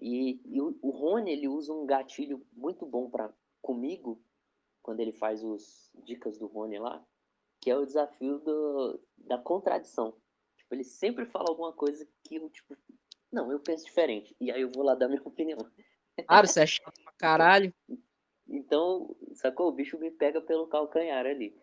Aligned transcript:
E, 0.00 0.40
e 0.44 0.60
o, 0.60 0.78
o 0.80 0.90
Rony, 0.90 1.32
ele 1.32 1.48
usa 1.48 1.72
um 1.72 1.86
gatilho 1.86 2.46
muito 2.52 2.86
bom 2.86 3.10
para 3.10 3.32
comigo, 3.60 4.22
quando 4.82 5.00
ele 5.00 5.12
faz 5.12 5.42
os 5.42 5.90
dicas 6.04 6.38
do 6.38 6.46
Rony 6.46 6.78
lá, 6.78 7.04
que 7.60 7.70
é 7.70 7.76
o 7.76 7.84
desafio 7.84 8.38
do, 8.38 9.00
da 9.18 9.36
contradição. 9.36 10.14
Tipo, 10.56 10.74
ele 10.74 10.84
sempre 10.84 11.26
fala 11.26 11.46
alguma 11.48 11.72
coisa 11.72 12.08
que 12.24 12.36
eu, 12.36 12.48
tipo, 12.48 12.76
não, 13.30 13.50
eu 13.50 13.60
penso 13.60 13.84
diferente. 13.84 14.34
E 14.40 14.50
aí 14.50 14.62
eu 14.62 14.70
vou 14.70 14.84
lá 14.84 14.94
dar 14.94 15.08
minha 15.08 15.20
opinião. 15.24 15.58
Claro, 16.26 16.46
você 16.46 16.62
é 16.62 16.66
chato 16.66 17.00
pra 17.02 17.12
caralho. 17.12 17.74
Então, 18.48 19.14
sacou? 19.34 19.68
O 19.68 19.72
bicho 19.72 19.98
me 19.98 20.10
pega 20.10 20.40
pelo 20.40 20.66
calcanhar 20.66 21.26
ali. 21.26 21.54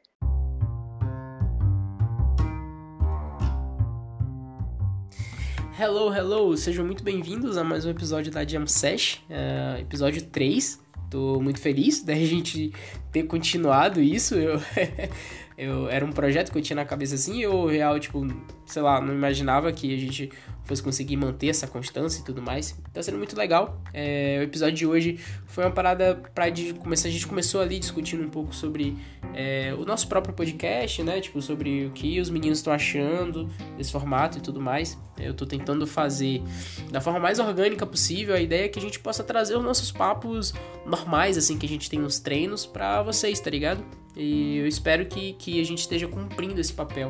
Hello, 5.78 6.10
hello! 6.10 6.56
Sejam 6.56 6.86
muito 6.86 7.04
bem-vindos 7.04 7.58
a 7.58 7.64
mais 7.64 7.86
um 7.86 7.90
episódio 7.90 8.32
da 8.32 8.48
Jam 8.48 8.66
Sesh, 8.66 9.22
uh, 9.30 9.82
episódio 9.82 10.22
3. 10.22 10.80
Tô 11.12 11.42
muito 11.42 11.60
feliz 11.60 12.02
da 12.02 12.16
gente 12.16 12.72
ter 13.16 13.24
continuado 13.24 14.02
isso. 14.02 14.36
Eu, 14.36 14.62
eu, 15.58 15.90
era 15.90 16.06
um 16.06 16.12
projeto 16.12 16.52
que 16.52 16.58
eu 16.58 16.62
tinha 16.62 16.76
na 16.76 16.84
cabeça 16.84 17.16
assim, 17.16 17.42
eu 17.42 17.66
real, 17.66 17.98
tipo, 17.98 18.28
sei 18.66 18.82
lá, 18.82 19.00
não 19.00 19.14
imaginava 19.14 19.72
que 19.72 19.94
a 19.96 19.98
gente 19.98 20.30
fosse 20.66 20.82
conseguir 20.82 21.16
manter 21.16 21.48
essa 21.48 21.68
constância 21.68 22.20
e 22.20 22.26
tudo 22.26 22.42
mais. 22.42 22.78
Tá 22.92 23.02
sendo 23.02 23.18
muito 23.18 23.38
legal. 23.38 23.82
É, 23.94 24.38
o 24.40 24.44
episódio 24.44 24.76
de 24.76 24.86
hoje 24.86 25.20
foi 25.46 25.64
uma 25.64 25.72
parada 25.72 26.16
pra 26.34 26.50
de 26.50 26.74
começar. 26.74 27.08
A 27.08 27.12
gente 27.12 27.26
começou 27.26 27.62
ali 27.62 27.80
discutindo 27.80 28.24
um 28.24 28.30
pouco 28.30 28.54
sobre 28.54 28.98
é, 29.34 29.74
o 29.78 29.86
nosso 29.86 30.08
próprio 30.08 30.34
podcast, 30.34 31.02
né? 31.04 31.22
Tipo, 31.22 31.42
sobre 31.42 31.86
o 31.86 31.92
que 31.92 32.20
os 32.20 32.30
meninos 32.30 32.58
estão 32.60 32.74
achando 32.74 33.48
desse 33.78 33.92
formato 33.92 34.40
e 34.40 34.42
tudo 34.42 34.60
mais. 34.60 34.98
Eu 35.18 35.34
tô 35.34 35.46
tentando 35.46 35.88
fazer 35.88 36.42
da 36.92 37.00
forma 37.00 37.20
mais 37.20 37.40
orgânica 37.40 37.86
possível. 37.86 38.36
A 38.36 38.40
ideia 38.40 38.66
é 38.66 38.68
que 38.68 38.80
a 38.80 38.82
gente 38.82 39.00
possa 39.00 39.24
trazer 39.24 39.56
os 39.56 39.64
nossos 39.64 39.92
papos 39.92 40.54
normais, 40.86 41.38
assim, 41.38 41.58
que 41.58 41.66
a 41.66 41.70
gente 41.70 41.90
tem 41.90 42.00
nos 42.00 42.20
treinos, 42.20 42.66
para 42.66 43.02
vocês, 43.06 43.40
tá 43.40 43.50
ligado? 43.50 43.84
E 44.16 44.58
eu 44.58 44.68
espero 44.68 45.06
que, 45.06 45.34
que 45.34 45.62
a 45.62 45.64
gente 45.64 45.80
esteja 45.80 46.08
cumprindo 46.08 46.60
esse 46.60 46.74
papel. 46.74 47.10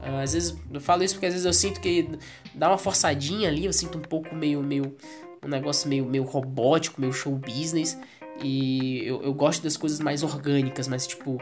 Uh, 0.00 0.22
às 0.22 0.32
vezes, 0.32 0.56
eu 0.72 0.80
falo 0.80 1.02
isso 1.02 1.14
porque 1.14 1.26
às 1.26 1.32
vezes 1.32 1.46
eu 1.46 1.52
sinto 1.52 1.80
que 1.80 2.08
dá 2.54 2.68
uma 2.68 2.78
forçadinha 2.78 3.48
ali, 3.48 3.64
eu 3.64 3.72
sinto 3.72 3.98
um 3.98 4.02
pouco 4.02 4.34
meio, 4.34 4.62
meio 4.62 4.96
um 5.42 5.48
negócio 5.48 5.88
meio, 5.88 6.04
meio 6.04 6.24
robótico, 6.24 7.00
meio 7.00 7.12
show 7.12 7.34
business. 7.34 7.98
E 8.42 9.02
eu, 9.06 9.22
eu 9.22 9.34
gosto 9.34 9.62
das 9.62 9.76
coisas 9.76 10.00
mais 10.00 10.22
orgânicas, 10.22 10.88
mas 10.88 11.06
tipo, 11.06 11.40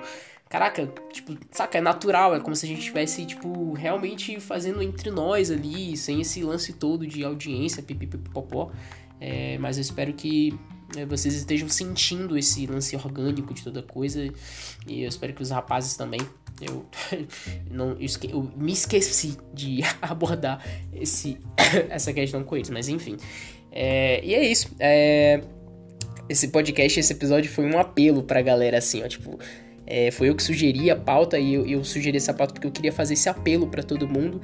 caraca, 0.48 0.92
tipo, 1.12 1.36
saca, 1.50 1.78
é 1.78 1.80
natural, 1.80 2.34
é 2.34 2.40
como 2.40 2.54
se 2.56 2.66
a 2.66 2.68
gente 2.68 2.80
estivesse, 2.80 3.24
tipo, 3.24 3.72
realmente 3.72 4.38
fazendo 4.40 4.82
entre 4.82 5.10
nós 5.10 5.50
ali, 5.50 5.96
sem 5.96 6.20
esse 6.20 6.42
lance 6.42 6.72
todo 6.72 7.06
de 7.06 7.24
audiência, 7.24 7.82
pipipipopó. 7.82 8.70
É, 9.20 9.58
mas 9.58 9.76
eu 9.76 9.82
espero 9.82 10.12
que 10.14 10.58
vocês 11.08 11.34
estejam 11.34 11.68
sentindo 11.68 12.36
esse 12.36 12.66
lance 12.66 12.94
orgânico 12.96 13.54
de 13.54 13.62
toda 13.62 13.82
coisa. 13.82 14.32
E 14.86 15.02
eu 15.02 15.08
espero 15.08 15.32
que 15.32 15.42
os 15.42 15.50
rapazes 15.50 15.96
também. 15.96 16.20
Eu, 16.60 16.84
não, 17.70 17.92
eu, 17.92 18.02
esque, 18.02 18.30
eu 18.30 18.50
me 18.56 18.72
esqueci 18.72 19.36
de 19.54 19.80
abordar 20.02 20.64
esse, 20.92 21.38
essa 21.88 22.12
questão 22.12 22.42
com 22.44 22.56
eles, 22.56 22.70
mas 22.70 22.88
enfim. 22.88 23.16
É, 23.72 24.24
e 24.24 24.34
é 24.34 24.46
isso. 24.46 24.74
É, 24.78 25.40
esse 26.28 26.48
podcast, 26.48 26.98
esse 27.00 27.12
episódio 27.12 27.50
foi 27.50 27.64
um 27.64 27.78
apelo 27.78 28.22
pra 28.22 28.42
galera, 28.42 28.78
assim, 28.78 29.02
ó, 29.02 29.08
tipo. 29.08 29.38
É, 29.92 30.12
foi 30.12 30.28
eu 30.28 30.36
que 30.36 30.42
sugeri 30.44 30.88
a 30.88 30.94
pauta 30.94 31.36
e 31.36 31.52
eu, 31.52 31.66
eu 31.66 31.82
sugeri 31.82 32.16
essa 32.16 32.32
pauta 32.32 32.54
porque 32.54 32.64
eu 32.64 32.70
queria 32.70 32.92
fazer 32.92 33.14
esse 33.14 33.28
apelo 33.28 33.66
para 33.66 33.82
todo 33.82 34.06
mundo 34.06 34.40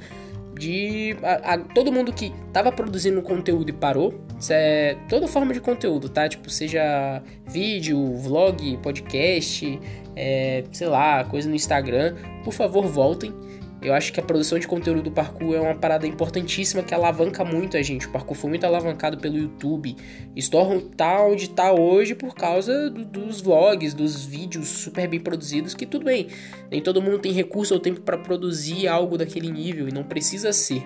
de 0.57 1.15
a, 1.21 1.53
a, 1.53 1.57
todo 1.57 1.91
mundo 1.91 2.11
que 2.11 2.33
tava 2.51 2.71
produzindo 2.71 3.21
conteúdo 3.21 3.69
e 3.69 3.73
parou, 3.73 4.13
é 4.49 4.97
toda 5.07 5.27
forma 5.27 5.53
de 5.53 5.59
conteúdo, 5.59 6.09
tá? 6.09 6.27
Tipo, 6.27 6.49
seja 6.49 7.21
vídeo, 7.45 8.15
vlog, 8.17 8.77
podcast, 8.77 9.79
é, 10.15 10.63
sei 10.71 10.87
lá, 10.87 11.23
coisa 11.23 11.47
no 11.49 11.55
Instagram, 11.55 12.15
por 12.43 12.53
favor, 12.53 12.85
voltem 12.87 13.33
eu 13.81 13.93
acho 13.93 14.11
que 14.11 14.19
a 14.19 14.23
produção 14.23 14.57
de 14.57 14.67
conteúdo 14.67 15.03
do 15.03 15.11
parkour 15.11 15.55
é 15.55 15.59
uma 15.59 15.75
parada 15.75 16.07
importantíssima 16.07 16.81
que 16.81 16.93
alavanca 16.93 17.45
muito 17.45 17.77
a 17.77 17.81
gente. 17.81 18.07
O 18.07 18.11
parkour 18.11 18.35
foi 18.35 18.49
muito 18.49 18.65
alavancado 18.65 19.17
pelo 19.17 19.37
YouTube. 19.37 19.95
Storm 20.35 20.79
tá 20.79 21.23
onde 21.23 21.49
tá 21.49 21.71
hoje 21.71 22.15
por 22.15 22.33
causa 22.33 22.89
do, 22.89 23.05
dos 23.05 23.39
vlogs, 23.39 23.93
dos 23.93 24.25
vídeos 24.25 24.67
super 24.67 25.07
bem 25.07 25.19
produzidos, 25.19 25.75
que 25.75 25.85
tudo 25.85 26.05
bem. 26.05 26.27
Nem 26.71 26.81
todo 26.81 27.01
mundo 27.01 27.19
tem 27.19 27.31
recurso 27.31 27.75
ou 27.75 27.79
tempo 27.79 28.01
para 28.01 28.17
produzir 28.17 28.87
algo 28.87 29.17
daquele 29.17 29.51
nível 29.51 29.87
e 29.87 29.91
não 29.91 30.03
precisa 30.03 30.51
ser. 30.51 30.83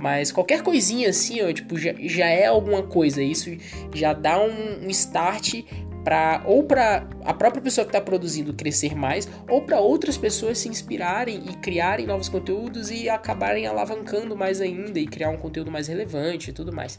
Mas 0.00 0.32
qualquer 0.32 0.62
coisinha 0.62 1.10
assim, 1.10 1.40
ó, 1.42 1.52
tipo, 1.52 1.78
já, 1.78 1.94
já 2.00 2.26
é 2.26 2.46
alguma 2.46 2.82
coisa. 2.82 3.22
Isso 3.22 3.56
já 3.94 4.12
dá 4.12 4.42
um, 4.42 4.86
um 4.86 4.90
start 4.90 5.62
para 6.04 6.42
ou 6.46 6.64
para 6.64 7.06
a 7.24 7.34
própria 7.34 7.62
pessoa 7.62 7.84
que 7.84 7.90
está 7.90 8.00
produzindo 8.00 8.52
crescer 8.52 8.94
mais, 8.94 9.28
ou 9.48 9.62
para 9.62 9.80
outras 9.80 10.16
pessoas 10.16 10.58
se 10.58 10.68
inspirarem 10.68 11.42
e 11.48 11.54
criarem 11.56 12.06
novos 12.06 12.28
conteúdos 12.28 12.90
e 12.90 13.08
acabarem 13.08 13.66
alavancando 13.66 14.36
mais 14.36 14.60
ainda 14.60 14.98
e 14.98 15.06
criar 15.06 15.30
um 15.30 15.36
conteúdo 15.36 15.70
mais 15.70 15.88
relevante 15.88 16.50
e 16.50 16.52
tudo 16.52 16.72
mais. 16.72 16.98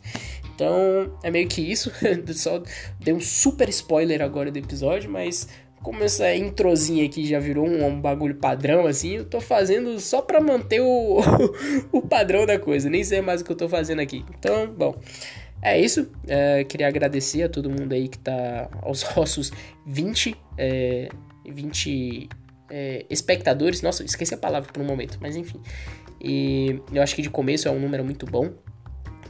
Então 0.56 1.18
é 1.24 1.30
meio 1.30 1.48
que 1.48 1.62
isso. 1.62 1.92
Só 2.34 2.62
dei 3.00 3.14
um 3.14 3.20
super 3.20 3.70
spoiler 3.70 4.22
agora 4.22 4.52
do 4.52 4.58
episódio, 4.58 5.10
mas 5.10 5.48
como 5.84 6.02
essa 6.02 6.34
introzinha 6.34 7.06
aqui 7.06 7.28
já 7.28 7.40
virou 7.40 7.68
um, 7.68 7.86
um 7.86 8.00
bagulho 8.00 8.36
padrão 8.36 8.88
assim, 8.88 9.18
eu 9.18 9.26
tô 9.26 9.42
fazendo 9.42 10.00
só 10.00 10.22
para 10.22 10.40
manter 10.40 10.80
o, 10.80 11.20
o 11.92 12.02
padrão 12.02 12.46
da 12.46 12.58
coisa. 12.58 12.90
Nem 12.90 13.04
sei 13.04 13.22
mais 13.22 13.42
o 13.42 13.44
que 13.44 13.52
eu 13.52 13.56
tô 13.56 13.68
fazendo 13.68 14.00
aqui. 14.00 14.26
Então, 14.40 14.68
bom. 14.68 14.96
É 15.64 15.80
isso. 15.80 16.12
É, 16.28 16.66
queria 16.66 16.88
agradecer 16.88 17.44
a 17.44 17.50
todo 17.50 17.70
mundo 17.70 17.94
aí 17.94 18.10
que 18.10 18.20
tá 18.20 18.70
aos 18.82 19.04
nossos 19.16 19.52
20, 19.86 20.36
é, 20.58 21.08
20 21.46 22.28
é, 22.70 23.06
espectadores. 23.10 23.82
Nossa, 23.82 24.04
esqueci 24.04 24.34
a 24.34 24.38
palavra 24.38 24.72
por 24.72 24.82
um 24.82 24.86
momento, 24.86 25.18
mas 25.22 25.38
enfim. 25.38 25.62
E 26.22 26.82
eu 26.92 27.02
acho 27.02 27.16
que 27.16 27.22
de 27.22 27.30
começo 27.30 27.68
é 27.68 27.72
um 27.72 27.80
número 27.80 28.04
muito 28.04 28.26
bom. 28.26 28.52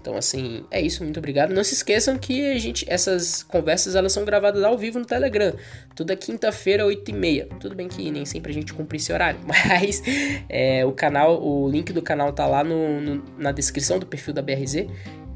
Então, 0.03 0.17
assim, 0.17 0.65
é 0.69 0.81
isso, 0.81 1.01
muito 1.01 1.17
obrigado. 1.17 1.53
Não 1.53 1.63
se 1.63 1.75
esqueçam 1.75 2.17
que 2.17 2.51
a 2.51 2.59
gente, 2.59 2.83
essas 2.89 3.41
conversas 3.41 3.95
elas 3.95 4.11
são 4.11 4.25
gravadas 4.25 4.61
ao 4.61 4.77
vivo 4.77 4.99
no 4.99 5.05
Telegram. 5.05 5.53
Toda 5.95 6.13
quinta-feira, 6.13 6.83
8h30. 6.83 7.57
Tudo 7.57 7.73
bem 7.73 7.87
que 7.87 8.11
nem 8.11 8.25
sempre 8.25 8.51
a 8.51 8.53
gente 8.53 8.73
cumpre 8.73 8.97
esse 8.97 9.13
horário, 9.13 9.39
mas 9.47 10.03
é, 10.49 10.85
o 10.85 10.91
canal, 10.91 11.41
o 11.41 11.69
link 11.69 11.93
do 11.93 12.01
canal 12.01 12.33
tá 12.33 12.45
lá 12.45 12.65
no, 12.65 12.99
no, 12.99 13.23
na 13.37 13.53
descrição 13.53 13.97
do 13.97 14.05
perfil 14.05 14.33
da 14.33 14.41
BRZ. 14.41 14.87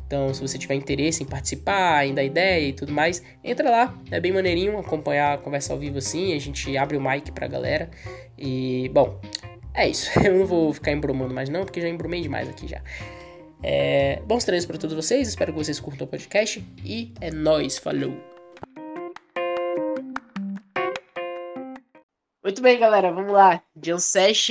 Então, 0.08 0.34
se 0.34 0.42
você 0.42 0.58
tiver 0.58 0.76
interesse 0.76 1.22
em 1.22 1.26
participar, 1.26 1.98
ainda 1.98 2.24
ideia 2.24 2.70
e 2.70 2.74
tudo 2.74 2.94
mais, 2.94 3.22
entra 3.44 3.70
lá. 3.70 3.94
É 4.10 4.22
bem 4.22 4.32
maneirinho 4.32 4.80
acompanhar 4.80 5.34
a 5.34 5.38
conversa 5.38 5.74
ao 5.74 5.80
vivo 5.80 5.98
assim. 5.98 6.34
A 6.34 6.40
gente 6.40 6.78
abre 6.78 6.96
o 6.96 7.02
mic 7.02 7.30
pra 7.34 7.46
galera. 7.46 7.90
E, 8.38 8.90
bom, 8.94 9.20
é 9.74 9.90
isso. 9.90 10.10
Eu 10.26 10.40
não 10.40 10.46
vou 10.46 10.74
ficar 10.74 10.94
embromando 10.94 11.34
mais 11.34 11.50
não, 11.50 11.66
porque 11.66 11.82
já 11.82 11.90
embromei 11.90 12.22
demais 12.22 12.48
aqui 12.48 12.70
já. 12.70 12.82
É, 13.62 14.22
bons 14.26 14.46
treinos 14.46 14.66
para 14.66 14.78
todos 14.78 14.96
vocês. 14.96 15.28
Espero 15.28 15.52
que 15.52 15.60
vocês 15.60 15.78
curtam 15.78 16.08
o 16.08 16.10
podcast. 16.10 16.64
E 16.86 17.14
é 17.20 17.30
nóis. 17.30 17.78
Falou! 17.78 18.14
Muito 22.42 22.62
bem, 22.62 22.80
galera, 22.80 23.12
vamos 23.12 23.34
lá. 23.34 23.62
John 23.76 23.98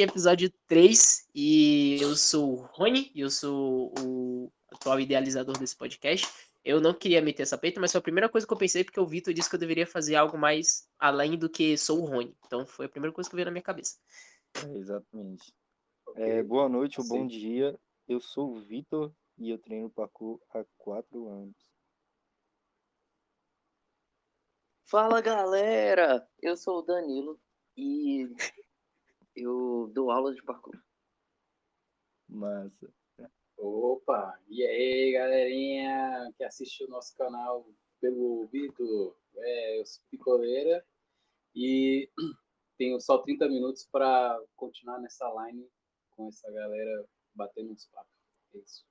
episódio 0.02 0.52
3. 0.68 1.28
E 1.34 1.96
eu 1.98 2.14
sou 2.14 2.58
o 2.58 2.68
Rony, 2.74 3.10
e 3.14 3.20
eu 3.20 3.30
sou 3.30 3.94
o 3.98 4.52
atual 4.86 5.00
idealizador 5.00 5.58
desse 5.58 5.76
podcast. 5.76 6.26
Eu 6.64 6.80
não 6.80 6.94
queria 6.94 7.20
meter 7.20 7.42
essa 7.42 7.58
peita, 7.58 7.80
mas 7.80 7.90
foi 7.90 7.98
a 7.98 8.02
primeira 8.02 8.28
coisa 8.28 8.46
que 8.46 8.52
eu 8.52 8.56
pensei, 8.56 8.84
porque 8.84 9.00
o 9.00 9.06
Vitor 9.06 9.34
disse 9.34 9.48
que 9.48 9.56
eu 9.56 9.60
deveria 9.60 9.86
fazer 9.86 10.14
algo 10.14 10.38
mais 10.38 10.88
além 10.98 11.36
do 11.36 11.48
que 11.50 11.76
sou 11.76 12.02
o 12.02 12.06
Rony. 12.06 12.36
Então 12.46 12.64
foi 12.64 12.86
a 12.86 12.88
primeira 12.88 13.12
coisa 13.12 13.28
que 13.28 13.34
veio 13.34 13.46
na 13.46 13.52
minha 13.52 13.62
cabeça. 13.62 13.98
É, 14.64 14.76
exatamente. 14.76 15.52
É, 16.14 16.42
boa 16.42 16.68
noite 16.68 17.00
ou 17.00 17.06
bom 17.06 17.26
dia. 17.26 17.78
Eu 18.08 18.20
sou 18.20 18.56
o 18.56 18.60
Vitor 18.60 19.12
e 19.38 19.50
eu 19.50 19.58
treino 19.58 19.90
parkour 19.90 20.40
há 20.50 20.64
quatro 20.76 21.28
anos. 21.28 21.56
Fala 24.84 25.20
galera, 25.20 26.28
eu 26.40 26.56
sou 26.56 26.78
o 26.78 26.82
Danilo 26.82 27.40
e 27.76 28.28
eu 29.34 29.90
dou 29.92 30.12
aula 30.12 30.32
de 30.32 30.42
parkour. 30.42 30.80
Massa. 32.28 32.92
Opa, 33.56 34.38
e 34.48 34.62
aí 34.62 35.12
galerinha 35.12 36.32
que 36.36 36.44
assiste 36.44 36.84
o 36.84 36.88
nosso 36.88 37.16
canal 37.16 37.66
pelo 38.00 38.46
vídeo, 38.46 39.16
é, 39.36 39.80
eu 39.80 39.86
sou 39.86 40.02
Picoleira 40.10 40.84
e 41.54 42.10
tenho 42.76 43.00
só 43.00 43.18
30 43.18 43.48
minutos 43.48 43.86
para 43.90 44.38
continuar 44.54 44.98
nessa 44.98 45.26
line 45.42 45.66
com 46.10 46.28
essa 46.28 46.50
galera 46.50 47.06
batendo 47.34 47.72
uns 47.72 47.86
papos. 47.86 48.12
É 48.54 48.58
isso. 48.58 48.84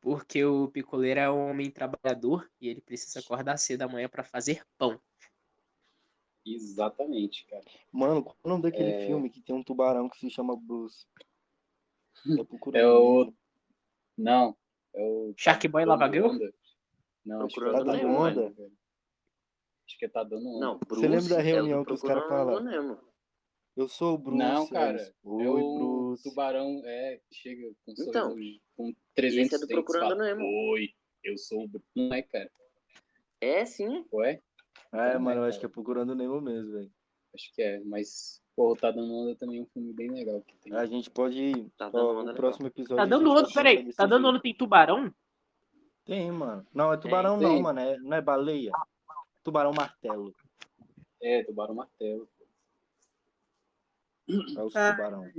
Porque 0.00 0.44
o 0.44 0.68
Picoleira 0.68 1.22
é 1.22 1.30
um 1.30 1.50
homem 1.50 1.70
trabalhador 1.70 2.50
e 2.60 2.68
ele 2.68 2.80
precisa 2.80 3.20
acordar 3.20 3.56
cedo 3.56 3.80
da 3.80 3.88
manhã 3.88 4.08
para 4.08 4.24
fazer 4.24 4.64
pão. 4.76 5.00
Exatamente, 6.44 7.46
cara. 7.46 7.64
Mano, 7.92 8.22
qual 8.22 8.36
é 8.42 8.46
o 8.46 8.50
nome 8.50 8.62
daquele 8.62 8.90
é... 8.90 9.06
filme 9.06 9.30
que 9.30 9.40
tem 9.40 9.54
um 9.54 9.62
tubarão 9.62 10.08
que 10.08 10.18
se 10.18 10.28
chama 10.28 10.56
Bruce? 10.56 11.06
É 12.74 12.86
o. 12.86 13.32
Não. 14.16 14.56
É 14.94 15.02
o. 15.02 15.34
Shark 15.36 15.66
Boy 15.68 15.84
Lava 15.84 16.08
Girl? 16.10 16.28
Não, 17.24 17.42
acho 17.42 17.54
que 17.54 17.60
Procurando 17.60 17.84
tá 17.86 17.92
dando 17.92 18.02
Nemo, 18.02 18.18
onda. 18.18 18.50
velho. 18.50 18.72
Acho 19.86 19.98
que 19.98 20.08
tá 20.08 20.24
dando 20.24 20.48
onda. 20.48 20.60
Não, 20.66 20.78
Você 20.78 20.84
Bruce 20.86 21.08
lembra 21.08 21.28
da 21.36 21.40
é 21.40 21.42
reunião 21.42 21.84
que 21.84 21.92
os 21.92 22.02
caras 22.02 22.22
Procurando 22.24 22.46
falaram? 22.46 22.64
Nemo. 22.64 23.12
Eu 23.76 23.88
sou 23.88 24.14
o 24.14 24.18
Bruce. 24.18 24.38
Não, 24.38 24.68
cara. 24.68 25.00
é 25.00 25.12
Oi, 25.24 25.46
o 25.62 25.78
Bruce. 25.78 26.22
tubarão, 26.28 26.82
é, 26.84 27.20
chega 27.32 27.72
com, 27.84 27.94
Então, 27.98 28.36
com 28.76 28.92
300 29.14 29.46
esse 29.52 29.54
é 29.54 29.58
do 29.66 29.66
Procurando 29.68 30.10
fala, 30.10 30.24
Nemo. 30.24 30.44
Oi, 30.72 30.90
eu 31.24 31.38
sou 31.38 31.62
o 31.64 31.68
Bruce. 31.68 31.86
Não 31.96 32.12
é, 32.14 32.22
cara? 32.22 32.50
É 33.40 33.64
sim. 33.64 34.04
Ué? 34.12 34.40
É, 34.92 35.14
Não, 35.14 35.20
mano, 35.20 35.40
eu 35.40 35.44
acho 35.44 35.58
que 35.58 35.64
é 35.64 35.68
procurando 35.68 36.14
Nemo 36.14 36.40
mesmo, 36.40 36.72
velho. 36.72 36.92
Acho 37.34 37.52
que 37.54 37.62
é, 37.62 37.80
mas, 37.84 38.42
pô, 38.54 38.76
Tá 38.76 38.90
Dando 38.90 39.12
Onda 39.12 39.34
também 39.36 39.58
é 39.58 39.62
um 39.62 39.66
filme 39.66 39.92
bem 39.92 40.10
legal 40.10 40.40
que 40.42 40.54
tem. 40.58 40.74
A 40.74 40.84
gente 40.86 41.10
pode. 41.10 41.70
Tá 41.78 41.86
ó, 41.86 41.90
dando 41.90 42.18
onda 42.20 42.32
o 42.32 42.36
próximo 42.36 42.66
episódio. 42.66 42.96
Tá 42.96 43.04
dando 43.06 43.30
onda, 43.30 43.48
peraí. 43.52 43.92
Tá 43.94 44.06
dando 44.06 44.28
onda, 44.28 44.40
tem 44.40 44.54
tubarão? 44.54 45.12
Tem, 46.04 46.30
mano. 46.30 46.66
Não, 46.74 46.92
é 46.92 46.96
tubarão 46.96 47.38
Tem, 47.38 47.46
não, 47.48 47.54
tem. 47.54 47.62
mano. 47.62 47.80
É, 47.80 47.96
não 47.98 48.16
é 48.16 48.20
baleia. 48.20 48.72
Tubarão 49.42 49.72
martelo. 49.72 50.34
É, 51.22 51.44
Tubarão 51.44 51.74
Martelo. 51.74 52.28
É 54.28 54.62
os 54.62 54.74
Ah. 54.76 54.92
tubarão. 54.92 55.30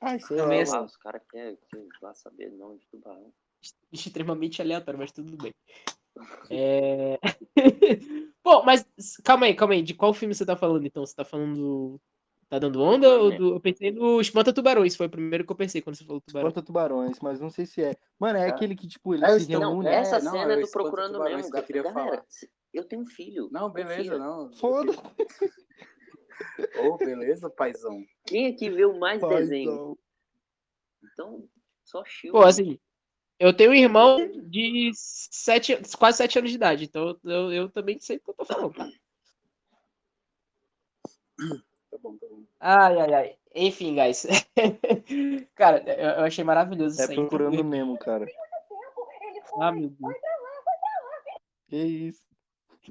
Ai, 0.00 0.20
sei 0.20 0.36
Também 0.36 0.58
lá, 0.58 0.64
é 0.64 0.68
Ah, 0.68 0.72
mano. 0.72 0.84
os 0.86 0.96
caras 0.98 1.22
querem 1.30 1.56
que 1.56 1.88
vá 2.00 2.14
saber 2.14 2.50
não 2.52 2.76
de 2.76 2.86
tubarão. 2.88 3.32
extremamente 3.92 4.60
aleatório, 4.62 4.98
mas 5.00 5.10
tudo 5.10 5.36
bem. 5.36 5.52
É... 6.50 7.18
Pô, 8.42 8.62
mas 8.64 8.86
calma 9.24 9.46
aí, 9.46 9.54
calma 9.54 9.74
aí. 9.74 9.82
De 9.82 9.94
qual 9.94 10.12
filme 10.14 10.34
você 10.34 10.44
tá 10.46 10.56
falando 10.56 10.86
então? 10.86 11.04
Você 11.04 11.14
tá 11.14 11.24
falando 11.24 11.54
do. 11.56 12.00
Tá 12.48 12.58
dando 12.58 12.80
onda? 12.82 13.06
Ou 13.20 13.36
do... 13.36 13.54
Eu 13.56 13.60
pensei 13.60 13.90
no 13.90 14.20
Espanta 14.22 14.52
Tubarões, 14.54 14.96
foi 14.96 15.06
o 15.06 15.10
primeiro 15.10 15.44
que 15.44 15.52
eu 15.52 15.56
pensei 15.56 15.82
quando 15.82 15.96
você 15.96 16.04
falou 16.04 16.20
tubarão. 16.22 16.48
Espanta 16.48 16.66
tubarões, 16.66 17.20
mas 17.20 17.38
não 17.40 17.50
sei 17.50 17.66
se 17.66 17.82
é. 17.82 17.94
Mano, 18.18 18.38
é, 18.38 18.46
É. 18.46 18.50
aquele 18.50 18.74
que, 18.74 18.88
tipo, 18.88 19.12
ele 19.14 19.22
É 19.24 19.38
se 19.38 19.52
Não, 19.52 19.60
reúne. 19.72 19.88
é, 19.88 19.94
essa 19.96 20.18
não, 20.18 20.32
cena 20.32 20.52
é 20.54 20.56
do 20.56 20.62
Espanta 20.62 20.84
Procurando 20.84 21.12
Tubarões 21.12 21.42
Nemo, 21.42 21.52
que 21.52 21.58
eu 21.58 21.62
queria 21.64 21.82
galera. 21.82 22.10
falar. 22.10 22.24
Eu 22.72 22.84
tenho 22.84 23.02
um 23.02 23.06
filho. 23.06 23.48
Não, 23.52 23.70
beleza, 23.70 24.12
confia. 24.12 24.18
não. 24.18 24.52
Foda. 24.54 24.92
Ô, 26.80 26.96
beleza, 26.96 27.50
paizão. 27.50 28.02
Quem 28.26 28.46
aqui 28.46 28.70
viu 28.70 28.96
mais 28.98 29.20
Paizão. 29.20 29.38
desenho? 29.38 29.98
Então, 31.12 31.44
só 31.84 32.02
chill. 32.04 32.32
Pô, 32.32 32.42
assim, 32.42 32.78
eu 33.38 33.54
tenho 33.54 33.70
um 33.70 33.74
irmão 33.74 34.18
de 34.44 34.90
sete, 34.94 35.76
quase 35.98 36.18
sete 36.18 36.38
anos 36.38 36.50
de 36.50 36.56
idade, 36.56 36.84
então 36.84 37.18
eu, 37.24 37.52
eu 37.52 37.68
também 37.70 37.98
sei 37.98 38.16
o 38.16 38.20
que 38.20 38.30
eu 38.30 38.34
tô 38.34 38.44
falando. 38.44 38.74
Tá 38.74 38.88
bom, 42.02 42.16
tá 42.16 42.26
bom. 42.28 42.42
Ai, 42.60 43.00
ai, 43.00 43.14
ai. 43.14 43.36
Enfim, 43.54 43.94
guys. 43.94 44.26
Cara, 45.54 45.82
eu, 45.86 46.20
eu 46.20 46.24
achei 46.24 46.44
maravilhoso 46.44 47.00
É 47.00 47.04
isso 47.04 47.12
aí. 47.12 47.16
procurando 47.16 47.64
Nemo, 47.64 47.98
cara. 47.98 48.26
Ah, 49.60 49.72
meu 49.72 49.88
Deus. 49.88 50.14
Que 51.68 51.76
isso? 51.76 52.26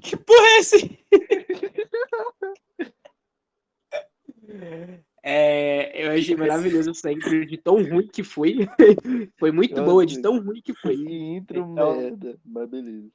Que 0.02 0.16
porra 0.16 0.46
é 0.46 0.58
esse? 0.58 0.98
É, 5.30 6.06
eu 6.06 6.10
achei 6.12 6.34
maravilhoso 6.34 6.88
essa 6.90 7.12
intro 7.12 7.44
de 7.44 7.58
tão 7.58 7.82
ruim 7.82 8.08
que 8.08 8.22
foi. 8.22 8.56
Foi 9.38 9.52
muito 9.52 9.82
boa 9.84 10.06
de 10.06 10.22
tão 10.22 10.40
ruim 10.42 10.62
que 10.62 10.72
Que 10.72 10.80
foi. 10.80 10.94
intro 10.94 11.58
Então- 11.70 11.96
merda. 12.00 12.40
Mas 12.46 12.70
beleza. 12.70 13.10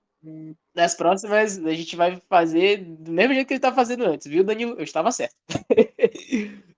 Nas 0.75 0.93
próximas, 0.93 1.57
a 1.57 1.73
gente 1.73 1.95
vai 1.95 2.21
fazer 2.29 2.77
do 2.85 3.11
mesmo 3.11 3.33
jeito 3.33 3.47
que 3.47 3.53
ele 3.55 3.59
tá 3.59 3.73
fazendo 3.73 4.05
antes, 4.05 4.27
viu, 4.27 4.43
Danilo? 4.43 4.75
Eu 4.77 4.83
estava 4.83 5.11
certo. 5.11 5.35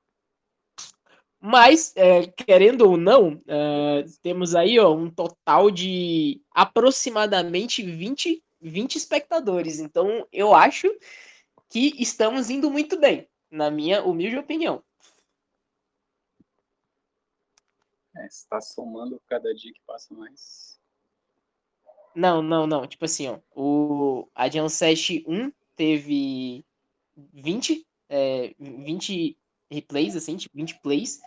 Mas, 1.42 1.94
é, 1.96 2.26
querendo 2.28 2.90
ou 2.90 2.98
não, 2.98 3.40
é, 3.46 4.06
temos 4.24 4.56
aí 4.56 4.80
ó, 4.80 4.96
um 4.96 5.10
total 5.12 5.70
de 5.70 6.42
aproximadamente 6.52 7.84
20, 7.84 8.42
20 8.62 8.96
espectadores. 8.96 9.80
Então, 9.80 10.26
eu 10.32 10.56
acho 10.56 10.88
que 11.70 11.94
estamos 12.02 12.50
indo 12.50 12.72
muito 12.72 12.98
bem, 13.00 13.28
na 13.52 13.70
minha 13.70 14.02
humilde 14.04 14.38
opinião. 14.38 14.82
É, 18.18 18.30
você 18.30 18.48
tá 18.50 18.62
somando 18.62 19.22
cada 19.28 19.54
dia 19.54 19.74
que 19.74 19.82
passa 19.86 20.14
mais. 20.14 20.80
Não, 22.16 22.42
não, 22.42 22.66
não. 22.66 22.88
Tipo 22.88 23.06
assim, 23.06 23.28
ó. 23.28 23.40
O 23.54 24.28
a 24.34 24.50
Jam 24.50 24.70
Sest 24.70 25.24
1 25.28 25.52
teve 25.76 26.66
20, 27.34 27.86
é, 28.10 28.56
20 28.58 29.38
replays, 29.70 30.16
assim, 30.16 30.38
tipo, 30.38 30.56
20 30.56 30.80
plays. 30.80 31.22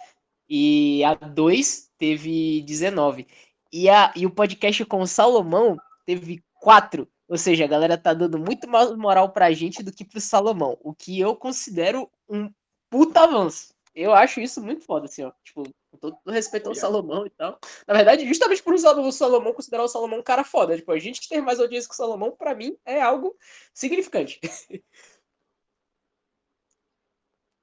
E 0.48 1.04
a 1.04 1.14
2 1.14 1.90
teve 1.98 2.62
19. 2.62 3.26
E, 3.70 3.88
a, 3.90 4.12
e 4.16 4.24
o 4.24 4.30
podcast 4.30 4.82
com 4.86 5.02
o 5.02 5.06
Salomão 5.06 5.76
teve 6.06 6.42
4. 6.60 7.06
Ou 7.28 7.36
seja, 7.36 7.64
a 7.64 7.68
galera 7.68 7.98
tá 7.98 8.14
dando 8.14 8.38
muito 8.38 8.66
mais 8.66 8.90
moral 8.96 9.30
pra 9.30 9.52
gente 9.52 9.82
do 9.82 9.92
que 9.92 10.04
pro 10.04 10.20
Salomão. 10.20 10.78
O 10.80 10.94
que 10.94 11.20
eu 11.20 11.36
considero 11.36 12.10
um 12.26 12.50
puta 12.88 13.20
avanço. 13.20 13.74
Eu 13.94 14.14
acho 14.14 14.40
isso 14.40 14.62
muito 14.62 14.84
foda, 14.84 15.04
assim, 15.04 15.22
ó. 15.22 15.32
Tipo, 15.44 15.64
todo 15.96 16.18
respeito 16.26 16.68
ao. 16.68 16.74
Salomão 16.74 17.24
e 17.26 17.30
tal. 17.30 17.58
Na 17.86 17.94
verdade, 17.94 18.26
justamente 18.26 18.62
por 18.62 18.74
usar 18.74 18.96
o 18.98 19.10
Salomão, 19.12 19.54
considerar 19.54 19.84
o 19.84 19.88
Salomão 19.88 20.18
um 20.18 20.22
cara 20.22 20.44
foda. 20.44 20.76
Tipo, 20.76 20.92
a 20.92 20.98
gente 20.98 21.28
ter 21.28 21.40
mais 21.40 21.58
audiência 21.60 21.88
que 21.88 21.94
o 21.94 21.96
Salomão, 21.96 22.32
pra 22.32 22.54
mim, 22.54 22.76
é 22.84 23.00
algo 23.00 23.36
significante. 23.72 24.40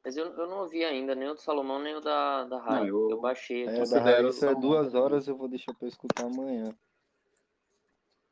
Mas 0.04 0.16
eu, 0.16 0.26
eu 0.38 0.48
não 0.48 0.60
ouvi 0.60 0.86
ainda 0.86 1.16
nem 1.16 1.30
o 1.30 1.34
do 1.34 1.42
Salomão, 1.42 1.80
nem 1.82 1.96
o 1.96 2.00
da, 2.00 2.44
da 2.44 2.60
Rai. 2.60 2.88
eu- 2.90 3.10
eu... 3.10 3.20
baixei 3.20 3.64
É, 3.64 3.72
da 3.72 3.80
considero 3.80 4.24
Raíssa 4.28 4.52
é 4.52 4.56
duas 4.56 4.94
horas, 4.94 5.28
eu 5.28 5.36
vou 5.36 5.48
deixar 5.48 5.74
pra 5.74 5.88
escutar 5.88 6.26
amanhã. 6.26 6.76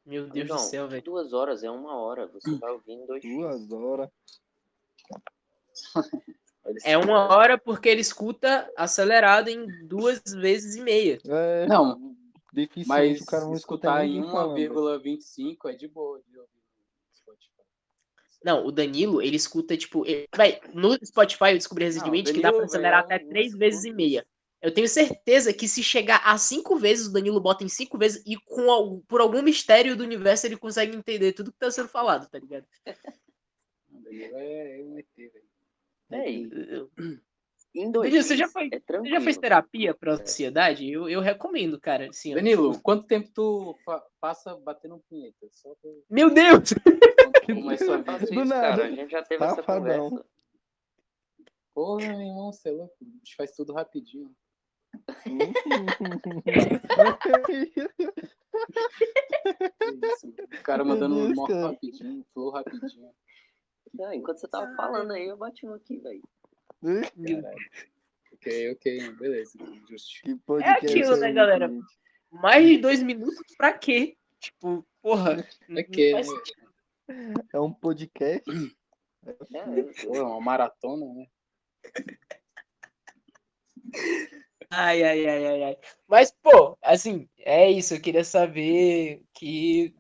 Meu 0.05 0.27
Deus 0.29 0.49
Não, 0.49 0.57
do 0.57 0.61
céu, 0.61 0.87
velho. 0.87 1.01
duas 1.01 1.33
horas, 1.33 1.63
é 1.63 1.71
uma 1.71 1.95
hora. 1.95 2.27
Você 2.27 2.55
vai 2.57 2.71
ouvir 2.71 2.91
em 2.91 3.05
dois 3.07 3.23
Duas 3.23 3.71
horas. 3.71 4.09
É 6.83 6.97
uma 6.97 7.27
hora 7.33 7.57
porque 7.57 7.89
ele 7.89 8.01
escuta 8.01 8.71
acelerado 8.77 9.49
em 9.49 9.65
duas 9.85 10.21
vezes 10.35 10.75
e 10.75 10.81
meia. 10.81 11.19
É, 11.27 11.67
Não, 11.67 12.15
deficiente, 12.53 12.87
Mas 12.87 13.21
o 13.21 13.25
cara 13.25 13.45
não 13.45 13.53
escuta 13.53 13.87
escutar 13.87 14.05
em 14.05 14.13
ninguém 14.13 14.31
falando. 14.31 14.57
1,25 15.01 15.69
é 15.69 15.73
de 15.73 15.87
boa 15.87 16.21
de 16.27 16.37
ouvir 16.37 16.49
no 16.53 17.15
Spotify. 17.17 17.51
Não, 18.45 18.65
o 18.65 18.71
Danilo, 18.71 19.21
ele 19.21 19.35
escuta, 19.35 19.75
tipo. 19.75 20.05
ele- 20.05 20.27
Véi, 20.35 20.59
no 20.73 20.93
Spotify 21.05 21.49
eu 21.51 21.57
descobri 21.57 21.85
recentemente 21.85 22.31
Não, 22.31 22.35
que 22.35 22.41
dá 22.41 22.49
pra 22.49 22.59
Danilo, 22.59 22.65
acelerar 22.65 23.07
véi, 23.07 23.17
é 23.17 23.21
até 23.21 23.27
três 23.27 23.53
vezes 23.53 23.83
e 23.85 23.91
meia. 23.91 24.25
Eu 24.61 24.73
tenho 24.73 24.87
certeza 24.87 25.51
que 25.51 25.67
se 25.67 25.83
chegar 25.83 26.21
a 26.23 26.37
cinco 26.37 26.77
vezes, 26.77 27.07
o 27.07 27.11
Danilo 27.11 27.41
bota 27.41 27.65
em 27.65 27.69
cinco 27.69 27.97
vezes 27.97 28.23
e 28.25 28.37
com 28.37 29.01
por 29.09 29.19
algum 29.19 29.41
mistério 29.41 29.93
do 29.97 30.03
universo 30.05 30.45
ele 30.47 30.55
consegue 30.55 30.95
entender 30.95 31.33
tudo 31.33 31.51
que 31.51 31.59
tá 31.59 31.69
sendo 31.69 31.89
falado, 31.89 32.29
tá 32.29 32.39
ligado? 32.39 32.65
O 33.91 33.99
Danilo 34.01 34.37
é 34.37 34.81
um 34.85 34.97
ET, 34.97 35.07
velho. 35.17 35.52
É, 36.11 36.31
e- 36.31 36.49
Eu- 36.51 36.89
em 37.75 37.91
dois 37.91 38.09
Danilo, 38.11 38.23
você 38.27 38.37
já 38.37 38.47
foi- 38.47 38.69
é 38.71 38.79
Você 38.79 39.09
já 39.09 39.19
fez 39.21 39.37
terapia 39.37 39.95
pra 39.95 40.13
ansiedade? 40.13 40.87
Eu, 40.91 41.09
eu 41.09 41.19
recomendo, 41.21 41.79
cara. 41.81 42.07
Assim. 42.09 42.35
Danilo, 42.35 42.79
quanto 42.81 43.07
tempo 43.07 43.29
tu 43.33 43.75
fa- 43.83 44.05
passa 44.19 44.55
batendo 44.57 45.03
punheta? 45.09 45.47
Só 45.51 45.73
pra 45.81 45.89
Meu 46.09 46.29
Deus! 46.29 46.71
é 46.71 47.51
Eu 47.51 48.03
faço 48.03 48.25
vida. 48.27 48.35
Do 48.35 48.43
isso, 48.43 48.49
cara. 48.49 48.85
A 48.85 48.91
gente 48.91 49.11
já 49.11 49.23
teve 49.23 49.43
essa 49.43 49.55
Safadão. 49.55 50.09
conversa. 50.09 50.25
Porra, 51.73 52.07
meu 52.09 52.21
irmão, 52.21 52.51
você 52.53 52.69
é 52.69 52.71
louco. 52.73 52.93
A 53.01 53.05
gente 53.05 53.35
faz 53.35 53.51
tudo 53.55 53.73
rapidinho. 53.73 54.31
Que 57.45 57.67
isso, 60.07 60.27
O 60.29 60.63
cara 60.63 60.83
mandando 60.85 61.15
um 61.15 61.33
morto 61.33 61.51
cara. 61.53 61.67
rapidinho, 61.67 62.23
flow 62.33 62.51
rapidinho. 62.51 63.09
Enquanto 64.13 64.39
você 64.39 64.47
tava 64.47 64.75
falando 64.75 65.11
aí, 65.11 65.27
eu 65.27 65.37
bati 65.37 65.65
um 65.67 65.73
aqui, 65.73 65.97
velho. 65.97 66.23
Ok, 68.33 68.71
ok, 68.71 69.11
beleza. 69.13 69.57
Que 70.23 70.35
podcast 70.35 70.85
aquilo, 70.85 71.15
né, 71.17 71.27
aí, 71.27 71.33
galera? 71.33 71.71
Mais 72.31 72.65
de 72.65 72.77
dois 72.77 73.01
minutos 73.03 73.55
pra 73.55 73.71
quê? 73.71 74.17
Tipo, 74.39 74.85
porra. 75.01 75.47
É 75.69 75.83
que, 75.83 76.11
faz 76.11 76.27
né? 77.07 77.33
É 77.53 77.59
um 77.59 77.71
podcast? 77.71 78.49
É, 79.25 79.33
Pô, 80.03 80.15
é 80.15 80.21
uma 80.21 80.41
maratona, 80.41 81.05
né? 81.13 81.27
Ai, 84.69 85.03
ai, 85.03 85.27
ai, 85.27 85.45
ai, 85.45 85.63
ai. 85.63 85.77
Mas, 86.07 86.31
pô, 86.41 86.77
assim, 86.81 87.29
é 87.39 87.69
isso. 87.69 87.93
Eu 87.93 88.01
queria 88.01 88.23
saber 88.23 89.23
que. 89.33 89.95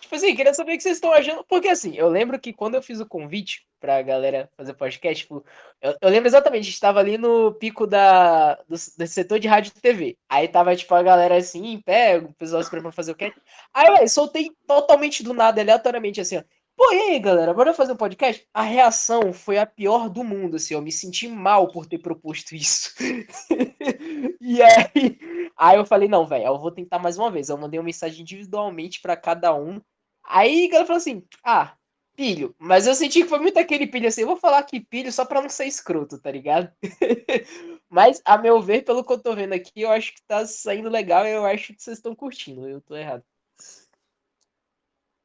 Tipo 0.00 0.14
assim, 0.14 0.34
queria 0.34 0.54
saber 0.54 0.74
o 0.74 0.76
que 0.76 0.82
vocês 0.82 0.96
estão 0.96 1.12
achando. 1.12 1.44
Porque, 1.44 1.68
assim, 1.68 1.94
eu 1.96 2.08
lembro 2.08 2.38
que 2.38 2.52
quando 2.52 2.74
eu 2.74 2.82
fiz 2.82 3.00
o 3.00 3.06
convite 3.06 3.66
pra 3.80 4.00
galera 4.02 4.50
fazer 4.56 4.74
podcast, 4.74 5.22
tipo, 5.24 5.44
eu, 5.80 5.94
eu 6.00 6.08
lembro 6.10 6.28
exatamente, 6.28 6.62
a 6.62 6.64
gente 6.64 6.80
tava 6.80 7.00
ali 7.00 7.18
no 7.18 7.52
pico 7.54 7.86
da, 7.86 8.54
do, 8.68 8.76
do 8.76 9.06
setor 9.06 9.38
de 9.38 9.48
rádio 9.48 9.72
e 9.76 9.80
TV. 9.80 10.16
Aí 10.28 10.48
tava, 10.48 10.74
tipo, 10.74 10.94
a 10.94 11.02
galera 11.02 11.36
assim, 11.36 11.66
em 11.66 11.80
pé, 11.80 12.18
o 12.18 12.32
pessoal 12.34 12.62
esperando 12.62 12.84
pra 12.84 12.92
fazer 12.92 13.12
o 13.12 13.16
cast. 13.16 13.38
Aí, 13.72 13.88
ué, 13.90 14.06
soltei 14.06 14.50
totalmente 14.66 15.22
do 15.22 15.34
nada, 15.34 15.60
aleatoriamente, 15.60 16.20
assim, 16.20 16.38
ó. 16.38 16.42
Pô, 16.76 16.92
e 16.92 17.00
aí, 17.12 17.18
galera, 17.20 17.54
bora 17.54 17.72
fazer 17.72 17.92
um 17.92 17.96
podcast? 17.96 18.46
A 18.52 18.62
reação 18.62 19.32
foi 19.32 19.58
a 19.58 19.66
pior 19.66 20.08
do 20.08 20.24
mundo, 20.24 20.56
assim, 20.56 20.74
eu 20.74 20.82
me 20.82 20.90
senti 20.92 21.28
mal 21.28 21.70
por 21.70 21.86
ter 21.86 21.98
proposto 21.98 22.54
isso. 22.54 22.92
e 24.40 24.60
aí, 24.62 25.18
aí 25.56 25.76
eu 25.76 25.86
falei, 25.86 26.08
não, 26.08 26.26
velho, 26.26 26.46
eu 26.46 26.58
vou 26.58 26.70
tentar 26.72 26.98
mais 26.98 27.16
uma 27.16 27.30
vez. 27.30 27.48
Eu 27.48 27.56
mandei 27.58 27.78
uma 27.78 27.84
mensagem 27.86 28.22
individualmente 28.22 29.00
pra 29.00 29.16
cada 29.16 29.54
um 29.54 29.80
Aí 30.24 30.68
ela 30.72 30.86
falou 30.86 30.98
assim: 30.98 31.22
ah, 31.44 31.76
pilho. 32.16 32.54
Mas 32.58 32.86
eu 32.86 32.94
senti 32.94 33.22
que 33.22 33.28
foi 33.28 33.38
muito 33.38 33.58
aquele 33.58 33.86
pilho 33.86 34.08
assim. 34.08 34.22
Eu 34.22 34.26
vou 34.28 34.36
falar 34.36 34.62
que 34.64 34.80
pilho 34.80 35.12
só 35.12 35.24
pra 35.24 35.42
não 35.42 35.48
ser 35.48 35.66
escroto, 35.66 36.18
tá 36.18 36.30
ligado? 36.30 36.72
Mas, 37.88 38.20
a 38.24 38.38
meu 38.38 38.60
ver, 38.60 38.82
pelo 38.84 39.04
que 39.04 39.12
eu 39.12 39.22
tô 39.22 39.34
vendo 39.34 39.52
aqui, 39.52 39.82
eu 39.82 39.90
acho 39.90 40.14
que 40.14 40.22
tá 40.26 40.46
saindo 40.46 40.88
legal 40.88 41.26
e 41.26 41.32
eu 41.32 41.44
acho 41.44 41.74
que 41.74 41.82
vocês 41.82 41.98
estão 41.98 42.14
curtindo. 42.14 42.66
Eu 42.68 42.80
tô 42.80 42.96
errado. 42.96 43.24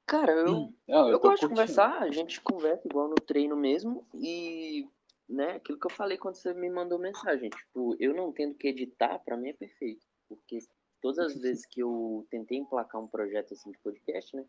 Cara, 0.10 0.32
eu, 0.32 0.56
Hum, 0.56 0.74
Não, 0.88 1.08
eu, 1.10 1.20
tô 1.20 1.30
gosto 1.30 1.42
de 1.42 1.48
curtindo. 1.48 1.50
conversar, 1.50 2.01
a 2.01 2.12
gente 2.12 2.42
conversa 2.42 2.88
igual 2.88 3.08
no 3.08 3.16
treino 3.16 3.56
mesmo 3.56 4.08
e, 4.16 4.88
né, 5.30 5.51
aquilo 5.58 5.80
que 5.80 5.86
eu 5.86 5.92
falei 5.92 6.18
quando 6.18 6.34
você 6.36 6.51
me 6.51 6.68
mandou 6.68 6.98
mensagem, 6.98 7.48
tipo, 7.51 7.96
eu 8.00 8.12
não 8.16 8.34
tendo 8.34 8.56
que 8.56 8.68
editar, 8.70 9.20
pra 9.20 9.38
mim 9.38 9.50
é 9.50 9.54
perfeito, 9.54 10.04
porque 10.28 10.58
todas 11.00 11.20
as 11.20 11.39
vezes 11.39 11.63
que 11.68 11.82
eu 11.82 12.25
tentei 12.32 12.58
emplacar 12.58 13.00
um 13.00 13.08
projeto 13.08 13.54
assim 13.54 13.70
de 13.70 13.78
podcast, 13.78 14.36
né, 14.36 14.44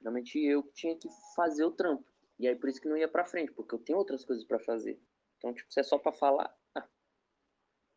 realmente 0.00 0.38
eu 0.42 0.62
tinha 0.74 0.96
que 0.96 1.08
fazer 1.36 1.64
o 1.64 1.70
trampo, 1.72 2.10
e 2.38 2.48
aí 2.48 2.56
por 2.56 2.70
isso 2.70 2.80
que 2.80 2.88
não 2.88 2.96
ia 2.96 3.06
pra 3.06 3.26
frente, 3.26 3.52
porque 3.52 3.74
eu 3.74 3.78
tenho 3.80 3.98
outras 3.98 4.24
coisas 4.24 4.46
pra 4.46 4.58
fazer. 4.58 4.98
Então, 5.36 5.52
tipo, 5.52 5.70
se 5.70 5.78
é 5.80 5.82
só 5.82 5.98
pra 5.98 6.12
falar, 6.12 6.56
ah, 6.74 6.88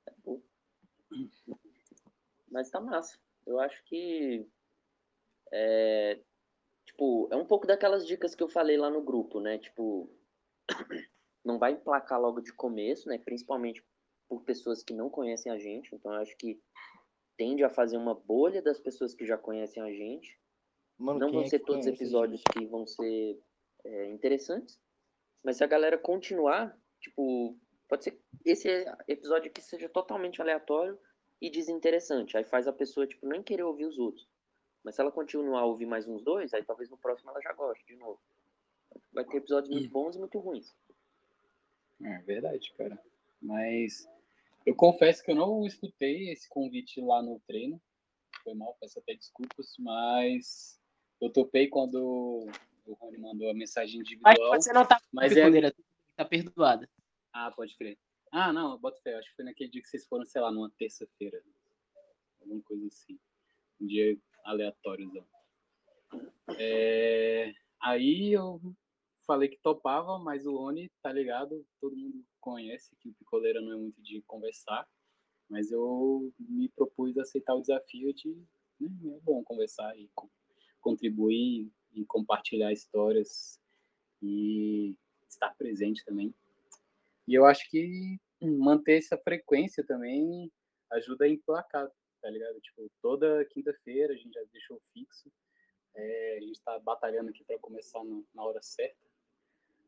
é 0.07 0.13
bom. 0.23 0.41
Mas 2.51 2.69
tá 2.69 2.81
massa. 2.81 3.17
Eu 3.45 3.59
acho 3.59 3.83
que 3.85 4.45
é, 5.51 6.19
tipo, 6.85 7.27
é 7.31 7.35
um 7.35 7.45
pouco 7.45 7.67
daquelas 7.67 8.05
dicas 8.05 8.35
que 8.35 8.43
eu 8.43 8.49
falei 8.49 8.77
lá 8.77 8.89
no 8.89 9.01
grupo, 9.01 9.39
né? 9.39 9.57
Tipo, 9.57 10.09
não 11.43 11.59
vai 11.59 11.73
emplacar 11.73 12.19
logo 12.19 12.41
de 12.41 12.53
começo, 12.53 13.09
né? 13.09 13.17
Principalmente 13.17 13.85
por 14.27 14.43
pessoas 14.43 14.83
que 14.83 14.93
não 14.93 15.09
conhecem 15.09 15.51
a 15.51 15.57
gente. 15.57 15.93
Então, 15.93 16.13
eu 16.13 16.21
acho 16.21 16.35
que 16.37 16.61
tende 17.37 17.63
a 17.63 17.69
fazer 17.69 17.97
uma 17.97 18.15
bolha 18.15 18.61
das 18.61 18.79
pessoas 18.79 19.13
que 19.13 19.25
já 19.25 19.37
conhecem 19.37 19.81
a 19.83 19.91
gente. 19.91 20.39
Mano, 20.97 21.19
Não 21.19 21.31
vão 21.31 21.41
é 21.41 21.47
ser 21.47 21.59
que 21.59 21.65
todos 21.65 21.85
episódios 21.85 22.39
gente? 22.39 22.59
que 22.59 22.65
vão 22.65 22.87
ser 22.87 23.39
é, 23.83 24.09
interessantes. 24.09 24.79
Mas 25.43 25.57
se 25.57 25.63
a 25.63 25.67
galera 25.67 25.97
continuar, 25.97 26.75
tipo, 26.99 27.57
pode 27.87 28.05
ser 28.05 28.11
que 28.11 28.19
esse 28.45 28.67
episódio 29.07 29.49
aqui 29.49 29.61
seja 29.61 29.89
totalmente 29.89 30.41
aleatório 30.41 30.97
e 31.41 31.49
desinteressante. 31.49 32.37
Aí 32.37 32.43
faz 32.43 32.67
a 32.67 32.73
pessoa, 32.73 33.05
tipo, 33.05 33.27
nem 33.27 33.43
querer 33.43 33.63
ouvir 33.63 33.85
os 33.85 33.99
outros. 33.99 34.27
Mas 34.85 34.93
se 34.93 35.01
ela 35.01 35.11
continuar 35.11 35.61
a 35.61 35.65
ouvir 35.65 35.87
mais 35.87 36.07
uns 36.07 36.21
dois, 36.23 36.53
aí 36.53 36.63
talvez 36.63 36.91
no 36.91 36.97
próximo 36.97 37.31
ela 37.31 37.41
já 37.41 37.51
goste 37.53 37.83
de 37.87 37.95
novo. 37.95 38.21
Vai 39.11 39.25
ter 39.25 39.37
episódios 39.37 39.73
muito 39.73 39.89
bons 39.89 40.15
e 40.15 40.19
muito 40.19 40.37
ruins. 40.37 40.75
É 42.03 42.19
verdade, 42.19 42.71
cara. 42.77 43.01
Mas 43.41 44.07
eu 44.63 44.75
confesso 44.75 45.23
que 45.23 45.31
eu 45.31 45.35
não 45.35 45.65
escutei 45.65 46.29
esse 46.29 46.47
convite 46.47 47.01
lá 47.01 47.23
no 47.23 47.39
treino. 47.47 47.81
Foi 48.43 48.53
mal, 48.53 48.77
peço 48.79 48.99
até 48.99 49.15
desculpas, 49.15 49.73
mas 49.79 50.79
eu 51.19 51.31
topei 51.31 51.67
quando 51.67 52.47
o 52.85 52.93
Rony 52.93 53.17
mandou 53.17 53.49
a 53.49 53.55
mensagem 53.55 53.99
Mas 53.99 54.07
individual. 54.11 54.53
você 54.53 54.71
não 54.71 54.85
tá 54.85 55.01
Mas 55.11 55.35
é- 55.35 55.71
tá 56.15 56.23
perdoada. 56.25 56.87
Ah, 57.33 57.49
pode 57.49 57.75
crer. 57.75 57.97
Ah, 58.31 58.53
não, 58.53 58.77
bota 58.77 59.01
fé. 59.01 59.15
Acho 59.15 59.29
que 59.31 59.35
foi 59.35 59.45
naquele 59.45 59.71
dia 59.71 59.81
que 59.81 59.87
vocês 59.87 60.05
foram, 60.05 60.25
sei 60.25 60.41
lá, 60.41 60.51
numa 60.51 60.69
terça-feira. 60.77 61.41
Alguma 62.39 62.61
coisa 62.61 62.85
assim. 62.85 63.17
Um 63.81 63.87
dia 63.87 64.15
aleatóriozão. 64.45 65.25
É, 66.57 67.53
Aí 67.85 68.31
eu 68.33 68.59
falei 69.27 69.47
que 69.47 69.59
topava, 69.61 70.17
mas 70.17 70.45
o 70.47 70.57
Rony, 70.57 70.89
tá 71.03 71.11
ligado? 71.13 71.63
Todo 71.79 71.95
mundo 71.95 72.25
conhece 72.39 72.95
que 72.99 73.09
o 73.09 73.13
Picoleira 73.13 73.61
não 73.61 73.73
é 73.73 73.75
muito 73.75 74.01
de 74.01 74.23
conversar. 74.23 74.87
Mas 75.47 75.71
eu 75.71 76.33
me 76.39 76.67
propus 76.69 77.15
a 77.17 77.21
aceitar 77.21 77.53
o 77.53 77.61
desafio 77.61 78.11
de. 78.11 78.29
Né, 78.79 79.15
é 79.15 79.19
bom 79.19 79.43
conversar 79.43 79.95
e 79.99 80.09
co- 80.15 80.31
contribuir 80.81 81.71
e 81.93 82.03
compartilhar 82.05 82.73
histórias 82.73 83.59
e 84.19 84.95
estar 85.29 85.53
presente 85.55 86.03
também. 86.03 86.33
E 87.27 87.35
eu 87.35 87.45
acho 87.45 87.69
que 87.69 88.17
manter 88.41 88.97
essa 88.97 89.15
frequência 89.17 89.85
também 89.85 90.51
ajuda 90.91 91.25
a 91.25 91.29
emplacar, 91.29 91.87
tá 92.25 92.31
ligado? 92.31 92.59
Tipo, 92.59 92.89
toda 93.03 93.45
quinta-feira 93.45 94.11
a 94.11 94.17
gente 94.17 94.33
já 94.33 94.43
deixou 94.51 94.79
fixo. 94.91 95.31
É, 95.93 96.37
a 96.39 96.41
gente 96.41 96.59
tá 96.59 96.79
batalhando 96.79 97.29
aqui 97.29 97.43
para 97.43 97.59
começar 97.59 98.03
no- 98.03 98.25
na 98.33 98.43
hora 98.43 98.59
certa. 98.63 98.97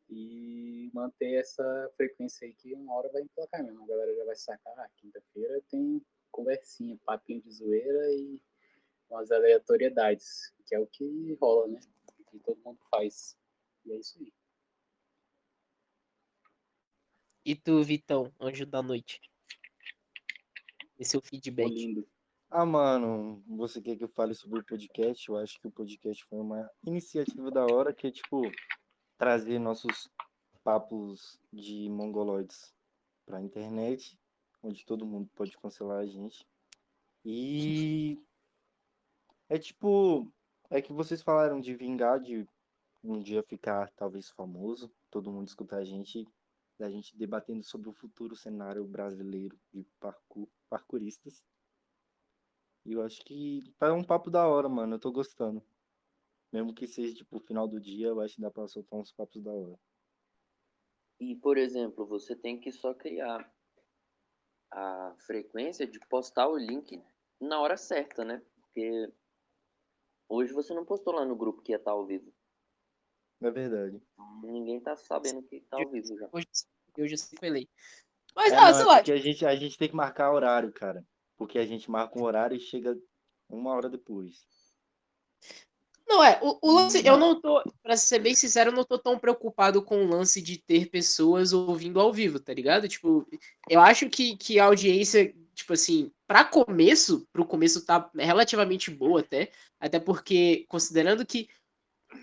E 0.07 0.91
manter 0.93 1.33
essa 1.33 1.91
frequência 1.97 2.45
aí 2.45 2.53
que 2.53 2.75
uma 2.75 2.93
hora 2.93 3.09
vai 3.09 3.23
emplacar 3.23 3.63
mesmo. 3.63 3.83
A 3.83 3.87
galera 3.87 4.15
já 4.15 4.23
vai 4.23 4.35
sacar, 4.35 4.77
ah, 4.77 4.87
quinta-feira 4.97 5.59
tem 5.67 5.99
conversinha, 6.31 6.95
papinho 7.03 7.41
de 7.41 7.49
zoeira 7.51 8.13
e 8.13 8.39
umas 9.09 9.31
aleatoriedades, 9.31 10.53
que 10.67 10.75
é 10.75 10.79
o 10.79 10.85
que 10.85 11.33
rola, 11.41 11.67
né? 11.69 11.79
Que 12.29 12.37
todo 12.37 12.61
mundo 12.63 12.79
faz. 12.91 13.35
E 13.83 13.93
é 13.93 13.97
isso 13.97 14.19
aí. 14.19 14.31
E 17.43 17.55
tu, 17.55 17.83
Vitão, 17.83 18.31
anjo 18.39 18.63
da 18.67 18.83
noite? 18.83 19.19
Esse 20.99 21.15
é 21.15 21.19
o 21.19 21.21
Tô 21.21 21.27
feedback. 21.29 21.69
lindo. 21.69 22.07
Ah, 22.49 22.65
mano, 22.65 23.43
você 23.45 23.81
quer 23.81 23.97
que 23.97 24.05
eu 24.05 24.09
fale 24.09 24.33
sobre 24.33 24.59
o 24.59 24.63
podcast? 24.63 25.27
Eu 25.27 25.37
acho 25.37 25.59
que 25.59 25.67
o 25.67 25.71
podcast 25.71 26.23
foi 26.25 26.39
uma 26.39 26.69
iniciativa 26.81 27.51
da 27.51 27.65
hora 27.65 27.93
que 27.93 28.07
é, 28.07 28.11
tipo, 28.11 28.41
trazer 29.17 29.59
nossos 29.59 30.09
papos 30.63 31.37
de 31.51 31.89
mongoloides 31.89 32.73
pra 33.25 33.41
internet, 33.41 34.17
onde 34.63 34.85
todo 34.85 35.05
mundo 35.05 35.29
pode 35.35 35.57
cancelar 35.57 35.99
a 35.99 36.05
gente. 36.05 36.47
E 37.25 38.17
é 39.49 39.59
tipo, 39.59 40.31
é 40.69 40.81
que 40.81 40.93
vocês 40.93 41.21
falaram 41.21 41.59
de 41.59 41.75
vingar, 41.75 42.21
de 42.21 42.47
um 43.03 43.21
dia 43.21 43.43
ficar 43.43 43.91
talvez 43.91 44.29
famoso, 44.29 44.89
todo 45.11 45.31
mundo 45.31 45.49
escutar 45.49 45.79
a 45.79 45.83
gente, 45.83 46.25
da 46.79 46.89
gente 46.89 47.17
debatendo 47.17 47.63
sobre 47.63 47.89
o 47.89 47.93
futuro 47.93 48.37
cenário 48.37 48.85
brasileiro 48.85 49.59
de 49.73 49.85
parkour, 49.99 50.47
parkouristas. 50.69 51.45
E 52.87 52.93
eu 52.93 53.01
acho 53.01 53.21
que 53.25 53.61
tá 53.77 53.93
um 53.93 54.01
papo 54.01 54.31
da 54.31 54.47
hora, 54.47 54.69
mano. 54.69 54.95
Eu 54.95 54.99
tô 54.99 55.11
gostando. 55.11 55.61
Mesmo 56.53 56.73
que 56.73 56.87
seja, 56.87 57.13
tipo, 57.13 57.37
final 57.41 57.67
do 57.67 57.81
dia, 57.81 58.07
eu 58.07 58.21
acho 58.21 58.35
que 58.35 58.41
dá 58.41 58.49
pra 58.49 58.65
soltar 58.65 58.97
uns 58.97 59.11
papos 59.11 59.43
da 59.43 59.51
hora. 59.51 59.77
E, 61.19 61.35
por 61.35 61.57
exemplo, 61.57 62.05
você 62.05 62.33
tem 62.33 62.57
que 62.57 62.71
só 62.71 62.93
criar 62.93 63.53
a 64.71 65.13
frequência 65.25 65.85
de 65.85 65.99
postar 66.07 66.47
o 66.47 66.57
link 66.57 67.03
na 67.41 67.59
hora 67.59 67.75
certa, 67.75 68.23
né? 68.23 68.41
Porque 68.55 69.11
hoje 70.29 70.53
você 70.53 70.73
não 70.73 70.85
postou 70.85 71.13
lá 71.13 71.25
no 71.25 71.35
grupo 71.35 71.61
que 71.61 71.73
ia 71.73 71.77
estar 71.77 71.91
ao 71.91 72.05
vivo. 72.05 72.33
É 73.41 73.51
verdade. 73.51 74.01
Ninguém 74.43 74.79
tá 74.79 74.95
sabendo 74.95 75.43
que 75.43 75.59
tá 75.61 75.75
ao 75.75 75.89
vivo 75.89 76.17
já. 76.17 76.29
Hoje, 76.31 76.47
hoje 76.97 77.13
eu 77.15 77.17
sempre 77.17 77.47
falei. 77.47 77.69
Mas, 78.33 78.53
É, 78.53 78.55
ah, 78.55 78.67
não, 78.67 78.73
sei 78.73 78.83
é 78.83 78.85
lá. 78.85 78.97
a 78.99 79.17
gente, 79.17 79.45
a 79.45 79.55
gente 79.55 79.77
tem 79.77 79.89
que 79.89 79.95
marcar 79.95 80.31
horário, 80.31 80.71
cara. 80.71 81.05
Porque 81.37 81.59
a 81.59 81.65
gente 81.65 81.89
marca 81.89 82.17
um 82.17 82.23
horário 82.23 82.57
e 82.57 82.59
chega 82.59 82.97
uma 83.49 83.71
hora 83.71 83.89
depois. 83.89 84.45
Não, 86.07 86.23
é, 86.23 86.39
o, 86.41 86.57
o 86.61 86.71
lance, 86.71 87.05
eu 87.05 87.17
não 87.17 87.39
tô, 87.39 87.61
pra 87.83 87.97
ser 87.97 88.19
bem 88.19 88.33
sincero, 88.33 88.71
eu 88.71 88.75
não 88.75 88.85
tô 88.85 88.97
tão 88.97 89.19
preocupado 89.19 89.83
com 89.83 90.03
o 90.03 90.07
lance 90.07 90.41
de 90.41 90.57
ter 90.57 90.89
pessoas 90.89 91.51
ouvindo 91.51 91.99
ao 91.99 92.13
vivo, 92.13 92.39
tá 92.39 92.53
ligado? 92.53 92.87
Tipo, 92.87 93.27
eu 93.69 93.81
acho 93.81 94.09
que, 94.09 94.37
que 94.37 94.57
a 94.57 94.65
audiência, 94.65 95.35
tipo 95.53 95.73
assim, 95.73 96.09
pra 96.25 96.45
começo, 96.45 97.27
pro 97.33 97.45
começo 97.45 97.85
tá 97.85 98.09
relativamente 98.15 98.89
boa 98.89 99.19
até, 99.19 99.51
até 99.79 99.99
porque, 99.99 100.65
considerando 100.69 101.25
que, 101.25 101.49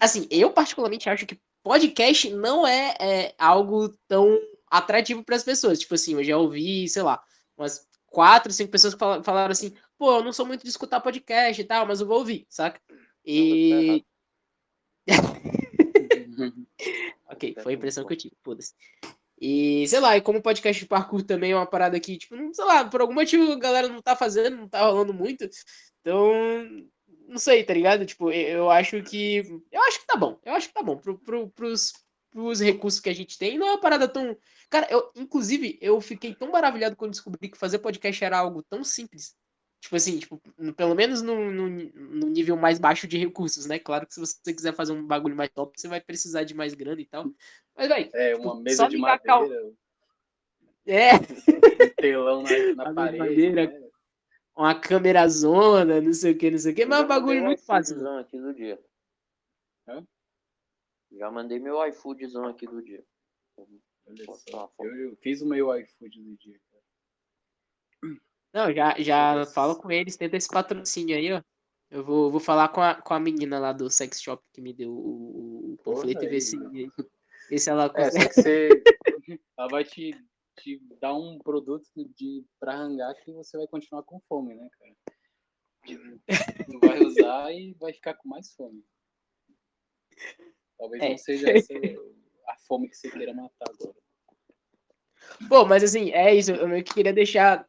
assim, 0.01 0.27
eu 0.31 0.51
particularmente 0.51 1.11
acho 1.11 1.27
que 1.27 1.39
podcast 1.63 2.31
não 2.31 2.67
é, 2.67 2.95
é 2.99 3.35
algo 3.39 3.91
tão 4.09 4.39
atrativo 4.67 5.23
para 5.23 5.37
as 5.37 5.45
pessoas. 5.45 5.79
Tipo 5.79 5.95
assim, 5.95 6.15
eu 6.15 6.25
já 6.25 6.39
ouvi, 6.39 6.89
sei 6.89 7.03
lá, 7.03 7.23
umas 7.57 7.87
quatro, 8.15 8.53
cinco 8.53 8.71
pessoas 8.71 8.95
que 8.95 9.01
fala- 9.01 9.23
falaram 9.23 9.51
assim, 9.51 9.75
pô, 9.99 10.19
eu 10.19 10.25
não 10.25 10.33
sou 10.33 10.47
muito 10.47 10.63
de 10.63 10.69
escutar 10.69 11.01
podcast 11.01 11.61
e 11.61 11.65
tal, 11.65 11.87
mas 11.87 12.01
eu 12.01 12.07
vou 12.07 12.19
ouvir, 12.19 12.47
saca? 12.49 12.81
E. 13.25 14.05
Ok, 17.27 17.57
foi 17.63 17.73
a 17.73 17.77
impressão 17.77 18.07
que 18.07 18.13
eu 18.13 18.17
tive, 18.17 18.37
foda-se. 18.45 18.75
E, 19.41 19.87
sei 19.89 19.99
lá, 19.99 20.17
e 20.17 20.21
como 20.21 20.41
podcast 20.43 20.81
de 20.81 20.89
parkour 20.89 21.23
também 21.23 21.51
é 21.51 21.57
uma 21.57 21.67
parada 21.67 21.99
que, 21.99 22.17
tipo, 22.17 22.37
não, 22.37 22.55
sei 22.55 22.65
lá, 22.65 22.85
por 22.85 23.01
algum 23.01 23.13
motivo 23.13 23.51
a 23.53 23.59
galera 23.59 23.89
não 23.89 24.01
tá 24.01 24.15
fazendo, 24.15 24.57
não 24.57 24.69
tá 24.69 24.87
rolando 24.87 25.13
muito. 25.13 25.49
Então, 26.01 26.31
não 27.27 27.39
sei, 27.39 27.65
tá 27.65 27.75
ligado? 27.75 28.07
Tipo, 28.07 28.31
eu, 28.31 28.59
eu 28.59 28.71
acho 28.71 29.03
que. 29.03 29.39
Eu 29.73 29.83
acho 29.83 30.01
que 30.01 30.07
tá 30.07 30.17
bom. 30.17 30.39
Eu 30.45 30.55
acho 30.55 30.69
que 30.69 30.75
tá 30.75 30.83
bom. 30.83 30.97
Pro, 30.97 31.19
pro, 31.19 31.49
pros, 31.49 31.93
pros 32.35 32.61
recursos 32.61 32.99
que 33.01 33.09
a 33.09 33.15
gente 33.15 33.39
tem, 33.39 33.57
não 33.57 33.67
é 33.69 33.71
uma 33.71 33.81
parada 33.81 34.09
tão. 34.09 34.37
Cara, 34.69 34.89
eu, 34.91 35.09
inclusive, 35.15 35.79
eu 35.81 36.01
fiquei 36.01 36.35
tão 36.35 36.51
maravilhado 36.51 36.97
quando 36.97 37.13
descobri 37.13 37.49
que 37.49 37.57
fazer 37.57 37.79
podcast 37.79 38.23
era 38.25 38.37
algo 38.39 38.61
tão 38.65 38.83
simples. 38.83 39.37
Tipo 39.81 39.95
assim, 39.97 40.19
tipo, 40.19 40.41
no- 40.59 40.75
pelo 40.75 40.95
menos 40.97 41.23
no, 41.23 41.51
no, 41.53 41.69
no 41.71 42.27
nível 42.29 42.57
mais 42.57 42.79
baixo 42.79 43.07
de 43.07 43.17
recursos, 43.19 43.67
né? 43.67 43.79
Claro 43.79 44.07
que 44.07 44.15
se 44.15 44.21
você 44.21 44.53
quiser 44.53 44.75
fazer 44.75 44.93
um 44.93 45.07
bagulho 45.07 45.37
mais 45.37 45.51
top, 45.51 45.79
você 45.81 45.87
vai 45.87 46.01
precisar 46.01 46.43
de 46.43 46.55
mais 46.55 46.75
grana 46.75 47.01
e 47.01 47.07
tal. 47.07 47.27
Mas, 47.77 47.89
vai. 47.89 48.11
É, 48.15 48.35
uma 48.35 48.59
mesa 48.61 48.79
só 48.85 48.89
de 48.89 48.97
ligar 48.97 49.15
a 49.15 49.19
cal- 49.19 49.43
madeira, 49.43 49.73
É, 50.87 51.15
um 51.15 51.91
telão 51.97 52.43
na, 52.43 52.75
na 52.85 52.95
parede. 52.95 53.19
madeira. 53.19 53.67
né? 53.69 53.89
uma 54.57 54.75
câmera 54.75 55.27
zona, 55.29 56.01
não 56.01 56.13
sei 56.13 56.33
o 56.33 56.39
que, 56.39 56.51
não 56.51 56.59
sei 56.59 56.73
o 56.73 56.75
que, 56.77 56.87
mas 56.87 57.01
é 57.01 57.05
um 57.05 57.09
bagulho 57.09 57.43
muito 57.43 57.59
já 57.61 57.67
fácil. 57.67 58.09
aqui 58.19 58.39
do 58.41 58.55
dia. 58.55 58.81
Hã? 59.89 60.07
Já 61.19 61.31
mandei 61.31 61.59
meu 61.59 61.85
iFoodzão 61.89 62.47
aqui 62.47 62.67
do 62.67 62.83
dia. 62.83 63.05
Fome? 63.55 63.81
Eu, 64.81 64.97
eu 65.11 65.17
fiz 65.17 65.41
o 65.41 65.47
meu 65.47 65.75
iFood 65.79 66.23
do 66.23 66.37
dia, 66.37 66.61
cara. 66.71 68.19
Não, 68.53 68.73
já, 68.73 68.95
já 69.01 69.47
falo 69.47 69.77
com 69.77 69.91
eles, 69.91 70.17
tenta 70.17 70.37
esse 70.37 70.49
patrocínio 70.49 71.17
aí, 71.17 71.33
ó. 71.33 71.43
Eu 71.91 72.05
vou, 72.05 72.31
vou 72.31 72.41
falar 72.41 72.69
com 72.69 72.81
a, 72.81 73.01
com 73.01 73.15
a 73.15 73.21
menina 73.21 73.59
lá 73.59 73.73
do 73.73 73.89
sex 73.91 74.21
shop 74.21 74.43
que 74.53 74.61
me 74.61 74.73
deu 74.73 74.93
o, 74.93 75.75
o 75.75 75.77
Porra, 75.79 75.97
panfleto 76.03 76.25
e 76.25 76.29
ver 76.29 76.35
aí, 76.35 76.41
se, 76.41 76.57
mano. 76.57 76.71
ver 76.71 76.89
se 77.59 77.71
ela 77.71 77.85
É, 77.87 77.91
consegue. 77.91 78.29
que 78.29 78.35
você. 78.35 78.69
Ela 79.57 79.69
vai 79.69 79.85
te, 79.85 80.13
te 80.59 80.79
dar 81.01 81.15
um 81.15 81.39
produto 81.39 81.89
de, 81.95 82.45
pra 82.59 82.75
rangar 82.77 83.15
que 83.23 83.33
você 83.33 83.57
vai 83.57 83.67
continuar 83.69 84.03
com 84.03 84.21
fome, 84.29 84.55
né, 84.55 84.69
cara? 84.79 84.97
Não 86.69 86.81
vai 86.81 87.01
usar 87.01 87.53
e 87.53 87.73
vai 87.75 87.93
ficar 87.93 88.15
com 88.15 88.29
mais 88.29 88.53
fome. 88.55 88.85
Talvez 90.79 91.03
É. 91.03 91.11
não 91.11 91.19
seja 91.19 91.51
essa 91.51 91.73
a 92.47 92.57
fome 92.67 92.89
que 92.89 92.97
você 92.97 93.11
queira 93.11 93.33
matar 93.33 93.67
agora. 93.69 93.95
Pô, 95.49 95.65
mas 95.65 95.83
assim, 95.83 96.11
é 96.11 96.35
isso. 96.35 96.53
Eu 96.53 96.69
meio 96.69 96.85
que 96.85 96.95
queria 96.95 97.13
deixar 97.13 97.67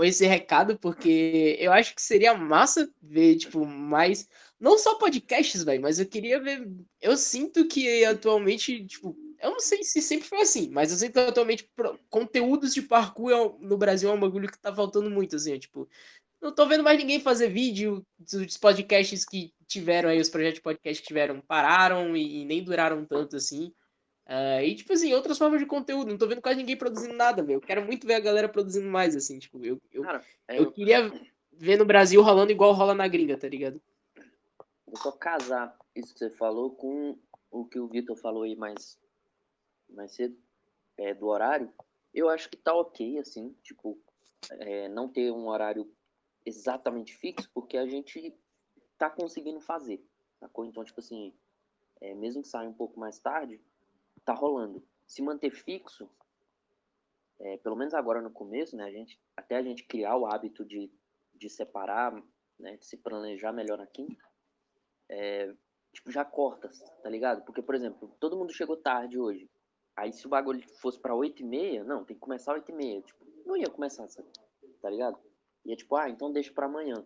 esse 0.00 0.26
recado, 0.26 0.78
porque 0.78 1.56
eu 1.58 1.72
acho 1.72 1.94
que 1.94 2.02
seria 2.02 2.34
massa 2.34 2.90
ver, 3.02 3.36
tipo, 3.36 3.64
mais. 3.64 4.28
Não 4.60 4.78
só 4.78 4.96
podcasts, 4.96 5.62
velho, 5.62 5.82
mas 5.82 5.98
eu 5.98 6.06
queria 6.06 6.40
ver. 6.40 6.68
Eu 7.00 7.16
sinto 7.16 7.66
que 7.66 8.04
atualmente, 8.04 8.84
tipo, 8.86 9.16
eu 9.40 9.50
não 9.50 9.60
sei 9.60 9.82
se 9.84 10.00
sempre 10.02 10.28
foi 10.28 10.40
assim, 10.40 10.68
mas 10.70 10.90
eu 10.90 10.98
sinto 10.98 11.12
que 11.12 11.20
atualmente 11.20 11.70
conteúdos 12.10 12.74
de 12.74 12.82
parkour 12.82 13.30
é 13.32 13.66
no 13.66 13.76
Brasil 13.76 14.10
é 14.10 14.12
um 14.12 14.20
bagulho 14.20 14.50
que 14.50 14.58
tá 14.58 14.74
faltando 14.74 15.10
muito, 15.10 15.36
assim, 15.36 15.54
ó, 15.54 15.58
tipo. 15.58 15.88
Não 16.40 16.54
tô 16.54 16.66
vendo 16.68 16.84
mais 16.84 16.96
ninguém 16.96 17.18
fazer 17.18 17.48
vídeo 17.48 18.06
dos 18.16 18.56
podcasts 18.56 19.24
que 19.24 19.52
tiveram 19.68 20.08
aí, 20.08 20.20
os 20.20 20.28
projetos 20.28 20.56
de 20.56 20.62
podcast 20.62 21.02
que 21.02 21.08
tiveram, 21.08 21.40
pararam 21.40 22.16
e, 22.16 22.42
e 22.42 22.44
nem 22.44 22.64
duraram 22.64 23.04
tanto 23.04 23.36
assim. 23.36 23.72
Ah, 24.28 24.62
e, 24.62 24.74
tipo 24.74 24.92
assim, 24.92 25.14
outras 25.14 25.38
formas 25.38 25.58
de 25.58 25.66
conteúdo. 25.66 26.10
Não 26.10 26.18
tô 26.18 26.26
vendo 26.26 26.42
quase 26.42 26.58
ninguém 26.58 26.76
produzindo 26.76 27.14
nada, 27.14 27.42
velho. 27.42 27.56
Eu 27.56 27.60
quero 27.60 27.84
muito 27.84 28.06
ver 28.06 28.14
a 28.14 28.20
galera 28.20 28.48
produzindo 28.48 28.86
mais, 28.86 29.16
assim. 29.16 29.38
Tipo, 29.38 29.64
eu, 29.64 29.80
eu, 29.90 30.02
Cara, 30.02 30.22
é, 30.46 30.58
eu 30.58 30.70
queria 30.70 31.10
ver 31.50 31.78
no 31.78 31.86
Brasil 31.86 32.22
rolando 32.22 32.52
igual 32.52 32.74
rola 32.74 32.94
na 32.94 33.08
gringa, 33.08 33.38
tá 33.38 33.48
ligado? 33.48 33.80
Vou 34.86 34.96
só 34.98 35.12
casar 35.12 35.74
isso 35.94 36.12
que 36.12 36.18
você 36.18 36.30
falou 36.30 36.70
com 36.70 37.18
o 37.50 37.64
que 37.64 37.80
o 37.80 37.88
Vitor 37.88 38.16
falou 38.16 38.42
aí 38.42 38.54
mais, 38.54 38.98
mais 39.88 40.12
cedo, 40.12 40.36
é, 40.98 41.14
do 41.14 41.26
horário. 41.26 41.72
Eu 42.12 42.28
acho 42.28 42.50
que 42.50 42.56
tá 42.56 42.74
ok, 42.74 43.18
assim, 43.18 43.54
tipo, 43.62 43.98
é, 44.50 44.88
não 44.88 45.08
ter 45.08 45.30
um 45.32 45.48
horário 45.48 45.90
exatamente 46.44 47.14
fixo, 47.14 47.50
porque 47.54 47.78
a 47.78 47.86
gente 47.86 48.34
tá 48.98 49.08
conseguindo 49.08 49.60
fazer, 49.60 50.04
sacou? 50.38 50.64
Então, 50.64 50.84
tipo 50.84 51.00
assim, 51.00 51.32
é, 52.00 52.14
mesmo 52.14 52.42
que 52.42 52.48
saia 52.48 52.68
um 52.68 52.74
pouco 52.74 52.98
mais 52.98 53.18
tarde, 53.18 53.60
tá 54.24 54.34
rolando. 54.34 54.84
Se 55.06 55.22
manter 55.22 55.50
fixo, 55.50 56.10
é, 57.38 57.56
pelo 57.58 57.76
menos 57.76 57.94
agora 57.94 58.20
no 58.20 58.30
começo, 58.30 58.76
né, 58.76 58.84
a 58.84 58.90
gente, 58.90 59.18
até 59.36 59.56
a 59.56 59.62
gente 59.62 59.84
criar 59.84 60.16
o 60.16 60.26
hábito 60.26 60.64
de, 60.64 60.90
de 61.34 61.48
separar, 61.48 62.12
né, 62.58 62.76
de 62.76 62.84
se 62.84 62.96
planejar 62.96 63.52
melhor 63.52 63.80
aqui, 63.80 64.18
é, 65.08 65.54
tipo, 65.92 66.10
já 66.10 66.24
corta, 66.24 66.68
tá 67.02 67.08
ligado? 67.08 67.44
Porque, 67.44 67.62
por 67.62 67.74
exemplo, 67.74 68.14
todo 68.20 68.36
mundo 68.36 68.52
chegou 68.52 68.76
tarde 68.76 69.18
hoje. 69.18 69.48
Aí 69.96 70.12
se 70.12 70.26
o 70.26 70.30
bagulho 70.30 70.62
fosse 70.80 71.00
pra 71.00 71.14
8 71.14 71.42
e 71.42 71.44
meia, 71.44 71.84
não, 71.84 72.04
tem 72.04 72.14
que 72.14 72.20
começar 72.20 72.52
8 72.52 72.70
e 72.70 72.74
meia. 72.74 73.02
Tipo, 73.02 73.24
não 73.46 73.56
ia 73.56 73.68
começar, 73.68 74.06
tá 74.80 74.90
ligado? 74.90 75.18
Ia 75.64 75.76
tipo, 75.76 75.96
ah, 75.96 76.08
então 76.08 76.32
deixa 76.32 76.52
pra 76.52 76.66
amanhã. 76.66 77.04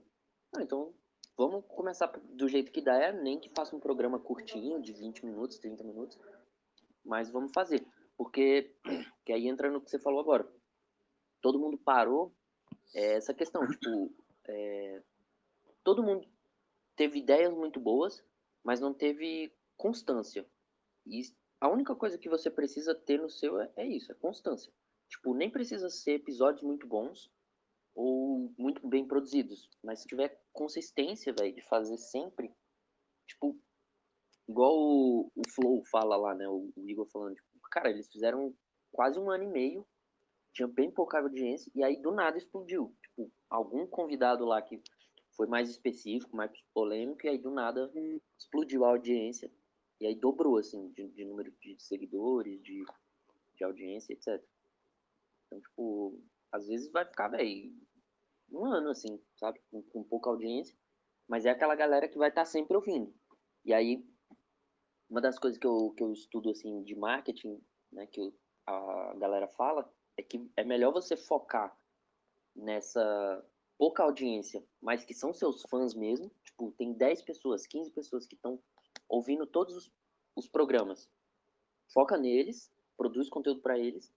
Ah, 0.55 0.63
então 0.63 0.93
vamos 1.37 1.65
começar 1.67 2.07
do 2.07 2.49
jeito 2.49 2.73
que 2.73 2.81
dá, 2.81 2.95
é, 2.97 3.13
nem 3.13 3.39
que 3.39 3.51
faça 3.51 3.75
um 3.75 3.81
programa 3.81 4.19
curtinho, 4.19 4.81
de 4.81 4.93
20 4.93 5.25
minutos, 5.25 5.59
30 5.59 5.85
minutos, 5.85 6.19
mas 7.05 7.31
vamos 7.31 7.53
fazer. 7.53 7.87
Porque, 8.17 8.75
que 9.25 9.33
aí 9.33 9.49
entra 9.49 9.71
no 9.71 9.81
que 9.81 9.91
você 9.91 9.99
falou 9.99 10.21
agora. 10.21 10.47
Todo 11.41 11.59
mundo 11.59 11.79
parou, 11.79 12.33
é, 12.95 13.15
essa 13.15 13.35
questão, 13.35 13.67
tipo, 13.67 14.15
é, 14.47 15.03
todo 15.83 16.03
mundo 16.03 16.29
teve 16.95 17.19
ideias 17.19 17.53
muito 17.53 17.81
boas, 17.81 18.25
mas 18.63 18.81
não 18.81 18.95
teve 18.95 19.53
constância. 19.77 20.47
E 21.07 21.23
a 21.61 21.69
única 21.69 21.95
coisa 21.95 22.19
que 22.19 22.29
você 22.29 22.51
precisa 22.51 22.95
ter 22.95 23.21
no 23.21 23.31
seu 23.31 23.61
é, 23.61 23.73
é 23.77 23.87
isso, 23.87 24.13
é 24.13 24.15
constância. 24.15 24.73
Tipo, 25.09 25.35
nem 25.35 25.51
precisa 25.51 25.91
ser 25.91 26.13
episódios 26.13 26.63
muito 26.63 26.87
bons 26.87 27.31
ou 27.95 28.53
muito 28.59 28.87
bem 28.87 29.07
produzidos, 29.07 29.69
mas 29.83 30.01
se 30.01 30.07
tiver 30.07 30.41
consistência, 30.53 31.35
velho, 31.39 31.55
de 31.55 31.63
fazer 31.69 31.97
sempre, 31.99 32.51
tipo, 33.27 33.59
igual 34.49 34.75
o, 34.75 35.31
o 35.35 35.43
Flow 35.51 35.83
fala 35.91 36.17
lá, 36.17 36.35
né, 36.35 36.49
o, 36.49 36.73
o 36.75 36.89
Igor 36.89 37.07
falando, 37.07 37.35
tipo, 37.35 37.49
cara, 37.71 37.91
eles 37.91 38.11
fizeram 38.11 38.55
quase 38.91 39.19
um 39.19 39.31
ano 39.31 39.45
e 39.45 39.49
meio, 39.49 39.87
tinha 40.53 40.69
bem 40.69 40.91
pouca 40.91 41.19
audiência, 41.19 41.71
e 41.75 41.83
aí 41.83 41.97
do 42.01 42.11
nada 42.11 42.37
explodiu. 42.37 42.95
Tipo, 43.03 43.31
algum 43.49 43.87
convidado 43.87 44.45
lá 44.45 44.61
que 44.61 44.83
foi 45.35 45.47
mais 45.47 45.71
específico, 45.71 46.37
mais 46.37 46.51
polêmico, 46.75 47.27
e 47.27 47.31
aí 47.31 47.39
do 47.39 47.51
nada 47.51 47.91
explodiu 48.39 48.85
a 48.85 48.91
audiência. 48.91 49.51
E 50.01 50.07
aí 50.07 50.15
dobrou, 50.15 50.59
assim, 50.59 50.91
de, 50.91 51.09
de 51.09 51.25
número 51.25 51.51
de 51.61 51.77
seguidores, 51.79 52.61
de, 52.63 52.85
de 53.57 53.65
audiência, 53.65 54.13
etc. 54.13 54.43
Então, 55.47 55.61
tipo, 55.61 56.21
às 56.53 56.69
vezes 56.69 56.93
vai 56.93 57.05
ficar, 57.05 57.29
velho, 57.29 57.75
um 58.51 58.67
ano, 58.67 58.91
assim, 58.91 59.19
sabe? 59.37 59.61
Com, 59.71 59.83
com 59.83 60.05
pouca 60.05 60.31
audiência. 60.31 60.77
Mas 61.27 61.47
é 61.47 61.51
aquela 61.51 61.75
galera 61.75 62.09
que 62.09 62.19
vai 62.19 62.29
estar 62.29 62.45
sempre 62.45 62.77
ouvindo. 62.77 63.13
E 63.65 63.73
aí, 63.73 64.05
uma 65.09 65.21
das 65.21 65.39
coisas 65.39 65.59
que 65.59 65.67
eu, 65.67 65.91
que 65.97 66.03
eu 66.03 66.13
estudo, 66.13 66.51
assim, 66.51 66.83
de 66.83 66.95
marketing, 66.95 67.61
né, 67.91 68.07
que 68.07 68.35
a 68.67 69.15
galera 69.19 69.49
fala, 69.49 69.91
é 70.17 70.23
que 70.23 70.51
é 70.57 70.65
melhor 70.65 70.93
você 70.93 71.17
focar 71.17 71.77
nessa 72.55 73.45
pouca 73.79 74.03
audiência, 74.03 74.65
mas 74.81 75.05
que 75.05 75.15
são 75.15 75.33
seus 75.33 75.63
fãs 75.63 75.95
mesmo. 75.95 76.31
Tipo, 76.45 76.71
tem 76.73 76.93
10 76.93 77.23
pessoas, 77.23 77.67
15 77.67 77.91
pessoas 77.93 78.27
que 78.27 78.35
estão 78.35 78.63
ouvindo 79.09 79.47
todos 79.47 79.75
os, 79.75 79.93
os 80.37 80.49
programas. 80.49 81.09
Foca 81.93 82.17
neles, 82.17 82.71
produz 82.97 83.29
conteúdo 83.29 83.61
para 83.61 83.79
eles, 83.79 84.13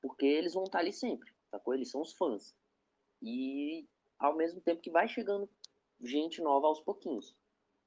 porque 0.00 0.26
eles 0.26 0.54
vão 0.54 0.64
estar 0.64 0.80
ali 0.80 0.92
sempre, 0.92 1.32
sacou? 1.50 1.74
Eles 1.74 1.90
são 1.90 2.02
os 2.02 2.12
fãs. 2.14 2.54
E 3.22 3.86
ao 4.18 4.36
mesmo 4.36 4.60
tempo 4.60 4.80
que 4.80 4.90
vai 4.90 5.08
chegando 5.08 5.48
gente 6.00 6.40
nova 6.40 6.66
aos 6.66 6.80
pouquinhos. 6.80 7.36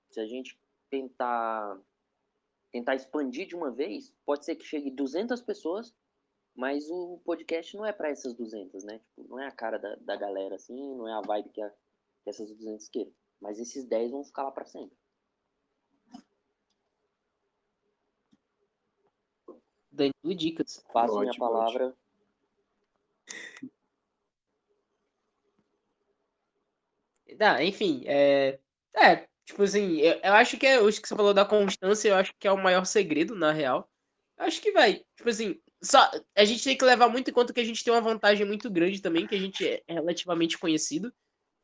Se 0.09 0.19
a 0.19 0.25
gente 0.25 0.59
tentar 0.89 1.79
tentar 2.71 2.95
expandir 2.95 3.47
de 3.47 3.55
uma 3.55 3.69
vez, 3.69 4.13
pode 4.25 4.45
ser 4.45 4.55
que 4.55 4.63
chegue 4.63 4.89
200 4.89 5.41
pessoas, 5.41 5.93
mas 6.55 6.89
o 6.89 7.19
podcast 7.25 7.75
não 7.75 7.85
é 7.85 7.91
para 7.91 8.09
essas 8.09 8.33
200, 8.33 8.83
né? 8.85 8.99
Tipo, 8.99 9.27
não 9.27 9.39
é 9.39 9.47
a 9.47 9.51
cara 9.51 9.77
da, 9.77 9.95
da 9.95 10.15
galera 10.15 10.55
assim, 10.55 10.95
não 10.95 11.07
é 11.07 11.13
a 11.13 11.21
vibe 11.21 11.49
que, 11.49 11.61
a, 11.61 11.69
que 11.69 12.29
essas 12.29 12.49
200 12.49 12.87
queiram. 12.87 13.11
Mas 13.41 13.59
esses 13.59 13.85
10 13.85 14.11
vão 14.11 14.23
ficar 14.23 14.43
lá 14.43 14.51
para 14.51 14.65
sempre. 14.65 14.97
Danilo 19.91 20.35
Dicas. 20.35 20.81
Passo 20.93 21.19
minha 21.19 21.29
Ótimo, 21.29 21.45
palavra. 21.45 21.97
Tá, 27.37 27.63
enfim, 27.63 28.03
é. 28.05 28.59
É, 28.95 29.27
tipo 29.45 29.63
assim, 29.63 29.97
eu, 29.99 30.19
eu 30.23 30.33
acho 30.33 30.57
que 30.57 30.65
é. 30.67 30.79
Hoje 30.81 31.01
que 31.01 31.07
você 31.07 31.15
falou 31.15 31.33
da 31.33 31.45
constância, 31.45 32.09
eu 32.09 32.15
acho 32.15 32.33
que 32.39 32.47
é 32.47 32.51
o 32.51 32.61
maior 32.61 32.85
segredo, 32.85 33.35
na 33.35 33.51
real. 33.51 33.89
Eu 34.37 34.45
acho 34.45 34.61
que 34.61 34.71
vai. 34.71 35.03
Tipo 35.15 35.29
assim, 35.29 35.59
só, 35.81 36.09
a 36.35 36.45
gente 36.45 36.63
tem 36.63 36.77
que 36.77 36.85
levar 36.85 37.09
muito 37.09 37.29
em 37.29 37.33
conta 37.33 37.53
que 37.53 37.59
a 37.61 37.63
gente 37.65 37.83
tem 37.83 37.93
uma 37.93 38.01
vantagem 38.01 38.45
muito 38.45 38.69
grande 38.69 39.01
também, 39.01 39.25
que 39.27 39.35
a 39.35 39.39
gente 39.39 39.65
é 39.67 39.81
relativamente 39.87 40.57
conhecido. 40.57 41.13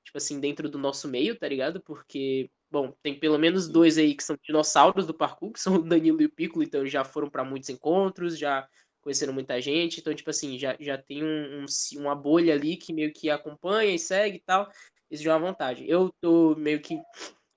Tipo 0.05 0.17
assim, 0.17 0.39
dentro 0.39 0.69
do 0.69 0.77
nosso 0.79 1.07
meio, 1.07 1.37
tá 1.37 1.47
ligado? 1.49 1.81
Porque, 1.81 2.49
bom, 2.71 2.93
tem 3.03 3.19
pelo 3.19 3.37
menos 3.39 3.67
dois 3.69 3.97
aí 3.97 4.15
que 4.15 4.23
são 4.23 4.37
dinossauros 4.43 5.07
do 5.07 5.13
parkour, 5.13 5.53
que 5.53 5.59
são 5.61 5.75
o 5.75 5.83
Danilo 5.83 6.21
e 6.21 6.25
o 6.25 6.31
Piccolo, 6.31 6.63
então 6.63 6.85
já 6.87 7.03
foram 7.05 7.29
pra 7.29 7.43
muitos 7.45 7.69
encontros, 7.69 8.37
já 8.37 8.67
conheceram 9.07 9.31
muita 9.33 9.61
gente. 9.61 10.01
Então, 10.01 10.13
tipo 10.13 10.29
assim, 10.29 10.59
já, 10.59 10.75
já 10.79 10.97
tem 10.97 11.23
um, 11.23 11.63
um- 11.63 11.99
uma 12.01 12.13
bolha 12.13 12.53
ali 12.53 12.75
que 12.75 12.91
meio 12.91 13.13
que 13.13 13.29
acompanha 13.29 13.95
e 13.95 13.99
segue 13.99 14.35
e 14.37 14.41
tal. 14.41 14.69
Isso 15.09 15.23
já 15.23 15.31
é 15.31 15.35
uma 15.35 15.47
vantagem. 15.47 15.87
Eu 15.87 16.13
tô 16.19 16.55
meio 16.57 16.81
que 16.81 16.99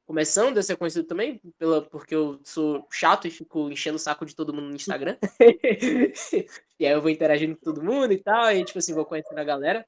começando 0.06 0.58
a 0.58 0.62
ser 0.62 0.76
conhecido 0.76 1.06
também, 1.06 1.40
pela, 1.58 1.82
porque 1.82 2.14
eu 2.14 2.40
sou 2.44 2.86
chato 2.90 3.26
e 3.26 3.30
fico 3.30 3.68
enchendo 3.68 3.96
o 3.96 3.98
saco 3.98 4.24
de 4.24 4.34
todo 4.34 4.54
mundo 4.54 4.68
no 4.68 4.76
Instagram. 4.76 5.16
e 6.78 6.86
aí 6.86 6.92
eu 6.92 7.00
vou 7.00 7.10
interagindo 7.10 7.56
com 7.56 7.62
todo 7.64 7.82
mundo 7.82 8.12
e 8.12 8.18
tal, 8.18 8.52
e 8.52 8.64
tipo 8.64 8.78
assim, 8.78 8.94
vou 8.94 9.04
conhecendo 9.04 9.38
a 9.38 9.44
galera. 9.44 9.84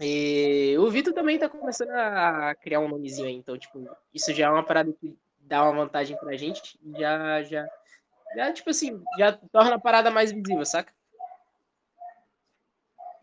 E 0.00 0.74
o 0.78 0.90
Vitor 0.90 1.12
também 1.12 1.38
tá 1.38 1.48
começando 1.48 1.90
a 1.90 2.54
criar 2.56 2.80
um 2.80 2.88
nomezinho 2.88 3.28
aí, 3.28 3.34
então, 3.34 3.56
tipo, 3.56 3.88
isso 4.12 4.32
já 4.32 4.46
é 4.46 4.50
uma 4.50 4.64
parada 4.64 4.92
que 4.92 5.16
dá 5.38 5.62
uma 5.62 5.84
vantagem 5.84 6.16
pra 6.18 6.36
gente, 6.36 6.76
já, 6.98 7.42
já, 7.44 7.64
já, 8.34 8.52
tipo 8.52 8.70
assim, 8.70 9.02
já 9.18 9.32
torna 9.32 9.76
a 9.76 9.80
parada 9.80 10.10
mais 10.10 10.32
visível, 10.32 10.64
saca? 10.64 10.92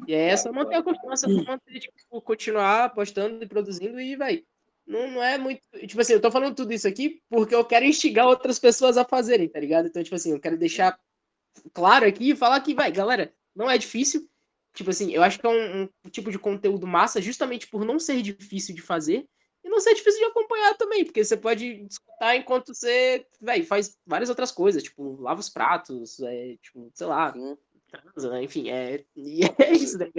E 0.07 0.13
é 0.13 0.35
só 0.35 0.51
manter 0.51 0.75
a 0.75 0.83
constância, 0.83 1.27
manter, 1.29 1.79
tipo, 1.79 2.21
continuar 2.21 2.93
postando 2.93 3.43
e 3.43 3.47
produzindo 3.47 3.99
e 3.99 4.15
vai. 4.15 4.43
não, 4.85 5.11
não 5.11 5.23
é 5.23 5.37
muito. 5.37 5.61
Tipo 5.85 6.01
assim, 6.01 6.13
eu 6.13 6.21
tô 6.21 6.31
falando 6.31 6.55
tudo 6.55 6.73
isso 6.73 6.87
aqui 6.87 7.21
porque 7.29 7.53
eu 7.53 7.63
quero 7.63 7.85
instigar 7.85 8.27
outras 8.27 8.57
pessoas 8.57 8.97
a 8.97 9.05
fazerem, 9.05 9.47
tá 9.47 9.59
ligado? 9.59 9.87
Então, 9.87 10.03
tipo 10.03 10.15
assim, 10.15 10.31
eu 10.31 10.39
quero 10.39 10.57
deixar 10.57 10.99
claro 11.73 12.05
aqui 12.05 12.31
e 12.31 12.35
falar 12.35 12.59
que, 12.61 12.73
vai, 12.73 12.91
galera, 12.91 13.33
não 13.55 13.69
é 13.69 13.77
difícil. 13.77 14.27
Tipo 14.73 14.89
assim, 14.89 15.11
eu 15.11 15.21
acho 15.21 15.37
que 15.37 15.45
é 15.45 15.49
um, 15.49 15.83
um, 15.83 16.09
tipo 16.09 16.31
de 16.31 16.39
conteúdo 16.39 16.87
massa 16.87 17.21
justamente 17.21 17.67
por 17.67 17.83
não 17.83 17.99
ser 17.99 18.21
difícil 18.21 18.73
de 18.73 18.81
fazer 18.81 19.27
não 19.71 19.79
ser 19.79 19.93
difícil 19.93 20.19
de 20.19 20.25
acompanhar 20.25 20.77
também, 20.77 21.03
porque 21.03 21.23
você 21.23 21.35
pode 21.35 21.85
escutar 21.89 22.35
enquanto 22.35 22.73
você, 22.73 23.25
véio, 23.39 23.65
faz 23.65 23.97
várias 24.05 24.29
outras 24.29 24.51
coisas, 24.51 24.83
tipo, 24.83 25.19
lava 25.21 25.39
os 25.39 25.49
pratos, 25.49 26.19
é, 26.19 26.57
tipo, 26.57 26.91
sei 26.93 27.07
lá, 27.07 27.33
transa, 27.89 28.29
né? 28.29 28.43
enfim, 28.43 28.69
é, 28.69 29.03
e 29.15 29.41
é 29.59 29.73
isso, 29.73 29.97
né? 29.97 30.11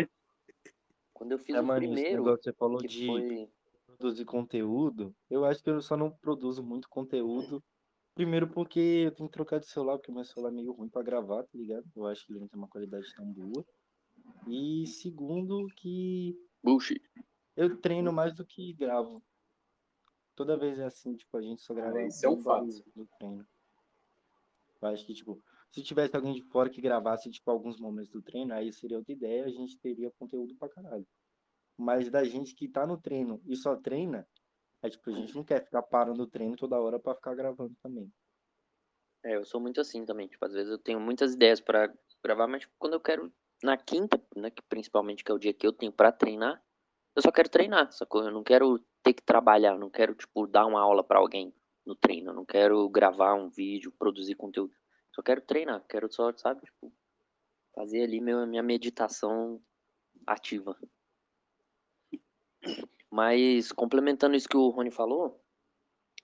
Quando 1.13 1.33
eu 1.33 1.39
fiz 1.39 1.55
é, 1.55 1.61
o 1.61 1.65
mano, 1.65 1.81
primeiro, 1.81 2.25
você 2.25 2.53
falou 2.53 2.79
de 2.79 3.07
foi... 3.07 3.49
produzir 3.87 4.25
conteúdo, 4.25 5.15
eu 5.31 5.45
acho 5.45 5.63
que 5.63 5.71
eu 5.71 5.81
só 5.81 5.97
não 5.97 6.11
produzo 6.11 6.63
muito 6.63 6.89
conteúdo 6.89 7.63
Primeiro 8.15 8.47
porque 8.47 8.79
eu 8.79 9.13
tenho 9.13 9.29
que 9.29 9.33
trocar 9.33 9.59
de 9.59 9.67
celular, 9.67 9.97
porque 9.97 10.13
meu 10.13 10.25
celular 10.25 10.51
é 10.51 10.55
meio 10.55 10.73
ruim 10.73 10.89
para 10.89 11.03
gravar, 11.03 11.45
tá 11.45 11.51
ligado? 11.55 11.85
Eu 11.97 12.07
acho 12.07 12.27
que 12.27 12.33
ele 12.33 12.41
não 12.41 12.49
tem 12.49 12.59
uma 12.59 12.69
qualidade 12.69 13.07
tão 13.15 13.25
boa. 13.25 13.65
E 14.47 14.87
segundo 14.87 15.67
que. 15.77 16.39
Bullshit. 16.63 17.03
Eu 17.57 17.77
treino 17.79 18.13
mais 18.13 18.35
do 18.35 18.45
que 18.45 18.75
gravo. 18.75 19.23
Toda 20.35 20.57
vez 20.57 20.79
é 20.79 20.85
assim, 20.85 21.15
tipo, 21.15 21.37
a 21.37 21.43
gente 21.43 21.63
só 21.63 21.75
grava. 21.75 21.99
Ah, 21.99 22.07
isso 22.07 22.25
é 22.25 22.29
um 22.29 22.41
fato. 22.41 22.67
Do 22.95 23.07
treino. 23.19 23.47
Eu 24.81 24.89
acho 24.89 25.07
que, 25.07 25.15
tipo, 25.15 25.43
se 25.71 25.83
tivesse 25.83 26.17
alguém 26.17 26.35
de 26.35 26.43
fora 26.43 26.69
que 26.69 26.81
gravasse, 26.81 27.31
tipo, 27.31 27.51
alguns 27.51 27.79
momentos 27.79 28.11
do 28.11 28.23
treino, 28.23 28.53
aí 28.53 28.73
seria 28.73 28.99
outra 28.99 29.13
ideia, 29.13 29.45
a 29.45 29.51
gente 29.51 29.79
teria 29.79 30.11
conteúdo 30.19 30.55
pra 30.57 30.69
caralho. 30.69 31.07
Mas 31.77 32.11
da 32.11 32.25
gente 32.25 32.55
que 32.55 32.69
tá 32.69 32.87
no 32.87 33.01
treino 33.01 33.41
e 33.47 33.57
só 33.57 33.77
treina, 33.77 34.27
é 34.83 34.91
tipo, 34.91 35.11
a 35.11 35.13
gente 35.15 35.35
não 35.35 35.45
quer 35.45 35.65
ficar 35.65 35.83
parando 35.83 36.23
o 36.23 36.27
treino 36.27 36.57
toda 36.57 36.81
hora 36.81 36.99
para 36.99 37.15
ficar 37.15 37.35
gravando 37.35 37.75
também. 37.83 38.13
É, 39.25 39.37
eu 39.37 39.45
sou 39.45 39.61
muito 39.61 39.81
assim 39.81 40.05
também. 40.05 40.27
Tipo, 40.27 40.45
às 40.45 40.53
vezes 40.53 40.71
eu 40.71 40.79
tenho 40.79 41.01
muitas 41.01 41.35
ideias 41.35 41.61
para 41.61 41.93
gravar, 42.23 42.47
mas 42.47 42.63
tipo, 42.63 42.75
quando 42.79 42.95
eu 42.95 43.01
quero, 43.01 43.33
na 43.63 43.77
quinta, 43.77 44.21
né, 44.37 44.51
que 44.51 44.63
principalmente 44.63 45.23
que 45.23 45.31
é 45.31 45.35
o 45.35 45.39
dia 45.39 45.55
que 45.55 45.67
eu 45.67 45.73
tenho 45.73 45.93
para 45.93 46.11
treinar, 46.11 46.63
eu 47.15 47.23
só 47.23 47.31
quero 47.31 47.49
treinar, 47.49 47.93
sacou? 47.93 48.25
Eu 48.25 48.31
não 48.31 48.43
quero 48.43 48.79
ter 49.03 49.13
que 49.13 49.23
trabalhar, 49.23 49.79
não 49.79 49.91
quero, 49.91 50.15
tipo, 50.15 50.47
dar 50.47 50.67
uma 50.67 50.81
aula 50.81 51.05
para 51.05 51.19
alguém 51.19 51.55
no 51.85 51.95
treino, 51.95 52.31
eu 52.31 52.35
não 52.35 52.45
quero 52.45 52.89
gravar 52.89 53.35
um 53.35 53.49
vídeo, 53.49 53.93
produzir 53.99 54.35
conteúdo. 54.35 54.75
Só 55.15 55.23
quero 55.23 55.41
treinar, 55.43 55.85
quero 55.89 56.11
só, 56.13 56.33
sabe, 56.37 56.63
tipo, 56.63 56.93
fazer 57.75 58.03
ali 58.03 58.21
meu, 58.21 58.47
minha 58.47 58.63
meditação 58.63 59.61
ativa. 60.27 60.79
Mas, 63.11 63.73
complementando 63.73 64.37
isso 64.37 64.49
que 64.49 64.57
o 64.57 64.71
Rony 64.71 64.91
falou, 64.91 65.43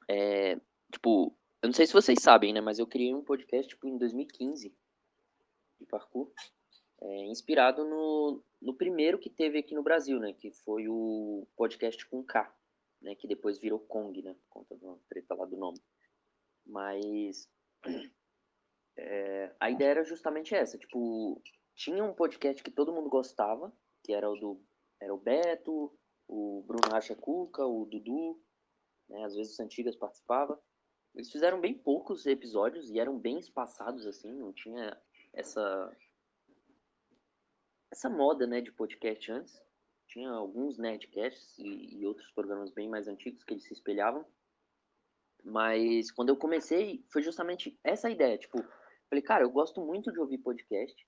é, 0.08 0.56
tipo, 0.92 1.36
eu 1.60 1.66
não 1.66 1.74
sei 1.74 1.86
se 1.86 1.92
vocês 1.92 2.18
sabem, 2.22 2.52
né, 2.52 2.60
mas 2.60 2.78
eu 2.78 2.86
criei 2.86 3.14
um 3.14 3.22
podcast, 3.22 3.68
tipo, 3.68 3.86
em 3.86 3.98
2015, 3.98 4.74
de 5.80 5.86
parkour, 5.86 6.32
é, 7.00 7.24
inspirado 7.26 7.84
no, 7.84 8.42
no 8.60 8.74
primeiro 8.74 9.18
que 9.18 9.30
teve 9.30 9.58
aqui 9.58 9.74
no 9.74 9.82
Brasil, 9.82 10.18
né, 10.18 10.32
que 10.32 10.50
foi 10.50 10.88
o 10.88 11.46
podcast 11.56 12.04
com 12.06 12.24
K, 12.24 12.52
né, 13.00 13.14
que 13.14 13.28
depois 13.28 13.58
virou 13.58 13.78
Kong, 13.78 14.20
né, 14.22 14.34
por 14.34 14.48
conta 14.48 14.76
de 14.76 14.84
uma 14.84 14.98
treta 15.08 15.34
lá 15.34 15.44
do 15.46 15.56
nome. 15.56 15.80
Mas 16.66 17.48
é, 18.98 19.54
a 19.60 19.70
ideia 19.70 19.90
era 19.90 20.04
justamente 20.04 20.54
essa, 20.54 20.76
tipo, 20.76 21.40
tinha 21.74 22.02
um 22.02 22.14
podcast 22.14 22.62
que 22.62 22.70
todo 22.70 22.92
mundo 22.92 23.08
gostava, 23.08 23.72
que 24.04 24.12
era 24.12 24.28
o 24.28 24.36
do 24.36 24.60
era 25.00 25.14
o 25.14 25.18
Beto, 25.18 25.96
o 26.26 26.64
Bruno 26.66 26.90
Racha 26.90 27.14
Cuca, 27.14 27.64
o 27.64 27.86
Dudu, 27.86 28.42
né, 29.08 29.24
às 29.24 29.36
vezes 29.36 29.52
o 29.52 29.56
Santigas 29.56 29.94
participava. 29.94 30.60
Eles 31.14 31.30
fizeram 31.30 31.60
bem 31.60 31.72
poucos 31.72 32.26
episódios 32.26 32.90
e 32.90 32.98
eram 32.98 33.16
bem 33.16 33.38
espaçados, 33.38 34.06
assim, 34.06 34.32
não 34.32 34.52
tinha 34.52 35.00
essa 35.32 35.96
essa 37.90 38.08
moda, 38.08 38.46
né, 38.46 38.60
de 38.60 38.72
podcast 38.72 39.30
antes. 39.32 39.62
Tinha 40.08 40.30
alguns 40.30 40.78
Nerdcasts 40.78 41.58
e, 41.58 41.98
e 41.98 42.06
outros 42.06 42.30
programas 42.32 42.70
bem 42.70 42.88
mais 42.88 43.08
antigos 43.08 43.44
que 43.44 43.54
eles 43.54 43.64
se 43.64 43.74
espelhavam. 43.74 44.24
Mas 45.44 46.10
quando 46.10 46.30
eu 46.30 46.36
comecei, 46.36 47.04
foi 47.12 47.22
justamente 47.22 47.78
essa 47.84 48.10
ideia, 48.10 48.36
tipo, 48.36 48.62
falei, 49.08 49.22
cara, 49.22 49.44
eu 49.44 49.50
gosto 49.50 49.84
muito 49.84 50.12
de 50.12 50.18
ouvir 50.18 50.38
podcast 50.38 51.06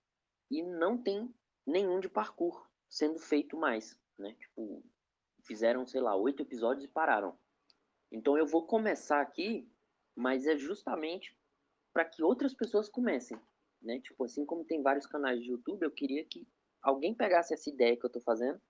e 0.50 0.62
não 0.62 0.96
tem 0.96 1.32
nenhum 1.66 2.00
de 2.00 2.08
parkour 2.08 2.68
sendo 2.88 3.18
feito 3.18 3.56
mais, 3.56 3.98
né? 4.18 4.34
Tipo, 4.34 4.84
fizeram, 5.46 5.86
sei 5.86 6.00
lá, 6.00 6.16
oito 6.16 6.42
episódios 6.42 6.84
e 6.84 6.88
pararam. 6.88 7.38
Então 8.10 8.36
eu 8.36 8.46
vou 8.46 8.66
começar 8.66 9.20
aqui, 9.20 9.70
mas 10.16 10.46
é 10.46 10.56
justamente 10.56 11.36
para 11.92 12.04
que 12.04 12.22
outras 12.22 12.54
pessoas 12.54 12.88
comecem, 12.88 13.38
né? 13.80 14.00
Tipo, 14.00 14.24
assim 14.24 14.44
como 14.44 14.64
tem 14.64 14.82
vários 14.82 15.06
canais 15.06 15.40
de 15.40 15.50
YouTube, 15.50 15.82
eu 15.82 15.90
queria 15.90 16.24
que 16.24 16.46
alguém 16.82 17.14
pegasse 17.14 17.54
essa 17.54 17.68
ideia 17.70 17.96
que 17.96 18.04
eu 18.04 18.10
tô 18.10 18.20
fazendo 18.20 18.60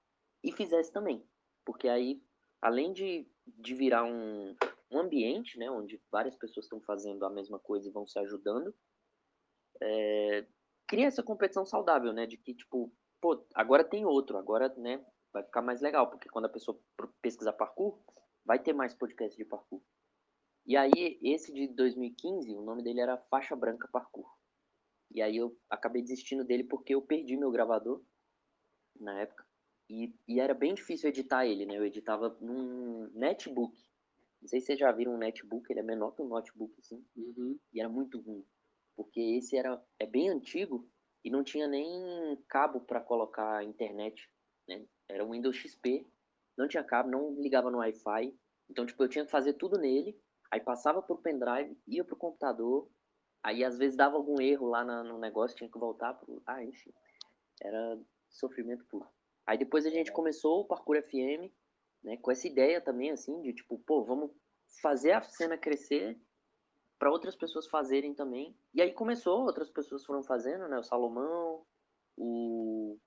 e 0.42 0.52
fizesse 0.52 0.92
também. 0.92 1.24
Porque 1.64 1.88
aí, 1.88 2.22
além 2.60 2.92
de, 2.92 3.26
de 3.46 3.74
virar 3.74 4.04
um, 4.04 4.56
um 4.90 4.98
ambiente, 4.98 5.58
né, 5.58 5.70
onde 5.70 6.00
várias 6.10 6.36
pessoas 6.36 6.66
estão 6.66 6.80
fazendo 6.80 7.24
a 7.24 7.30
mesma 7.30 7.58
coisa 7.58 7.88
e 7.88 7.92
vão 7.92 8.06
se 8.06 8.18
ajudando, 8.18 8.74
é, 9.80 10.46
cria 10.86 11.06
essa 11.06 11.22
competição 11.22 11.64
saudável, 11.64 12.12
né? 12.12 12.26
De 12.26 12.36
que, 12.36 12.54
tipo, 12.54 12.92
pô, 13.20 13.44
agora 13.54 13.84
tem 13.84 14.04
outro, 14.04 14.36
agora, 14.36 14.68
né, 14.76 15.04
vai 15.32 15.42
ficar 15.42 15.62
mais 15.62 15.80
legal, 15.80 16.10
porque 16.10 16.28
quando 16.28 16.46
a 16.46 16.50
pessoa 16.50 16.78
pesquisar 17.22 17.52
parkour, 17.52 17.98
vai 18.44 18.58
ter 18.58 18.72
mais 18.72 18.94
podcast 18.94 19.36
de 19.36 19.44
parkour. 19.44 19.80
E 20.66 20.76
aí, 20.76 21.18
esse 21.22 21.52
de 21.52 21.68
2015, 21.68 22.54
o 22.54 22.62
nome 22.62 22.82
dele 22.82 23.00
era 23.00 23.16
Faixa 23.16 23.56
Branca 23.56 23.88
Parkour. 23.90 24.39
E 25.10 25.20
aí 25.20 25.36
eu 25.36 25.56
acabei 25.68 26.02
desistindo 26.02 26.44
dele 26.44 26.64
porque 26.64 26.94
eu 26.94 27.02
perdi 27.02 27.36
meu 27.36 27.50
gravador 27.50 28.02
na 28.98 29.20
época. 29.20 29.44
E, 29.88 30.14
e 30.28 30.38
era 30.38 30.54
bem 30.54 30.74
difícil 30.74 31.08
editar 31.08 31.44
ele, 31.46 31.66
né? 31.66 31.76
Eu 31.76 31.84
editava 31.84 32.36
num 32.40 33.10
netbook. 33.12 33.76
Não 34.40 34.48
sei 34.48 34.60
se 34.60 34.66
vocês 34.66 34.78
já 34.78 34.92
viram 34.92 35.14
um 35.14 35.18
netbook, 35.18 35.68
ele 35.68 35.80
é 35.80 35.82
menor 35.82 36.12
que 36.12 36.22
um 36.22 36.28
notebook, 36.28 36.72
assim. 36.78 37.04
Uhum. 37.16 37.58
E 37.72 37.80
era 37.80 37.88
muito 37.88 38.20
ruim. 38.20 38.46
Porque 38.96 39.20
esse 39.20 39.56
era 39.56 39.82
é 39.98 40.06
bem 40.06 40.28
antigo 40.28 40.88
e 41.24 41.30
não 41.30 41.42
tinha 41.42 41.66
nem 41.66 42.36
cabo 42.48 42.80
para 42.80 43.00
colocar 43.00 43.64
internet, 43.64 44.30
né? 44.68 44.86
Era 45.08 45.24
um 45.24 45.32
Windows 45.32 45.56
XP, 45.56 46.06
não 46.56 46.68
tinha 46.68 46.84
cabo, 46.84 47.10
não 47.10 47.34
ligava 47.40 47.70
no 47.70 47.78
Wi-Fi. 47.78 48.34
Então, 48.70 48.86
tipo, 48.86 49.02
eu 49.02 49.08
tinha 49.08 49.24
que 49.24 49.30
fazer 49.30 49.54
tudo 49.54 49.76
nele, 49.76 50.16
aí 50.50 50.60
passava 50.60 51.02
pro 51.02 51.18
pendrive, 51.18 51.76
ia 51.86 52.04
pro 52.04 52.16
computador, 52.16 52.88
aí 53.42 53.64
às 53.64 53.78
vezes 53.78 53.96
dava 53.96 54.16
algum 54.16 54.40
erro 54.40 54.66
lá 54.68 54.84
no 54.84 55.18
negócio, 55.18 55.56
tinha 55.56 55.70
que 55.70 55.78
voltar 55.78 56.14
pro... 56.14 56.42
Ah, 56.46 56.62
enfim, 56.64 56.92
era 57.60 57.98
sofrimento 58.28 58.84
puro. 58.86 59.06
Aí 59.46 59.58
depois 59.58 59.86
a 59.86 59.90
gente 59.90 60.12
começou 60.12 60.60
o 60.60 60.64
Parkour 60.64 61.02
FM, 61.02 61.50
né, 62.02 62.16
com 62.18 62.30
essa 62.30 62.46
ideia 62.46 62.80
também, 62.80 63.10
assim, 63.10 63.40
de 63.42 63.52
tipo, 63.52 63.78
pô, 63.80 64.04
vamos 64.04 64.30
fazer 64.80 65.12
a 65.12 65.22
cena 65.22 65.58
crescer 65.58 66.18
para 66.98 67.10
outras 67.10 67.34
pessoas 67.34 67.66
fazerem 67.66 68.14
também. 68.14 68.56
E 68.74 68.80
aí 68.80 68.92
começou, 68.92 69.44
outras 69.44 69.70
pessoas 69.70 70.04
foram 70.04 70.22
fazendo, 70.22 70.68
né, 70.68 70.78
o 70.78 70.82
Salomão, 70.82 71.66
o 72.16 72.98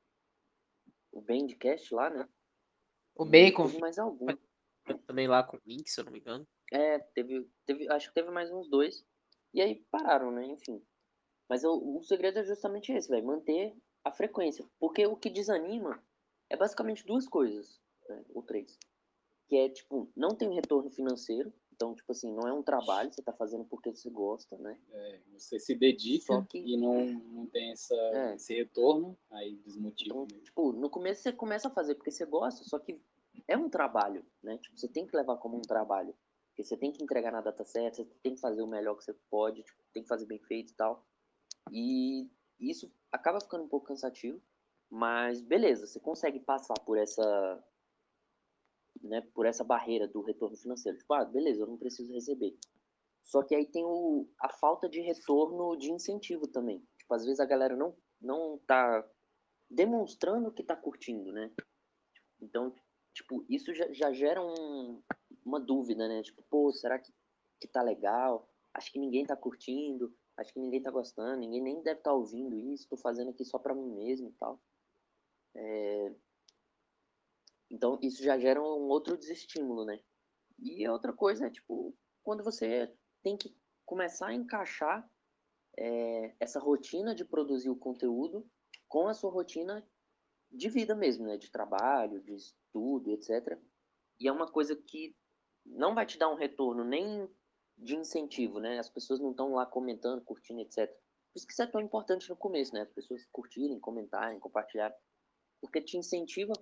o 1.13 1.21
Bandcast 1.21 1.93
lá, 1.93 2.09
né? 2.09 2.27
O 3.15 3.23
Bacon. 3.23 3.67
Teve 3.67 3.79
mais 3.79 3.99
algum. 3.99 4.25
Também 5.05 5.27
lá 5.27 5.43
com 5.43 5.57
o 5.57 5.61
Link, 5.65 5.87
se 5.89 6.01
eu 6.01 6.05
não 6.05 6.11
me 6.11 6.19
engano. 6.19 6.47
É, 6.71 6.99
teve, 6.99 7.47
teve, 7.65 7.87
acho 7.89 8.09
que 8.09 8.15
teve 8.15 8.31
mais 8.31 8.51
uns 8.51 8.67
dois. 8.67 9.05
E 9.53 9.61
aí 9.61 9.75
pararam, 9.91 10.31
né? 10.31 10.45
Enfim. 10.45 10.81
Mas 11.49 11.63
o, 11.63 11.97
o 11.97 12.03
segredo 12.03 12.39
é 12.39 12.43
justamente 12.43 12.91
esse, 12.91 13.09
vai 13.09 13.21
manter 13.21 13.75
a 14.03 14.11
frequência. 14.11 14.65
Porque 14.79 15.05
o 15.05 15.15
que 15.15 15.29
desanima 15.29 16.03
é 16.49 16.57
basicamente 16.57 17.05
duas 17.05 17.27
coisas, 17.27 17.79
né? 18.09 18.23
ou 18.33 18.41
três. 18.41 18.77
Que 19.47 19.57
é, 19.57 19.69
tipo, 19.69 20.09
não 20.15 20.35
tem 20.35 20.53
retorno 20.53 20.89
financeiro. 20.89 21.53
Então, 21.71 21.95
tipo 21.95 22.11
assim, 22.11 22.31
não 22.31 22.47
é 22.47 22.53
um 22.53 22.61
trabalho, 22.61 23.11
você 23.11 23.21
tá 23.21 23.33
fazendo 23.33 23.65
porque 23.65 23.89
você 23.89 24.09
gosta, 24.09 24.55
né? 24.59 24.79
É, 24.91 25.19
você 25.33 25.59
se 25.59 25.73
dedica 25.73 26.45
que... 26.47 26.59
e 26.59 26.77
não, 26.77 27.05
não 27.05 27.47
tem 27.47 27.71
essa, 27.71 27.95
é. 27.95 28.35
esse 28.35 28.53
retorno, 28.53 29.17
aí 29.31 29.55
desmotiva. 29.65 30.15
Então, 30.15 30.27
tipo, 30.27 30.71
no 30.71 30.87
começo 30.87 31.23
você 31.23 31.33
começa 31.33 31.67
a 31.67 31.71
fazer 31.71 31.95
porque 31.95 32.11
você 32.11 32.25
gosta, 32.27 32.63
só 32.63 32.77
que 32.77 33.01
é 33.47 33.57
um 33.57 33.69
trabalho, 33.69 34.23
né? 34.41 34.57
Tipo, 34.59 34.77
você 34.77 34.87
tem 34.87 35.07
que 35.07 35.17
levar 35.17 35.37
como 35.37 35.57
um 35.57 35.61
trabalho. 35.61 36.15
Porque 36.53 36.63
você 36.63 36.77
tem 36.77 36.91
que 36.91 37.03
entregar 37.03 37.31
na 37.31 37.41
data 37.41 37.65
certa, 37.65 37.97
você 37.97 38.05
tem 38.21 38.35
que 38.35 38.41
fazer 38.41 38.61
o 38.61 38.67
melhor 38.67 38.95
que 38.95 39.03
você 39.03 39.13
pode, 39.27 39.63
tipo, 39.63 39.81
tem 39.91 40.03
que 40.03 40.09
fazer 40.09 40.27
bem 40.27 40.39
feito 40.39 40.71
e 40.71 40.75
tal. 40.75 41.03
E 41.71 42.29
isso 42.59 42.93
acaba 43.11 43.41
ficando 43.41 43.63
um 43.63 43.67
pouco 43.67 43.87
cansativo, 43.87 44.39
mas 44.87 45.41
beleza, 45.41 45.87
você 45.87 45.99
consegue 45.99 46.39
passar 46.39 46.75
por 46.85 46.97
essa 46.97 47.63
né, 49.01 49.21
por 49.33 49.47
essa 49.47 49.63
barreira 49.63 50.07
do 50.07 50.21
retorno 50.21 50.55
financeiro. 50.55 50.99
Tipo, 50.99 51.13
ah, 51.15 51.25
beleza, 51.25 51.63
eu 51.63 51.67
não 51.67 51.77
preciso 51.77 52.13
receber. 52.13 52.55
Só 53.23 53.41
que 53.41 53.55
aí 53.55 53.65
tem 53.65 53.83
o, 53.83 54.29
a 54.39 54.49
falta 54.49 54.87
de 54.87 55.01
retorno 55.01 55.75
de 55.75 55.91
incentivo 55.91 56.47
também. 56.47 56.85
Tipo, 56.97 57.15
às 57.15 57.25
vezes 57.25 57.39
a 57.39 57.45
galera 57.45 57.75
não, 57.75 57.97
não 58.21 58.59
tá 58.67 59.03
demonstrando 59.69 60.51
que 60.51 60.63
tá 60.63 60.75
curtindo, 60.75 61.31
né? 61.31 61.51
Então, 62.39 62.75
tipo, 63.13 63.45
isso 63.49 63.73
já, 63.73 63.91
já 63.91 64.13
gera 64.13 64.41
um, 64.41 65.01
uma 65.45 65.59
dúvida, 65.59 66.07
né? 66.07 66.21
Tipo, 66.21 66.43
pô, 66.49 66.71
será 66.71 66.99
que, 66.99 67.13
que 67.59 67.67
tá 67.67 67.81
legal? 67.81 68.49
Acho 68.73 68.91
que 68.91 68.99
ninguém 68.99 69.25
tá 69.25 69.35
curtindo, 69.35 70.15
acho 70.37 70.53
que 70.53 70.59
ninguém 70.59 70.81
tá 70.81 70.91
gostando, 70.91 71.39
ninguém 71.39 71.61
nem 71.61 71.75
deve 71.83 71.99
estar 71.99 72.11
tá 72.11 72.15
ouvindo 72.15 72.57
isso, 72.57 72.89
tô 72.89 72.97
fazendo 72.97 73.29
aqui 73.29 73.45
só 73.45 73.59
pra 73.59 73.75
mim 73.75 73.89
mesmo 73.93 74.29
e 74.29 74.33
tal. 74.33 74.61
É... 75.55 76.15
Então, 77.69 77.97
isso 78.01 78.23
já 78.23 78.37
gera 78.37 78.61
um 78.61 78.87
outro 78.89 79.17
desestímulo, 79.17 79.85
né? 79.85 79.99
E 80.59 80.87
outra 80.87 81.11
coisa 81.11 81.47
é, 81.47 81.49
tipo, 81.49 81.95
quando 82.23 82.43
você 82.43 82.93
tem 83.23 83.35
que 83.35 83.55
começar 83.85 84.27
a 84.27 84.33
encaixar 84.33 85.09
é, 85.77 86.35
essa 86.39 86.59
rotina 86.59 87.15
de 87.15 87.25
produzir 87.25 87.69
o 87.69 87.75
conteúdo 87.75 88.47
com 88.87 89.07
a 89.07 89.13
sua 89.13 89.31
rotina 89.31 89.85
de 90.51 90.69
vida 90.69 90.95
mesmo, 90.95 91.25
né? 91.25 91.37
De 91.37 91.51
trabalho, 91.51 92.21
de 92.21 92.35
estudo, 92.35 93.11
etc. 93.11 93.59
E 94.19 94.27
é 94.27 94.31
uma 94.31 94.49
coisa 94.51 94.75
que 94.75 95.15
não 95.65 95.95
vai 95.95 96.05
te 96.05 96.17
dar 96.17 96.29
um 96.29 96.35
retorno 96.35 96.83
nem 96.83 97.29
de 97.77 97.95
incentivo, 97.95 98.59
né? 98.59 98.79
As 98.79 98.89
pessoas 98.89 99.19
não 99.19 99.31
estão 99.31 99.53
lá 99.53 99.65
comentando, 99.65 100.23
curtindo, 100.23 100.61
etc. 100.61 100.87
Por 100.87 101.37
isso 101.37 101.47
que 101.47 101.53
isso 101.53 101.63
é 101.63 101.67
tão 101.67 101.81
importante 101.81 102.29
no 102.29 102.35
começo, 102.35 102.73
né? 102.73 102.81
As 102.81 102.91
pessoas 102.91 103.25
curtirem, 103.31 103.79
comentarem, 103.79 104.39
compartilharem. 104.39 104.95
Porque 105.59 105.81
te 105.81 105.97
incentiva 105.97 106.53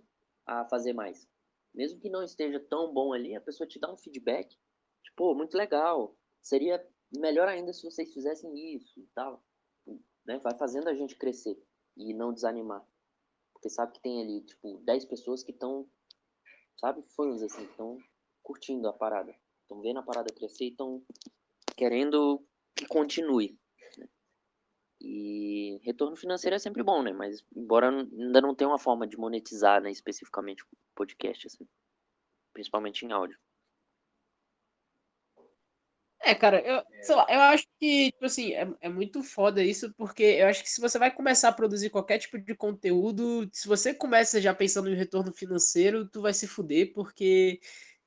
a 0.45 0.65
fazer 0.65 0.93
mais. 0.93 1.27
Mesmo 1.73 1.99
que 1.99 2.09
não 2.09 2.23
esteja 2.23 2.59
tão 2.59 2.93
bom 2.93 3.13
ali, 3.13 3.35
a 3.35 3.41
pessoa 3.41 3.67
te 3.67 3.79
dá 3.79 3.91
um 3.91 3.97
feedback. 3.97 4.57
Tipo, 5.03 5.35
muito 5.35 5.57
legal. 5.57 6.15
Seria 6.41 6.85
melhor 7.17 7.47
ainda 7.47 7.73
se 7.73 7.83
vocês 7.83 8.13
fizessem 8.13 8.75
isso 8.75 8.99
e 8.99 9.07
tal. 9.13 9.43
Né? 10.25 10.39
Vai 10.39 10.57
fazendo 10.57 10.87
a 10.87 10.93
gente 10.93 11.17
crescer 11.17 11.61
e 11.97 12.13
não 12.13 12.33
desanimar. 12.33 12.85
Porque 13.53 13.69
sabe 13.69 13.93
que 13.93 14.01
tem 14.01 14.21
ali, 14.21 14.41
tipo, 14.41 14.79
10 14.79 15.05
pessoas 15.05 15.43
que 15.43 15.51
estão, 15.51 15.87
sabe, 16.77 17.03
fãs, 17.15 17.41
assim, 17.41 17.63
estão 17.63 17.99
curtindo 18.41 18.87
a 18.87 18.93
parada. 18.93 19.35
Estão 19.61 19.81
vendo 19.81 19.99
a 19.99 20.03
parada 20.03 20.33
crescer 20.33 20.65
e 20.65 20.69
estão 20.69 21.03
querendo 21.75 22.45
que 22.75 22.85
continue. 22.85 23.57
Né? 23.97 24.07
E 24.99 25.79
retorno 25.83 26.15
financeiro 26.15 26.55
é 26.55 26.59
sempre 26.59 26.83
bom, 26.83 27.01
né? 27.01 27.11
Mas 27.11 27.43
embora 27.55 27.89
ainda 27.89 28.41
não 28.41 28.55
tenha 28.55 28.69
uma 28.69 28.79
forma 28.79 29.07
de 29.07 29.17
monetizar, 29.17 29.81
né, 29.81 29.89
especificamente 29.89 30.63
o 30.63 30.67
podcast, 30.95 31.47
assim. 31.47 31.67
Principalmente 32.53 33.05
em 33.05 33.11
áudio. 33.11 33.37
É, 36.23 36.35
cara, 36.35 36.61
eu, 36.61 36.83
sei 37.01 37.15
lá, 37.15 37.25
eu 37.29 37.39
acho 37.41 37.65
que, 37.79 38.11
tipo 38.11 38.25
assim, 38.25 38.53
é, 38.53 38.71
é 38.81 38.89
muito 38.89 39.23
foda 39.23 39.63
isso, 39.63 39.91
porque 39.95 40.21
eu 40.23 40.47
acho 40.47 40.61
que 40.61 40.69
se 40.69 40.79
você 40.79 40.99
vai 40.99 41.09
começar 41.11 41.49
a 41.49 41.53
produzir 41.53 41.89
qualquer 41.89 42.19
tipo 42.19 42.37
de 42.37 42.55
conteúdo, 42.55 43.49
se 43.51 43.67
você 43.67 43.91
começa 43.91 44.39
já 44.39 44.53
pensando 44.53 44.89
em 44.89 44.95
retorno 44.95 45.33
financeiro, 45.33 46.07
tu 46.07 46.21
vai 46.21 46.31
se 46.31 46.45
fuder, 46.47 46.93
porque 46.93 47.59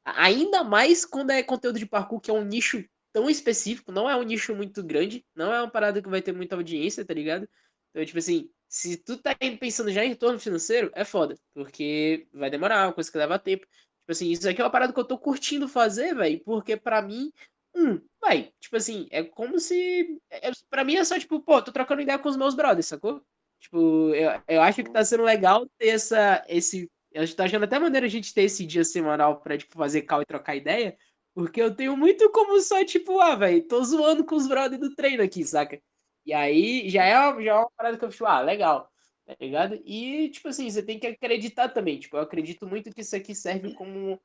ainda 0.04 0.64
mais 0.64 1.04
quando 1.04 1.30
é 1.30 1.42
conteúdo 1.42 1.78
de 1.78 1.86
parkour, 1.86 2.20
que 2.20 2.30
é 2.30 2.34
um 2.34 2.44
nicho 2.44 2.84
tão 3.12 3.30
específico, 3.30 3.92
não 3.92 4.08
é 4.10 4.16
um 4.16 4.22
nicho 4.22 4.54
muito 4.54 4.82
grande, 4.82 5.24
não 5.34 5.52
é 5.52 5.60
uma 5.60 5.70
parada 5.70 6.02
que 6.02 6.08
vai 6.08 6.20
ter 6.22 6.32
muita 6.32 6.56
audiência, 6.56 7.04
tá 7.04 7.14
ligado? 7.14 7.48
Então, 7.90 8.04
tipo 8.04 8.18
assim, 8.18 8.50
se 8.68 8.96
tu 8.96 9.16
tá 9.18 9.34
pensando 9.60 9.90
já 9.92 10.04
em 10.04 10.08
retorno 10.08 10.38
financeiro, 10.38 10.90
é 10.94 11.04
foda, 11.04 11.36
porque 11.54 12.26
vai 12.32 12.50
demorar, 12.50 12.82
é 12.82 12.86
uma 12.86 12.92
coisa 12.92 13.10
que 13.10 13.18
leva 13.18 13.38
tempo. 13.38 13.66
Tipo 13.66 14.12
assim, 14.12 14.30
isso 14.30 14.48
aqui 14.48 14.60
é 14.60 14.64
uma 14.64 14.70
parada 14.70 14.92
que 14.92 14.98
eu 15.00 15.04
tô 15.04 15.16
curtindo 15.18 15.68
fazer, 15.68 16.14
velho, 16.14 16.40
porque 16.44 16.76
para 16.76 17.00
mim 17.00 17.32
Hum, 17.74 18.00
vai. 18.20 18.52
Tipo 18.60 18.76
assim, 18.76 19.06
é 19.10 19.22
como 19.24 19.58
se. 19.58 20.20
É, 20.30 20.50
pra 20.70 20.84
mim 20.84 20.94
é 20.96 21.04
só, 21.04 21.18
tipo, 21.18 21.40
pô, 21.40 21.60
tô 21.60 21.72
trocando 21.72 22.02
ideia 22.02 22.18
com 22.18 22.28
os 22.28 22.36
meus 22.36 22.54
brothers, 22.54 22.86
sacou? 22.86 23.20
Tipo, 23.58 24.14
eu, 24.14 24.42
eu 24.46 24.62
acho 24.62 24.82
que 24.84 24.92
tá 24.92 25.04
sendo 25.04 25.24
legal 25.24 25.66
ter 25.78 25.88
essa. 25.88 26.44
Esse, 26.48 26.88
eu 27.14 27.36
tô 27.36 27.42
achando 27.42 27.64
até 27.64 27.78
maneira 27.78 28.06
a 28.06 28.10
gente 28.10 28.34
ter 28.34 28.42
esse 28.42 28.66
dia 28.66 28.84
semanal 28.84 29.40
pra, 29.40 29.56
tipo, 29.56 29.76
fazer 29.76 30.02
cal 30.02 30.20
e 30.22 30.26
trocar 30.26 30.56
ideia. 30.56 30.96
Porque 31.34 31.60
eu 31.62 31.74
tenho 31.74 31.96
muito 31.96 32.30
como 32.30 32.60
só, 32.60 32.84
tipo, 32.84 33.20
ah, 33.20 33.34
velho, 33.36 33.66
tô 33.66 33.82
zoando 33.84 34.24
com 34.24 34.36
os 34.36 34.46
brothers 34.48 34.80
do 34.80 34.94
treino 34.94 35.22
aqui, 35.22 35.44
saca? 35.44 35.80
E 36.26 36.32
aí 36.32 36.88
já 36.90 37.04
é, 37.04 37.42
já 37.42 37.52
é 37.52 37.54
uma 37.54 37.70
parada 37.76 37.98
que 37.98 38.04
eu 38.04 38.10
fico, 38.10 38.26
ah, 38.26 38.40
legal, 38.40 38.90
tá 39.26 39.34
ligado? 39.40 39.80
E, 39.84 40.28
tipo 40.30 40.48
assim, 40.48 40.70
você 40.70 40.82
tem 40.82 40.98
que 40.98 41.06
acreditar 41.06 41.68
também. 41.70 41.98
Tipo, 41.98 42.16
eu 42.16 42.22
acredito 42.22 42.66
muito 42.66 42.90
que 42.92 43.00
isso 43.02 43.16
aqui 43.16 43.34
serve 43.34 43.74
como 43.74 44.20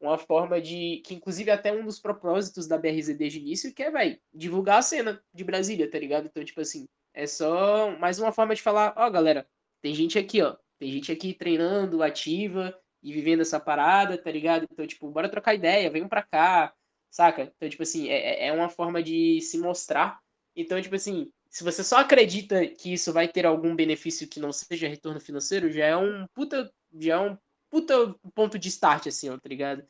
uma 0.00 0.18
forma 0.18 0.60
de. 0.60 1.02
Que 1.04 1.14
inclusive 1.14 1.50
até 1.50 1.72
um 1.72 1.84
dos 1.84 2.00
propósitos 2.00 2.66
da 2.66 2.78
BRZ 2.78 3.16
desde 3.16 3.38
o 3.38 3.42
início, 3.42 3.72
que 3.74 3.82
é, 3.82 3.90
vai 3.90 4.18
divulgar 4.32 4.78
a 4.78 4.82
cena 4.82 5.22
de 5.32 5.44
Brasília, 5.44 5.90
tá 5.90 5.98
ligado? 5.98 6.26
Então, 6.26 6.44
tipo 6.44 6.60
assim, 6.60 6.86
é 7.14 7.26
só 7.26 7.96
mais 7.98 8.18
uma 8.18 8.32
forma 8.32 8.54
de 8.54 8.62
falar, 8.62 8.94
ó, 8.96 9.06
oh, 9.06 9.10
galera, 9.10 9.48
tem 9.82 9.94
gente 9.94 10.18
aqui, 10.18 10.42
ó. 10.42 10.56
Tem 10.84 10.92
gente 10.92 11.10
aqui 11.10 11.32
treinando, 11.32 12.02
ativa 12.02 12.78
e 13.02 13.10
vivendo 13.10 13.40
essa 13.40 13.58
parada, 13.58 14.18
tá 14.18 14.30
ligado? 14.30 14.66
Então, 14.70 14.86
tipo, 14.86 15.10
bora 15.10 15.30
trocar 15.30 15.54
ideia, 15.54 15.90
venham 15.90 16.10
pra 16.10 16.22
cá, 16.22 16.74
saca? 17.10 17.50
Então, 17.56 17.70
tipo 17.70 17.82
assim, 17.82 18.10
é, 18.10 18.48
é 18.48 18.52
uma 18.52 18.68
forma 18.68 19.02
de 19.02 19.40
se 19.40 19.56
mostrar. 19.56 20.20
Então, 20.54 20.78
tipo 20.82 20.94
assim, 20.94 21.32
se 21.48 21.64
você 21.64 21.82
só 21.82 22.00
acredita 22.00 22.66
que 22.66 22.92
isso 22.92 23.14
vai 23.14 23.26
ter 23.26 23.46
algum 23.46 23.74
benefício 23.74 24.28
que 24.28 24.38
não 24.38 24.52
seja 24.52 24.86
retorno 24.86 25.18
financeiro, 25.18 25.72
já 25.72 25.86
é 25.86 25.96
um 25.96 26.26
puta, 26.34 26.70
já 27.00 27.14
é 27.14 27.18
um 27.18 27.38
puta 27.70 28.14
ponto 28.34 28.58
de 28.58 28.68
start, 28.68 29.06
assim, 29.06 29.30
ó, 29.30 29.38
tá 29.38 29.48
ligado? 29.48 29.82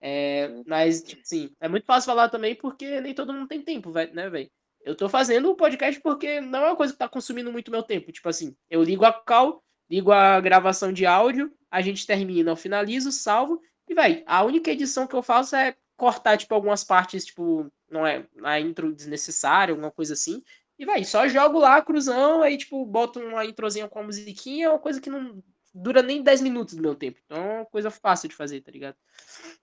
É, 0.00 0.48
mas, 0.66 1.02
tipo 1.02 1.20
assim, 1.20 1.50
é 1.60 1.68
muito 1.68 1.84
fácil 1.84 2.06
falar 2.06 2.30
também 2.30 2.54
porque 2.54 2.98
nem 3.02 3.12
todo 3.12 3.34
mundo 3.34 3.46
tem 3.46 3.60
tempo, 3.60 3.90
né, 3.90 4.30
velho? 4.30 4.50
Eu 4.80 4.96
tô 4.96 5.06
fazendo 5.06 5.50
o 5.50 5.54
podcast 5.56 6.00
porque 6.00 6.40
não 6.40 6.60
é 6.60 6.66
uma 6.68 6.76
coisa 6.76 6.94
que 6.94 6.98
tá 6.98 7.10
consumindo 7.10 7.52
muito 7.52 7.70
meu 7.70 7.82
tempo. 7.82 8.10
Tipo 8.10 8.30
assim, 8.30 8.56
eu 8.70 8.82
ligo 8.82 9.04
a 9.04 9.12
call, 9.12 9.62
ligo 9.90 10.12
a 10.12 10.40
gravação 10.40 10.92
de 10.92 11.04
áudio, 11.04 11.52
a 11.70 11.80
gente 11.80 12.06
termina, 12.06 12.52
eu 12.52 12.56
finalizo, 12.56 13.10
salvo, 13.10 13.60
e, 13.88 13.94
vai. 13.94 14.22
a 14.26 14.44
única 14.44 14.70
edição 14.70 15.06
que 15.06 15.16
eu 15.16 15.22
faço 15.22 15.56
é 15.56 15.76
cortar, 15.96 16.38
tipo, 16.38 16.54
algumas 16.54 16.84
partes, 16.84 17.26
tipo, 17.26 17.70
não 17.90 18.06
é, 18.06 18.24
a 18.44 18.60
intro 18.60 18.94
desnecessária, 18.94 19.72
alguma 19.72 19.90
coisa 19.90 20.14
assim, 20.14 20.42
e, 20.78 20.86
vai. 20.86 21.04
só 21.04 21.26
jogo 21.26 21.58
lá, 21.58 21.82
cruzão, 21.82 22.40
aí, 22.40 22.56
tipo, 22.56 22.86
boto 22.86 23.18
uma 23.18 23.44
introzinha 23.44 23.88
com 23.88 23.98
a 23.98 24.02
musiquinha, 24.04 24.66
é 24.66 24.70
uma 24.70 24.78
coisa 24.78 25.00
que 25.00 25.10
não 25.10 25.42
dura 25.74 26.02
nem 26.02 26.22
10 26.22 26.40
minutos 26.40 26.74
do 26.74 26.82
meu 26.82 26.94
tempo. 26.94 27.20
Então 27.24 27.36
é 27.36 27.56
uma 27.58 27.66
coisa 27.66 27.90
fácil 27.90 28.28
de 28.28 28.34
fazer, 28.34 28.60
tá 28.60 28.70
ligado? 28.70 28.96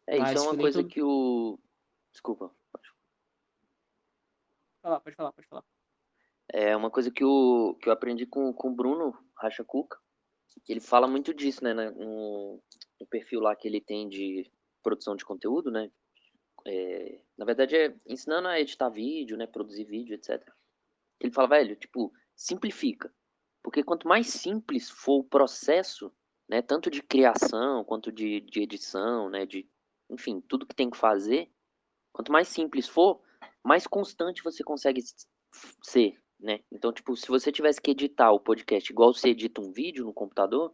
É, 0.06 0.20
Mas, 0.20 0.34
isso 0.34 0.46
é 0.46 0.50
uma 0.50 0.58
coisa 0.58 0.80
todo... 0.80 0.90
que 0.90 1.02
o. 1.02 1.60
Desculpa. 2.12 2.52
Pode 2.72 2.88
falar, 4.82 5.00
pode 5.00 5.16
falar, 5.16 5.32
pode 5.34 5.48
falar. 5.48 5.63
É 6.50 6.76
uma 6.76 6.90
coisa 6.90 7.12
que, 7.12 7.24
o, 7.24 7.76
que 7.82 7.90
eu 7.90 7.94
aprendi 7.94 8.26
com, 8.26 8.54
com 8.54 8.70
o 8.70 8.76
Bruno 8.76 9.13
Racha 9.36 9.63
Cuca, 9.63 10.00
que 10.63 10.74
ele 10.74 10.80
fala 10.80 11.08
muito 11.08 11.34
disso, 11.34 11.63
né, 11.63 11.74
no, 11.74 12.62
no 13.00 13.08
perfil 13.08 13.39
lá 13.39 13.56
que 13.56 13.67
ele 13.67 13.82
tem 13.82 14.08
de 14.08 14.50
produção 14.84 15.15
de 15.15 15.26
conteúdo, 15.26 15.72
né, 15.72 15.91
é, 16.65 17.22
na 17.38 17.46
verdade 17.46 17.76
é 17.76 17.96
ensinando 18.06 18.48
a 18.48 18.60
editar 18.60 18.89
vídeo, 18.89 19.38
né, 19.38 19.48
produzir 19.48 19.86
vídeo, 19.86 20.15
etc. 20.15 20.43
Ele 21.20 21.32
fala, 21.32 21.48
velho, 21.48 21.76
tipo, 21.76 22.12
simplifica. 22.36 23.13
Porque 23.63 23.84
quanto 23.84 24.08
mais 24.08 24.28
simples 24.28 24.89
for 24.89 25.20
o 25.20 25.24
processo, 25.24 26.13
né, 26.48 26.62
tanto 26.62 26.89
de 26.89 27.02
criação 27.02 27.84
quanto 27.84 28.12
de, 28.12 28.41
de 28.41 28.62
edição, 28.62 29.30
né, 29.30 29.46
de, 29.46 29.70
enfim, 30.10 30.41
tudo 30.41 30.65
que 30.65 30.76
tem 30.76 30.89
que 30.89 30.98
fazer, 30.98 31.52
quanto 32.13 32.32
mais 32.32 32.48
simples 32.48 32.88
for, 32.88 33.22
mais 33.63 33.86
constante 33.86 34.43
você 34.43 34.63
consegue 34.63 35.02
ser, 35.84 36.17
né? 36.39 36.60
Então, 36.71 36.91
tipo, 36.93 37.15
se 37.15 37.28
você 37.28 37.52
tivesse 37.52 37.82
que 37.82 37.91
editar 37.91 38.32
o 38.32 38.39
podcast 38.39 38.91
igual 38.91 39.13
você 39.13 39.30
edita 39.30 39.62
um 39.62 39.71
vídeo 39.71 40.06
no 40.06 40.13
computador, 40.13 40.73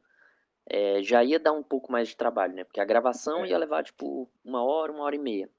é, 0.66 1.02
já 1.04 1.24
ia 1.24 1.40
dar 1.40 1.52
um 1.54 1.64
pouco 1.64 1.92
mais 1.92 2.10
de 2.10 2.18
trabalho, 2.18 2.54
né? 2.54 2.64
Porque 2.64 2.80
a 2.80 2.86
gravação 2.86 3.46
ia 3.46 3.58
levar, 3.58 3.84
tipo, 3.84 4.30
uma 4.44 4.64
hora, 4.64 4.92
uma 4.92 5.04
hora 5.04 5.16
e 5.16 5.20
meia. 5.20 5.50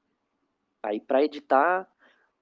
Aí, 0.82 1.00
para 1.00 1.24
editar, 1.24 1.88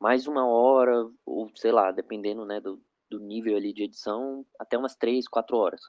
mais 0.01 0.27
uma 0.27 0.47
hora, 0.47 1.09
ou 1.25 1.51
sei 1.55 1.71
lá, 1.71 1.93
dependendo, 1.93 2.45
né, 2.45 2.61
do, 2.61 2.83
do 3.09 3.21
nível 3.21 3.57
ali 3.57 3.73
de 3.73 3.85
edição 3.85 4.45
até 4.59 4.77
umas 4.77 4.97
3, 4.97 5.29
4 5.29 5.57
horas. 5.57 5.81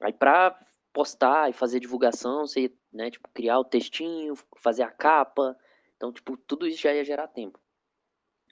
Aí 0.00 0.12
para 0.12 0.58
postar 0.92 1.48
e 1.48 1.52
fazer 1.52 1.78
divulgação, 1.78 2.46
você, 2.46 2.72
né, 2.92 3.10
tipo, 3.10 3.28
criar 3.32 3.60
o 3.60 3.64
textinho, 3.64 4.34
fazer 4.56 4.82
a 4.82 4.90
capa. 4.90 5.56
Então, 5.96 6.12
tipo, 6.12 6.36
tudo 6.36 6.66
isso 6.66 6.82
já 6.82 6.92
ia 6.92 7.04
gerar 7.04 7.28
tempo. 7.28 7.60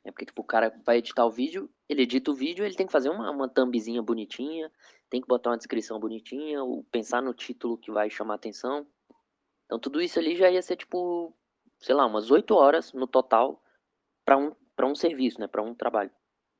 É 0.06 0.12
porque, 0.12 0.24
tipo, 0.24 0.40
o 0.40 0.44
cara 0.44 0.72
vai 0.84 0.98
editar 0.98 1.26
o 1.26 1.30
vídeo, 1.30 1.68
ele 1.88 2.02
edita 2.02 2.30
o 2.30 2.34
vídeo, 2.34 2.64
ele 2.64 2.76
tem 2.76 2.86
que 2.86 2.92
fazer 2.92 3.10
uma, 3.10 3.28
uma 3.28 3.48
thumbzinha 3.48 4.00
bonitinha, 4.00 4.70
tem 5.10 5.20
que 5.20 5.26
botar 5.26 5.50
uma 5.50 5.56
descrição 5.56 5.98
bonitinha, 5.98 6.62
ou 6.62 6.84
pensar 6.84 7.20
no 7.20 7.34
título 7.34 7.76
que 7.76 7.90
vai 7.90 8.08
chamar 8.08 8.34
atenção. 8.34 8.86
Então, 9.64 9.80
tudo 9.80 10.00
isso 10.00 10.16
ali 10.20 10.36
já 10.36 10.48
ia 10.48 10.62
ser, 10.62 10.76
tipo, 10.76 11.36
sei 11.80 11.92
lá, 11.92 12.06
umas 12.06 12.30
8 12.30 12.54
horas 12.54 12.92
no 12.92 13.08
total 13.08 13.60
para 14.24 14.38
um, 14.38 14.54
pra 14.76 14.86
um 14.86 14.94
serviço, 14.94 15.40
né, 15.40 15.48
para 15.48 15.60
um 15.60 15.74
trabalho. 15.74 16.12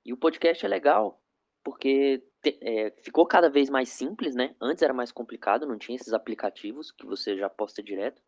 E 0.05 0.13
o 0.13 0.17
podcast 0.17 0.67
é 0.67 0.69
legal, 0.69 1.23
porque 1.63 2.21
é, 2.61 2.91
ficou 3.03 3.25
cada 3.27 3.49
vez 3.49 3.71
mais 3.71 3.91
simples, 3.91 4.35
né? 4.35 4.57
Antes 4.61 4.83
era 4.83 4.93
mais 4.93 5.13
complicado, 5.13 5.67
não 5.67 5.79
tinha 5.79 5.95
esses 5.95 6.13
aplicativos 6.13 6.91
que 6.91 7.07
você 7.07 7.37
já 7.37 7.49
posta 7.49 7.81
direto. 7.81 8.21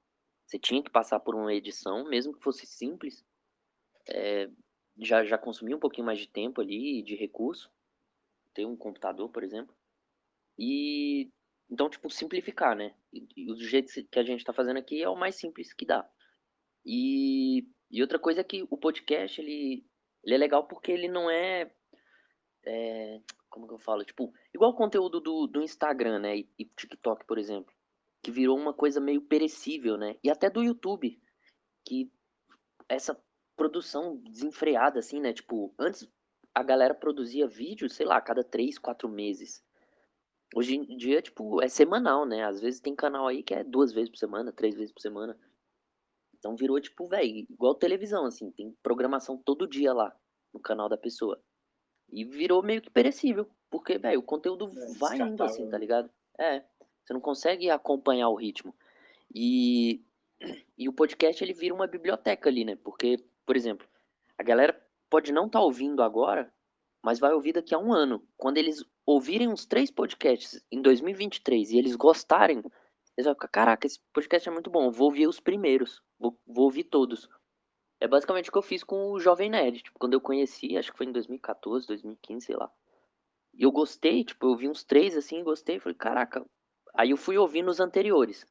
Você 0.46 0.60
tinha 0.60 0.82
que 0.82 0.90
passar 0.90 1.18
por 1.20 1.34
uma 1.34 1.52
edição, 1.52 2.08
mesmo 2.08 2.32
que 2.32 2.42
fosse 2.42 2.66
simples. 2.66 3.24
É, 4.08 4.48
já, 4.98 5.24
já 5.24 5.38
consumia 5.38 5.76
um 5.76 5.80
pouquinho 5.80 6.06
mais 6.06 6.18
de 6.18 6.28
tempo 6.28 6.60
ali, 6.60 7.02
de 7.02 7.14
recurso. 7.14 7.70
Ter 8.54 8.66
um 8.66 8.76
computador, 8.76 9.28
por 9.30 9.42
exemplo. 9.42 9.74
E 10.58 11.30
então, 11.70 11.88
tipo, 11.88 12.10
simplificar, 12.10 12.74
né? 12.74 12.94
E, 13.12 13.28
e 13.36 13.52
o 13.52 13.56
jeito 13.56 13.92
que 14.10 14.18
a 14.18 14.22
gente 14.22 14.40
está 14.40 14.52
fazendo 14.52 14.78
aqui 14.78 15.02
é 15.02 15.08
o 15.08 15.16
mais 15.16 15.34
simples 15.34 15.72
que 15.72 15.84
dá. 15.84 16.08
E, 16.84 17.68
e 17.90 18.00
outra 18.00 18.18
coisa 18.18 18.40
é 18.40 18.44
que 18.44 18.66
o 18.70 18.78
podcast, 18.78 19.40
ele, 19.40 19.84
ele 20.24 20.34
é 20.34 20.38
legal 20.38 20.66
porque 20.66 20.90
ele 20.90 21.08
não 21.08 21.30
é, 21.30 21.70
é 22.64 23.20
como 23.50 23.68
que 23.68 23.74
eu 23.74 23.78
falo? 23.78 24.04
Tipo, 24.04 24.32
igual 24.54 24.70
o 24.70 24.76
conteúdo 24.76 25.20
do, 25.20 25.46
do 25.46 25.62
Instagram, 25.62 26.18
né? 26.20 26.38
E, 26.38 26.48
e 26.58 26.64
TikTok, 26.64 27.26
por 27.26 27.38
exemplo. 27.38 27.72
Que 28.22 28.30
virou 28.30 28.58
uma 28.58 28.72
coisa 28.72 29.00
meio 29.00 29.20
perecível, 29.22 29.96
né? 29.96 30.16
E 30.24 30.30
até 30.30 30.48
do 30.48 30.62
YouTube. 30.62 31.20
Que 31.84 32.10
essa 32.88 33.14
produção 33.58 34.16
desenfreada, 34.16 35.00
assim, 35.00 35.20
né? 35.20 35.32
Tipo, 35.32 35.74
antes 35.76 36.08
a 36.54 36.62
galera 36.62 36.94
produzia 36.94 37.46
vídeo, 37.46 37.90
sei 37.90 38.06
lá, 38.06 38.16
a 38.16 38.20
cada 38.20 38.44
três, 38.44 38.78
quatro 38.78 39.08
meses. 39.08 39.62
Hoje 40.54 40.76
em 40.76 40.96
dia, 40.96 41.20
tipo, 41.20 41.60
é 41.60 41.68
semanal, 41.68 42.24
né? 42.24 42.44
Às 42.44 42.60
vezes 42.60 42.80
tem 42.80 42.94
canal 42.94 43.26
aí 43.26 43.42
que 43.42 43.52
é 43.52 43.62
duas 43.62 43.92
vezes 43.92 44.08
por 44.08 44.16
semana, 44.16 44.52
três 44.52 44.74
vezes 44.74 44.92
por 44.92 45.02
semana. 45.02 45.38
Então 46.38 46.56
virou, 46.56 46.80
tipo, 46.80 47.06
velho, 47.06 47.46
igual 47.50 47.74
televisão, 47.74 48.24
assim, 48.24 48.50
tem 48.52 48.74
programação 48.82 49.36
todo 49.36 49.66
dia 49.66 49.92
lá 49.92 50.16
no 50.54 50.60
canal 50.60 50.88
da 50.88 50.96
pessoa. 50.96 51.42
E 52.10 52.24
virou 52.24 52.62
meio 52.62 52.80
que 52.80 52.88
perecível, 52.88 53.46
porque, 53.68 53.98
velho, 53.98 54.20
o 54.20 54.22
conteúdo 54.22 54.68
é, 54.68 54.92
vai 54.98 55.18
indo 55.18 55.42
assim, 55.42 55.66
tá 55.66 55.72
né? 55.72 55.78
ligado? 55.78 56.10
É, 56.38 56.64
você 57.04 57.12
não 57.12 57.20
consegue 57.20 57.68
acompanhar 57.68 58.28
o 58.28 58.36
ritmo. 58.36 58.74
E, 59.34 60.02
e 60.78 60.88
o 60.88 60.92
podcast, 60.92 61.42
ele 61.42 61.52
vira 61.52 61.74
uma 61.74 61.86
biblioteca 61.86 62.48
ali, 62.48 62.64
né? 62.64 62.76
Porque, 62.76 63.22
por 63.48 63.56
exemplo, 63.56 63.88
a 64.36 64.42
galera 64.42 64.78
pode 65.08 65.32
não 65.32 65.46
estar 65.46 65.60
tá 65.60 65.64
ouvindo 65.64 66.02
agora, 66.02 66.52
mas 67.02 67.18
vai 67.18 67.32
ouvir 67.32 67.54
daqui 67.54 67.74
a 67.74 67.78
um 67.78 67.94
ano. 67.94 68.22
Quando 68.36 68.58
eles 68.58 68.84
ouvirem 69.06 69.48
uns 69.48 69.64
três 69.64 69.90
podcasts 69.90 70.62
em 70.70 70.82
2023 70.82 71.70
e 71.70 71.78
eles 71.78 71.96
gostarem, 71.96 72.58
eles 73.16 73.24
vão 73.24 73.32
ficar, 73.32 73.48
caraca, 73.48 73.86
esse 73.86 73.98
podcast 74.12 74.46
é 74.46 74.52
muito 74.52 74.68
bom, 74.68 74.90
vou 74.90 75.06
ouvir 75.06 75.26
os 75.26 75.40
primeiros, 75.40 76.02
vou, 76.18 76.38
vou 76.46 76.66
ouvir 76.66 76.84
todos. 76.84 77.26
É 77.98 78.06
basicamente 78.06 78.50
o 78.50 78.52
que 78.52 78.58
eu 78.58 78.62
fiz 78.62 78.84
com 78.84 79.12
o 79.12 79.18
Jovem 79.18 79.48
Nerd. 79.48 79.82
Tipo, 79.82 79.98
quando 79.98 80.12
eu 80.12 80.20
conheci, 80.20 80.76
acho 80.76 80.92
que 80.92 80.98
foi 80.98 81.06
em 81.06 81.12
2014, 81.12 81.86
2015, 81.86 82.44
sei 82.44 82.54
lá. 82.54 82.70
E 83.54 83.62
eu 83.62 83.72
gostei, 83.72 84.24
tipo, 84.24 84.46
eu 84.46 84.56
vi 84.56 84.68
uns 84.68 84.84
três 84.84 85.16
assim, 85.16 85.42
gostei, 85.42 85.80
falei, 85.80 85.96
caraca. 85.96 86.44
Aí 86.94 87.12
eu 87.12 87.16
fui 87.16 87.38
ouvindo 87.38 87.70
os 87.70 87.80
anteriores. 87.80 88.44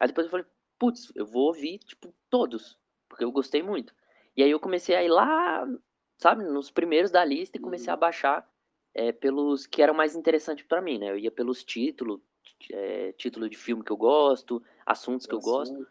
Aí 0.00 0.08
depois 0.08 0.24
eu 0.24 0.30
falei, 0.30 0.46
putz, 0.78 1.12
eu 1.14 1.26
vou 1.26 1.48
ouvir, 1.48 1.78
tipo, 1.80 2.14
todos, 2.30 2.78
porque 3.06 3.22
eu 3.22 3.30
gostei 3.30 3.62
muito. 3.62 3.92
E 4.40 4.42
aí 4.42 4.52
eu 4.52 4.58
comecei 4.58 4.96
a 4.96 5.04
ir 5.04 5.10
lá, 5.10 5.68
sabe, 6.16 6.42
nos 6.44 6.70
primeiros 6.70 7.10
da 7.10 7.22
lista 7.22 7.58
e 7.58 7.60
comecei 7.60 7.90
a 7.90 7.94
uhum. 7.94 8.00
baixar 8.00 8.50
é, 8.94 9.12
pelos 9.12 9.66
que 9.66 9.82
eram 9.82 9.92
mais 9.92 10.16
interessantes 10.16 10.64
para 10.64 10.80
mim, 10.80 10.98
né? 10.98 11.10
Eu 11.10 11.18
ia 11.18 11.30
pelos 11.30 11.62
títulos, 11.62 12.22
é, 12.72 13.12
título 13.12 13.50
de 13.50 13.58
filme 13.58 13.84
que 13.84 13.90
eu 13.90 13.98
gosto, 13.98 14.62
assuntos 14.86 15.26
que 15.26 15.34
eu 15.34 15.40
gosto. 15.40 15.86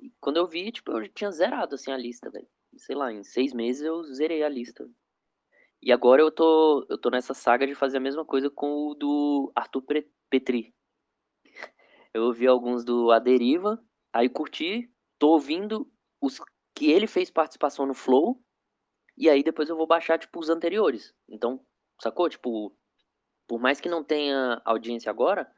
E 0.00 0.12
quando 0.20 0.36
eu 0.36 0.46
vi, 0.46 0.70
tipo, 0.70 0.92
eu 0.92 1.08
tinha 1.08 1.32
zerado, 1.32 1.74
assim, 1.74 1.90
a 1.90 1.96
lista, 1.96 2.30
velho. 2.30 2.46
Sei 2.76 2.94
lá, 2.94 3.12
em 3.12 3.24
seis 3.24 3.52
meses 3.52 3.82
eu 3.82 4.00
zerei 4.04 4.44
a 4.44 4.48
lista. 4.48 4.88
E 5.82 5.90
agora 5.90 6.22
eu 6.22 6.30
tô, 6.30 6.86
eu 6.88 6.98
tô 6.98 7.10
nessa 7.10 7.34
saga 7.34 7.66
de 7.66 7.74
fazer 7.74 7.96
a 7.96 8.00
mesma 8.00 8.24
coisa 8.24 8.48
com 8.48 8.90
o 8.90 8.94
do 8.94 9.50
Arthur 9.56 9.82
Petri. 10.30 10.72
Eu 12.14 12.26
ouvi 12.26 12.46
alguns 12.46 12.84
do 12.84 13.10
A 13.10 13.18
Deriva, 13.18 13.84
aí 14.12 14.28
curti, 14.28 14.88
tô 15.18 15.30
ouvindo 15.30 15.90
os 16.20 16.38
que 16.78 16.92
ele 16.92 17.08
fez 17.08 17.28
participação 17.28 17.84
no 17.84 17.92
Flow, 17.92 18.40
e 19.16 19.28
aí 19.28 19.42
depois 19.42 19.68
eu 19.68 19.76
vou 19.76 19.84
baixar, 19.84 20.16
tipo, 20.16 20.38
os 20.38 20.48
anteriores. 20.48 21.12
Então, 21.28 21.60
sacou? 22.00 22.28
Tipo, 22.28 22.72
por 23.48 23.58
mais 23.60 23.80
que 23.80 23.88
não 23.88 24.04
tenha 24.04 24.62
audiência 24.64 25.10
agora, 25.10 25.52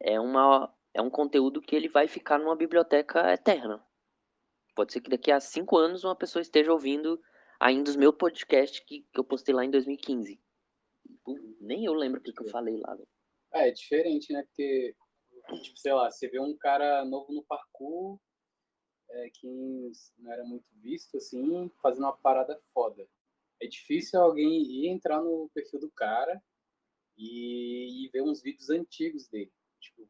é 0.00 0.18
uma 0.18 0.74
é 0.94 1.02
um 1.02 1.10
conteúdo 1.10 1.60
que 1.60 1.76
ele 1.76 1.86
vai 1.86 2.08
ficar 2.08 2.38
numa 2.38 2.56
biblioteca 2.56 3.30
eterna. 3.30 3.84
Pode 4.74 4.90
ser 4.90 5.02
que 5.02 5.10
daqui 5.10 5.30
a 5.30 5.38
cinco 5.38 5.76
anos 5.76 6.02
uma 6.02 6.16
pessoa 6.16 6.40
esteja 6.40 6.72
ouvindo 6.72 7.20
ainda 7.60 7.90
os 7.90 7.96
meus 7.96 8.16
podcasts 8.16 8.80
que, 8.80 9.02
que 9.02 9.20
eu 9.20 9.24
postei 9.24 9.54
lá 9.54 9.66
em 9.66 9.70
2015. 9.70 10.40
Nem 11.60 11.84
eu 11.84 11.92
lembro 11.92 12.20
o 12.20 12.22
que, 12.22 12.32
que 12.32 12.42
eu 12.42 12.48
falei 12.48 12.78
lá. 12.78 12.96
É, 13.52 13.68
é 13.68 13.70
diferente, 13.70 14.32
né? 14.32 14.42
Porque, 14.44 14.96
tipo, 15.62 15.76
sei 15.76 15.92
lá, 15.92 16.10
você 16.10 16.26
vê 16.26 16.40
um 16.40 16.56
cara 16.56 17.04
novo 17.04 17.34
no 17.34 17.44
parkour, 17.44 18.18
é, 19.10 19.30
não 20.18 20.32
era 20.32 20.44
muito 20.44 20.68
visto, 20.76 21.16
assim, 21.16 21.70
fazendo 21.82 22.04
uma 22.04 22.16
parada 22.16 22.58
foda. 22.72 23.08
É 23.60 23.66
difícil 23.66 24.20
alguém 24.20 24.62
ir 24.62 24.88
entrar 24.88 25.22
no 25.22 25.48
perfil 25.52 25.80
do 25.80 25.90
cara 25.90 26.42
e, 27.16 28.04
e 28.04 28.08
ver 28.10 28.22
uns 28.22 28.40
vídeos 28.40 28.70
antigos 28.70 29.26
dele. 29.28 29.52
Tipo, 29.80 30.08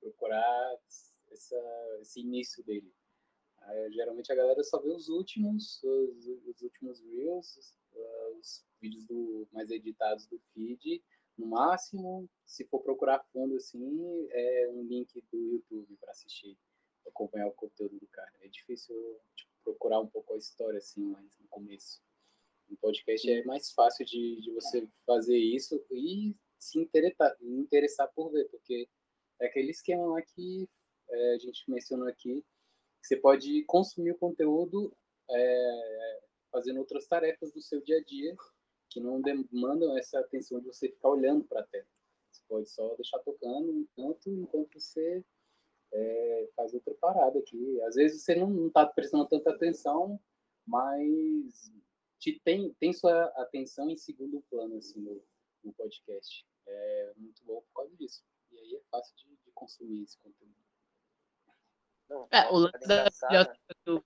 procurar 0.00 0.78
essa, 1.30 1.98
esse 2.00 2.20
início 2.20 2.62
dele. 2.64 2.92
Aí, 3.62 3.92
geralmente 3.92 4.32
a 4.32 4.34
galera 4.34 4.62
só 4.62 4.80
vê 4.80 4.88
os 4.88 5.08
últimos, 5.08 5.82
os, 5.82 6.26
os 6.46 6.62
últimos 6.62 7.00
reels, 7.00 7.56
os, 7.56 7.78
os, 8.38 8.64
vídeos 8.80 9.04
do, 9.04 9.46
mais 9.52 9.70
editados 9.70 10.26
do 10.26 10.38
feed. 10.52 11.02
No 11.36 11.46
máximo, 11.46 12.28
se 12.44 12.64
for 12.66 12.80
procurar 12.82 13.24
fundo 13.32 13.56
assim, 13.56 14.26
é 14.30 14.68
um 14.70 14.82
link 14.84 15.22
do 15.30 15.38
YouTube 15.38 15.96
para 15.98 16.10
assistir, 16.10 16.56
acompanhar 17.06 17.48
o 17.48 17.52
conteúdo 17.52 17.98
do 17.98 18.06
cara. 18.08 18.32
É 18.40 18.48
difícil 18.48 18.94
tipo, 19.34 19.50
procurar 19.64 20.00
um 20.00 20.06
pouco 20.06 20.34
a 20.34 20.38
história 20.38 20.78
assim, 20.78 21.02
mais 21.02 21.38
no 21.38 21.48
começo. 21.48 22.02
No 22.68 22.76
podcast 22.76 23.30
é 23.30 23.44
mais 23.44 23.70
fácil 23.72 24.04
de, 24.06 24.40
de 24.40 24.52
você 24.52 24.88
fazer 25.04 25.36
isso 25.36 25.84
e 25.90 26.34
se 26.58 26.78
interessar, 26.78 27.36
interessar 27.40 28.08
por 28.14 28.30
ver, 28.30 28.48
porque 28.48 28.88
é 29.40 29.46
aquele 29.46 29.70
esquema 29.70 30.06
lá 30.06 30.22
que 30.22 30.68
é, 31.08 31.34
a 31.34 31.38
gente 31.38 31.68
mencionou 31.68 32.06
aqui, 32.06 32.44
você 33.02 33.16
pode 33.16 33.64
consumir 33.64 34.12
o 34.12 34.18
conteúdo 34.18 34.94
é, 35.28 36.20
fazendo 36.52 36.78
outras 36.78 37.06
tarefas 37.06 37.52
do 37.52 37.60
seu 37.60 37.80
dia 37.82 37.96
a 37.98 38.04
dia 38.04 38.36
que 38.90 39.00
não 39.00 39.20
demandam 39.20 39.96
essa 39.96 40.18
atenção 40.18 40.60
de 40.60 40.66
você 40.66 40.88
ficar 40.88 41.08
olhando 41.10 41.44
para 41.44 41.60
a 41.60 41.66
tela. 41.66 41.86
Você 42.30 42.42
pode 42.48 42.68
só 42.68 42.94
deixar 42.96 43.18
tocando 43.20 43.72
enquanto, 43.72 44.30
enquanto 44.30 44.78
você 44.78 45.24
é, 45.92 46.48
faz 46.54 46.72
outra 46.74 46.94
parada 46.94 47.38
aqui. 47.38 47.80
Às 47.82 47.94
vezes 47.94 48.22
você 48.22 48.34
não 48.34 48.68
está 48.68 48.86
prestando 48.86 49.26
tanta 49.26 49.50
atenção, 49.50 50.20
mas 50.66 51.72
te 52.18 52.40
tem, 52.44 52.72
tem 52.74 52.92
sua 52.92 53.24
atenção 53.36 53.88
em 53.90 53.96
segundo 53.96 54.44
plano 54.50 54.76
assim, 54.76 55.00
no, 55.00 55.22
no 55.64 55.72
podcast. 55.72 56.46
É 56.66 57.12
muito 57.16 57.42
bom 57.44 57.62
por 57.62 57.82
causa 57.82 57.96
disso. 57.96 58.22
E 58.52 58.58
aí 58.58 58.74
é 58.76 58.80
fácil 58.90 59.14
de, 59.16 59.24
de 59.44 59.50
consumir 59.52 60.02
esse 60.02 60.18
conteúdo. 60.18 60.54
Não, 62.08 62.28
é, 62.30 62.48
o 62.50 62.56
lance 62.56 62.86
da 62.86 63.04
biblioteca 63.04 63.58
que 63.68 63.74
tu... 63.84 64.04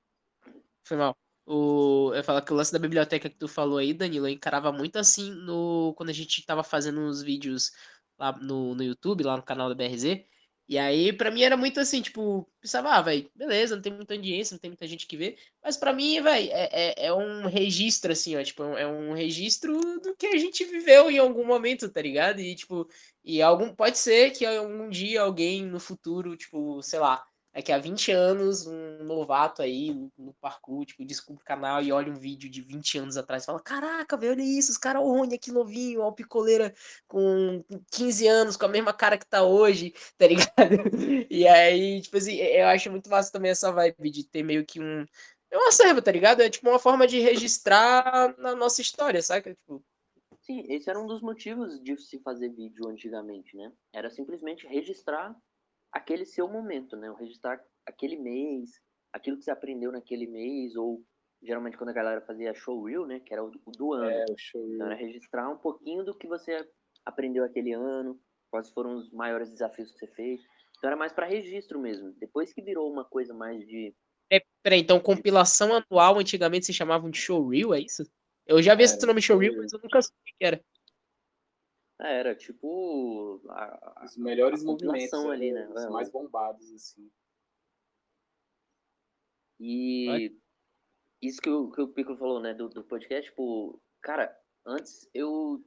Foi 0.84 0.96
mal. 0.96 1.16
O... 1.46 2.12
Eu 2.14 2.22
falo 2.22 2.42
que 2.42 2.52
o 2.52 2.56
lance 2.56 2.72
da 2.72 2.78
biblioteca 2.78 3.28
que 3.28 3.36
tu 3.36 3.48
falou 3.48 3.78
aí, 3.78 3.92
Danilo, 3.92 4.26
eu 4.26 4.32
encarava 4.32 4.70
muito 4.70 4.98
assim 4.98 5.30
no... 5.30 5.94
quando 5.96 6.10
a 6.10 6.12
gente 6.12 6.44
tava 6.44 6.62
fazendo 6.62 7.00
uns 7.00 7.22
vídeos 7.22 7.72
lá 8.18 8.32
no, 8.32 8.74
no 8.74 8.82
YouTube, 8.82 9.24
lá 9.24 9.36
no 9.36 9.42
canal 9.42 9.68
da 9.68 9.74
BRZ. 9.74 10.24
E 10.66 10.78
aí, 10.78 11.12
pra 11.12 11.30
mim, 11.30 11.42
era 11.42 11.56
muito 11.58 11.78
assim, 11.78 12.00
tipo, 12.00 12.48
pensava, 12.60 12.90
ah, 12.90 13.02
velho, 13.02 13.30
beleza, 13.34 13.74
não 13.76 13.82
tem 13.82 13.92
muita 13.92 14.14
audiência, 14.14 14.54
não 14.54 14.58
tem 14.60 14.70
muita 14.70 14.86
gente 14.86 15.06
que 15.06 15.16
vê. 15.16 15.36
Mas 15.62 15.76
pra 15.76 15.92
mim, 15.92 16.22
velho, 16.22 16.50
é, 16.52 16.68
é, 16.72 17.06
é, 17.06 17.12
um 17.12 17.46
registro, 17.46 18.10
assim, 18.12 18.34
ó, 18.34 18.42
tipo, 18.42 18.62
é 18.62 18.86
um 18.86 19.12
registro 19.12 19.78
do 20.00 20.16
que 20.16 20.26
a 20.26 20.38
gente 20.38 20.64
viveu 20.64 21.10
em 21.10 21.18
algum 21.18 21.44
momento, 21.46 21.90
tá 21.90 22.00
ligado? 22.00 22.40
E, 22.40 22.54
tipo, 22.54 22.88
e 23.22 23.42
algum, 23.42 23.74
pode 23.74 23.98
ser 23.98 24.30
que 24.30 24.46
algum 24.46 24.88
dia 24.88 25.20
alguém 25.20 25.66
no 25.66 25.78
futuro, 25.78 26.34
tipo, 26.36 26.82
sei 26.82 26.98
lá, 26.98 27.22
daqui 27.54 27.70
a 27.70 27.78
20 27.78 28.10
anos, 28.10 28.66
um 28.66 29.04
novato 29.04 29.62
aí 29.62 29.94
no 30.18 30.34
parkour, 30.40 30.84
tipo, 30.84 31.04
desculpa 31.04 31.40
o 31.40 31.44
canal 31.44 31.80
e 31.80 31.92
olha 31.92 32.10
um 32.10 32.16
vídeo 32.16 32.50
de 32.50 32.60
20 32.60 32.98
anos 32.98 33.16
atrás 33.16 33.44
e 33.44 33.46
fala: 33.46 33.60
Caraca, 33.60 34.16
velho, 34.16 34.32
olha 34.32 34.42
isso, 34.42 34.72
os 34.72 34.78
caras, 34.78 35.00
o 35.00 35.06
Rony 35.06 35.36
aqui 35.36 35.52
novinho, 35.52 36.00
ó, 36.00 36.08
o 36.08 36.12
picoleira 36.12 36.74
com 37.06 37.64
15 37.92 38.26
anos, 38.26 38.56
com 38.56 38.66
a 38.66 38.68
mesma 38.68 38.92
cara 38.92 39.16
que 39.16 39.26
tá 39.26 39.44
hoje, 39.44 39.94
tá 40.18 40.26
ligado? 40.26 40.74
E 41.30 41.46
aí, 41.46 42.00
tipo 42.02 42.16
assim, 42.16 42.36
eu 42.36 42.66
acho 42.66 42.90
muito 42.90 43.08
massa 43.08 43.30
também 43.30 43.52
essa 43.52 43.70
vibe 43.70 44.10
de 44.10 44.24
ter 44.24 44.42
meio 44.42 44.66
que 44.66 44.80
um. 44.80 45.06
É 45.50 45.56
uma 45.56 45.70
serva, 45.70 46.02
tá 46.02 46.10
ligado? 46.10 46.40
É 46.42 46.50
tipo 46.50 46.68
uma 46.68 46.80
forma 46.80 47.06
de 47.06 47.20
registrar 47.20 48.36
na 48.38 48.56
nossa 48.56 48.82
história, 48.82 49.22
saca? 49.22 49.54
Tipo. 49.54 49.84
Sim, 50.40 50.64
esse 50.68 50.90
era 50.90 51.00
um 51.00 51.06
dos 51.06 51.22
motivos 51.22 51.80
de 51.80 51.96
se 51.96 52.18
fazer 52.18 52.50
vídeo 52.50 52.88
antigamente, 52.88 53.56
né? 53.56 53.72
Era 53.92 54.10
simplesmente 54.10 54.66
registrar 54.66 55.34
aquele 55.94 56.26
seu 56.26 56.48
momento, 56.48 56.96
né? 56.96 57.08
O 57.08 57.14
registrar 57.14 57.64
aquele 57.86 58.16
mês, 58.16 58.80
aquilo 59.12 59.38
que 59.38 59.44
você 59.44 59.52
aprendeu 59.52 59.92
naquele 59.92 60.26
mês, 60.26 60.74
ou 60.74 61.02
geralmente 61.40 61.76
quando 61.76 61.90
a 61.90 61.94
galera 61.94 62.20
fazia 62.20 62.52
showreel, 62.52 63.06
né? 63.06 63.20
Que 63.20 63.32
era 63.32 63.44
o 63.44 63.50
do 63.50 63.92
ano. 63.92 64.10
É, 64.10 64.24
o 64.28 64.36
showreel. 64.36 64.74
Então 64.74 64.86
era 64.88 64.96
registrar 64.96 65.48
um 65.48 65.56
pouquinho 65.56 66.04
do 66.04 66.16
que 66.18 66.26
você 66.26 66.68
aprendeu 67.06 67.44
aquele 67.44 67.72
ano, 67.72 68.20
quais 68.50 68.68
foram 68.70 68.96
os 68.96 69.10
maiores 69.12 69.48
desafios 69.50 69.92
que 69.92 69.98
você 69.98 70.08
fez. 70.08 70.40
Então 70.76 70.88
era 70.88 70.96
mais 70.96 71.12
para 71.12 71.26
registro 71.26 71.78
mesmo. 71.78 72.12
Depois 72.18 72.52
que 72.52 72.60
virou 72.60 72.90
uma 72.90 73.04
coisa 73.04 73.32
mais 73.32 73.64
de. 73.64 73.94
É, 74.32 74.42
peraí, 74.62 74.80
então 74.80 74.98
compilação 74.98 75.72
anual 75.72 76.18
antigamente 76.18 76.66
se 76.66 76.72
chamavam 76.72 77.08
de 77.08 77.18
showreel, 77.18 77.72
é 77.72 77.80
isso? 77.80 78.02
Eu 78.46 78.60
já 78.60 78.74
vi 78.74 78.82
é, 78.82 78.84
esse 78.86 79.06
nome 79.06 79.22
showreel, 79.22 79.56
mas 79.56 79.72
eu 79.72 79.80
nunca 79.80 80.02
soube 80.02 80.18
o 80.18 80.38
que 80.38 80.44
era. 80.44 80.60
É, 82.00 82.18
era 82.18 82.34
tipo. 82.34 83.40
A, 83.48 84.04
os 84.04 84.16
melhores 84.16 84.64
movimentos 84.64 85.12
ali, 85.26 85.52
né? 85.52 85.68
Os 85.68 85.86
mais 85.90 86.10
bombados, 86.10 86.72
assim. 86.72 87.10
E 89.60 90.06
Vai. 90.06 90.36
isso 91.22 91.40
que 91.40 91.48
o, 91.48 91.70
que 91.70 91.80
o 91.80 91.88
Pico 91.88 92.16
falou, 92.16 92.40
né, 92.40 92.52
do, 92.52 92.68
do 92.68 92.84
podcast, 92.84 93.30
tipo, 93.30 93.80
cara, 94.02 94.36
antes 94.66 95.08
eu, 95.14 95.64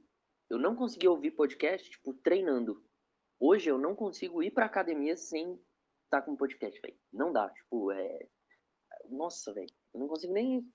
eu 0.49 0.59
não 0.59 0.75
conseguia 0.75 1.09
ouvir 1.09 1.31
podcast, 1.31 1.89
tipo, 1.89 2.13
treinando. 2.13 2.83
Hoje 3.39 3.69
eu 3.69 3.77
não 3.77 3.95
consigo 3.95 4.43
ir 4.43 4.51
pra 4.51 4.65
academia 4.65 5.15
sem 5.15 5.59
estar 6.03 6.21
com 6.21 6.35
podcast, 6.35 6.79
velho. 6.81 6.97
Não 7.13 7.31
dá, 7.31 7.49
tipo, 7.49 7.91
é. 7.91 8.27
Nossa, 9.09 9.53
velho. 9.53 9.71
Eu 9.93 10.01
não 10.01 10.07
consigo 10.07 10.33
nem 10.33 10.69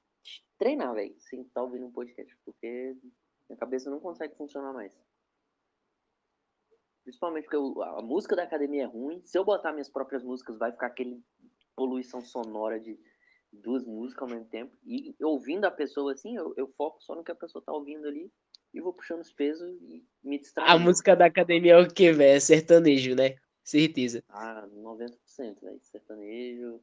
treinar, 0.58 0.94
velho, 0.94 1.14
sem 1.20 1.42
estar 1.42 1.62
ouvindo 1.62 1.86
um 1.86 1.92
podcast, 1.92 2.34
porque 2.44 2.96
minha 3.48 3.58
cabeça 3.58 3.90
não 3.90 4.00
consegue 4.00 4.34
funcionar 4.36 4.72
mais. 4.72 4.96
Principalmente 7.02 7.44
porque 7.44 7.56
eu- 7.56 7.82
a 7.82 8.02
música 8.02 8.36
da 8.36 8.44
academia 8.44 8.84
é 8.84 8.86
ruim. 8.86 9.20
Se 9.24 9.36
eu 9.38 9.44
botar 9.44 9.72
minhas 9.72 9.88
próprias 9.88 10.22
músicas, 10.22 10.58
vai 10.58 10.70
ficar 10.72 10.86
aquele 10.86 11.20
poluição 11.74 12.20
sonora 12.24 12.78
de 12.78 12.98
duas 13.52 13.84
músicas 13.84 14.22
ao 14.22 14.28
mesmo 14.28 14.48
tempo. 14.48 14.76
E 14.84 15.14
ouvindo 15.22 15.64
a 15.64 15.70
pessoa 15.70 16.12
assim, 16.12 16.36
eu, 16.36 16.54
eu 16.56 16.68
foco 16.76 17.02
só 17.02 17.14
no 17.14 17.24
que 17.24 17.32
a 17.32 17.34
pessoa 17.36 17.62
tá 17.64 17.72
ouvindo 17.72 18.06
ali 18.06 18.30
e 18.72 18.80
vou 18.80 18.92
puxando 18.92 19.20
os 19.20 19.32
pesos 19.32 19.68
e 19.82 20.04
me 20.22 20.36
A 20.36 20.40
distraindo. 20.40 20.84
música 20.84 21.14
da 21.16 21.26
academia 21.26 21.74
é 21.74 21.80
o 21.80 21.88
que, 21.92 22.12
velho? 22.12 22.36
É 22.36 22.40
sertanejo, 22.40 23.14
né? 23.14 23.36
Certeza. 23.64 24.24
Ah, 24.28 24.66
90%, 24.72 25.60
velho. 25.60 25.80
Sertanejo. 25.82 26.80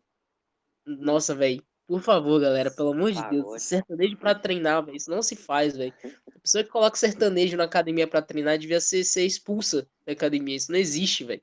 Nossa, 0.86 1.34
velho. 1.36 1.64
Por 1.90 2.04
favor, 2.04 2.40
galera, 2.40 2.70
pelo 2.70 2.92
amor 2.92 3.12
de 3.12 3.30
Deus. 3.32 3.64
Sertanejo 3.64 4.16
pra 4.16 4.36
treinar, 4.36 4.86
velho. 4.86 4.96
Isso 4.96 5.10
não 5.10 5.24
se 5.24 5.36
faz, 5.36 5.76
velho. 5.76 5.92
A 6.36 6.40
pessoa 6.40 6.64
que 6.64 6.70
coloca 6.70 6.96
sertanejo 6.96 7.58
na 7.58 7.64
academia 7.64 8.08
pra 8.08 8.22
treinar 8.22 8.60
devia 8.60 8.80
ser, 8.80 9.04
ser 9.04 9.26
expulsa 9.26 9.90
da 10.06 10.14
academia. 10.14 10.56
Isso 10.56 10.72
não 10.72 10.78
existe, 10.78 11.24
velho. 11.24 11.42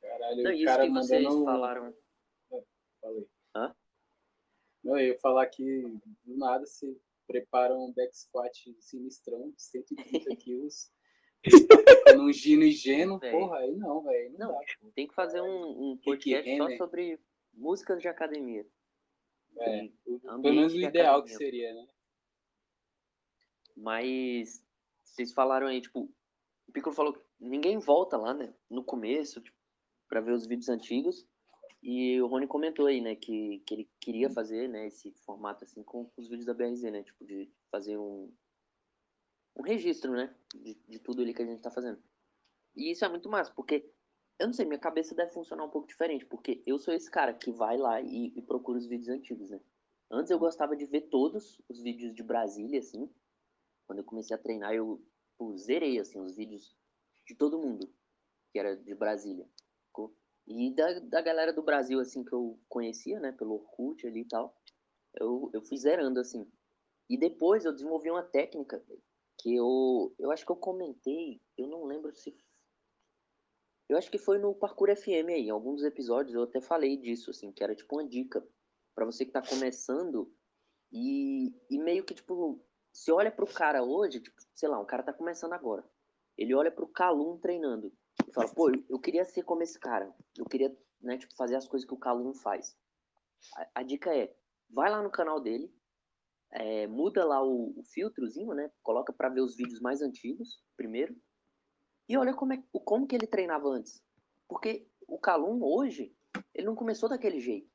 Caralho, 0.00 0.42
Não, 0.42 0.50
o 0.50 0.54
isso 0.54 0.64
cara 0.64 0.86
que 0.86 0.92
vocês 0.92 1.22
mandando. 1.24 1.44
falaram. 1.44 1.94
Falei. 3.02 3.28
Hã? 3.54 3.74
Não, 4.82 4.98
eu 4.98 5.08
ia 5.08 5.18
falar 5.18 5.46
que 5.48 5.82
do 6.24 6.38
nada 6.38 6.64
você 6.64 6.96
prepara 7.26 7.74
um 7.76 7.92
back 7.92 8.16
squat 8.16 8.74
sinistrão 8.80 9.50
de 9.54 9.62
130 9.62 10.36
quilos. 10.40 10.90
Num 12.16 12.32
gino 12.32 12.62
e 12.62 12.72
geno, 12.72 13.20
porra, 13.20 13.58
aí 13.58 13.76
não, 13.76 14.02
velho. 14.02 14.32
Não, 14.38 14.46
Não, 14.48 14.54
dá. 14.54 14.60
Tem 14.94 15.06
que 15.06 15.14
fazer 15.14 15.42
um, 15.42 15.92
um 15.92 15.98
podcast 16.02 16.56
só 16.56 16.76
sobre 16.78 17.20
músicas 17.56 18.00
de 18.00 18.08
academia. 18.08 18.66
É, 19.56 19.90
o- 20.06 20.18
pelo 20.20 20.40
menos 20.42 20.72
o 20.72 20.76
de 20.78 20.84
ideal 20.84 21.22
que 21.22 21.30
academia. 21.32 21.36
seria, 21.38 21.74
né? 21.74 21.88
Mas 23.76 24.64
vocês 25.04 25.32
falaram 25.32 25.66
aí, 25.66 25.80
tipo, 25.80 26.10
o 26.68 26.72
Piccolo 26.72 26.94
falou 26.94 27.12
que 27.12 27.20
ninguém 27.40 27.78
volta 27.78 28.16
lá, 28.16 28.32
né? 28.34 28.54
No 28.70 28.84
começo, 28.84 29.40
tipo, 29.40 29.56
pra 30.08 30.20
ver 30.20 30.32
os 30.32 30.46
vídeos 30.46 30.68
antigos. 30.68 31.26
E 31.82 32.20
o 32.22 32.26
Rony 32.26 32.46
comentou 32.46 32.86
aí, 32.86 33.00
né, 33.00 33.14
que, 33.14 33.58
que 33.66 33.74
ele 33.74 33.90
queria 34.00 34.30
fazer, 34.30 34.68
né, 34.70 34.86
esse 34.86 35.12
formato 35.26 35.64
assim 35.64 35.82
com 35.82 36.10
os 36.16 36.28
vídeos 36.28 36.46
da 36.46 36.54
BRZ, 36.54 36.84
né? 36.84 37.02
Tipo, 37.02 37.24
de 37.26 37.50
fazer 37.70 37.98
um, 37.98 38.32
um 39.56 39.62
registro, 39.62 40.12
né? 40.12 40.34
De, 40.54 40.74
de 40.88 40.98
tudo 40.98 41.20
ali 41.20 41.34
que 41.34 41.42
a 41.42 41.46
gente 41.46 41.60
tá 41.60 41.70
fazendo. 41.70 42.02
E 42.74 42.90
isso 42.90 43.04
é 43.04 43.08
muito 43.08 43.28
massa, 43.28 43.52
porque 43.54 43.92
eu 44.38 44.46
não 44.46 44.52
sei, 44.52 44.66
minha 44.66 44.78
cabeça 44.78 45.14
deve 45.14 45.32
funcionar 45.32 45.64
um 45.64 45.70
pouco 45.70 45.88
diferente, 45.88 46.26
porque 46.26 46.62
eu 46.66 46.78
sou 46.78 46.92
esse 46.92 47.10
cara 47.10 47.32
que 47.32 47.50
vai 47.50 47.76
lá 47.76 48.00
e, 48.00 48.32
e 48.36 48.42
procura 48.42 48.78
os 48.78 48.86
vídeos 48.86 49.08
antigos, 49.08 49.50
né? 49.50 49.60
Antes 50.10 50.30
eu 50.30 50.38
gostava 50.38 50.76
de 50.76 50.84
ver 50.86 51.02
todos 51.02 51.60
os 51.68 51.80
vídeos 51.80 52.14
de 52.14 52.22
Brasília, 52.22 52.78
assim, 52.78 53.08
quando 53.86 54.00
eu 54.00 54.04
comecei 54.04 54.34
a 54.34 54.38
treinar, 54.38 54.74
eu 54.74 55.02
tipo, 55.30 55.56
zerei 55.56 55.98
assim, 55.98 56.20
os 56.20 56.36
vídeos 56.36 56.76
de 57.26 57.34
todo 57.34 57.58
mundo 57.58 57.92
que 58.52 58.58
era 58.58 58.76
de 58.76 58.94
Brasília. 58.94 59.48
E 60.46 60.74
da, 60.74 60.98
da 61.00 61.22
galera 61.22 61.52
do 61.52 61.62
Brasil, 61.62 61.98
assim, 61.98 62.22
que 62.22 62.32
eu 62.32 62.58
conhecia, 62.68 63.18
né, 63.18 63.32
pelo 63.32 63.54
Orkut 63.54 64.06
ali 64.06 64.20
e 64.20 64.28
tal, 64.28 64.54
eu, 65.18 65.50
eu 65.54 65.62
fui 65.62 65.78
zerando, 65.78 66.20
assim. 66.20 66.46
E 67.08 67.16
depois 67.16 67.64
eu 67.64 67.72
desenvolvi 67.72 68.10
uma 68.10 68.22
técnica 68.22 68.84
que 69.40 69.54
eu, 69.54 70.14
eu 70.18 70.30
acho 70.30 70.44
que 70.44 70.52
eu 70.52 70.56
comentei, 70.56 71.40
eu 71.56 71.66
não 71.66 71.84
lembro 71.84 72.14
se. 72.14 72.36
Eu 73.88 73.98
acho 73.98 74.10
que 74.10 74.18
foi 74.18 74.38
no 74.38 74.54
Parkour 74.54 74.94
FM 74.96 75.28
aí, 75.28 75.46
em 75.46 75.50
alguns 75.50 75.82
episódios 75.82 76.34
eu 76.34 76.44
até 76.44 76.60
falei 76.60 76.96
disso, 76.96 77.30
assim, 77.30 77.52
que 77.52 77.62
era 77.62 77.74
tipo 77.74 77.96
uma 77.96 78.06
dica 78.06 78.46
pra 78.94 79.04
você 79.04 79.24
que 79.24 79.32
tá 79.32 79.42
começando 79.42 80.32
e, 80.92 81.52
e 81.68 81.78
meio 81.78 82.04
que, 82.04 82.14
tipo, 82.14 82.64
você 82.92 83.10
olha 83.10 83.30
pro 83.30 83.46
cara 83.46 83.82
hoje, 83.82 84.20
tipo, 84.20 84.36
sei 84.54 84.68
lá, 84.68 84.78
um 84.78 84.86
cara 84.86 85.02
tá 85.02 85.12
começando 85.12 85.52
agora. 85.52 85.84
Ele 86.38 86.54
olha 86.54 86.70
pro 86.70 86.86
Calum 86.86 87.36
treinando 87.38 87.92
e 88.28 88.32
fala, 88.32 88.48
pô, 88.54 88.70
eu, 88.88 88.98
queria 89.00 89.24
ser 89.24 89.42
como 89.42 89.62
esse 89.62 89.78
cara. 89.78 90.14
Eu 90.38 90.44
queria, 90.44 90.76
né, 91.00 91.18
tipo, 91.18 91.34
fazer 91.34 91.56
as 91.56 91.66
coisas 91.66 91.86
que 91.86 91.94
o 91.94 91.98
Calum 91.98 92.32
faz. 92.34 92.76
A, 93.56 93.80
a 93.80 93.82
dica 93.82 94.14
é, 94.14 94.34
vai 94.70 94.88
lá 94.88 95.02
no 95.02 95.10
canal 95.10 95.40
dele, 95.40 95.72
é, 96.52 96.86
muda 96.86 97.24
lá 97.24 97.42
o, 97.42 97.76
o 97.76 97.82
filtrozinho, 97.82 98.54
né? 98.54 98.70
Coloca 98.80 99.12
pra 99.12 99.28
ver 99.28 99.40
os 99.40 99.56
vídeos 99.56 99.80
mais 99.80 100.00
antigos, 100.00 100.62
primeiro. 100.76 101.16
E 102.08 102.16
olha 102.16 102.34
como, 102.34 102.52
é, 102.52 102.62
como 102.84 103.06
que 103.06 103.14
ele 103.14 103.26
treinava 103.26 103.68
antes. 103.68 104.02
Porque 104.48 104.86
o 105.06 105.18
Calum 105.18 105.62
hoje, 105.62 106.14
ele 106.54 106.66
não 106.66 106.74
começou 106.74 107.08
daquele 107.08 107.40
jeito. 107.40 107.70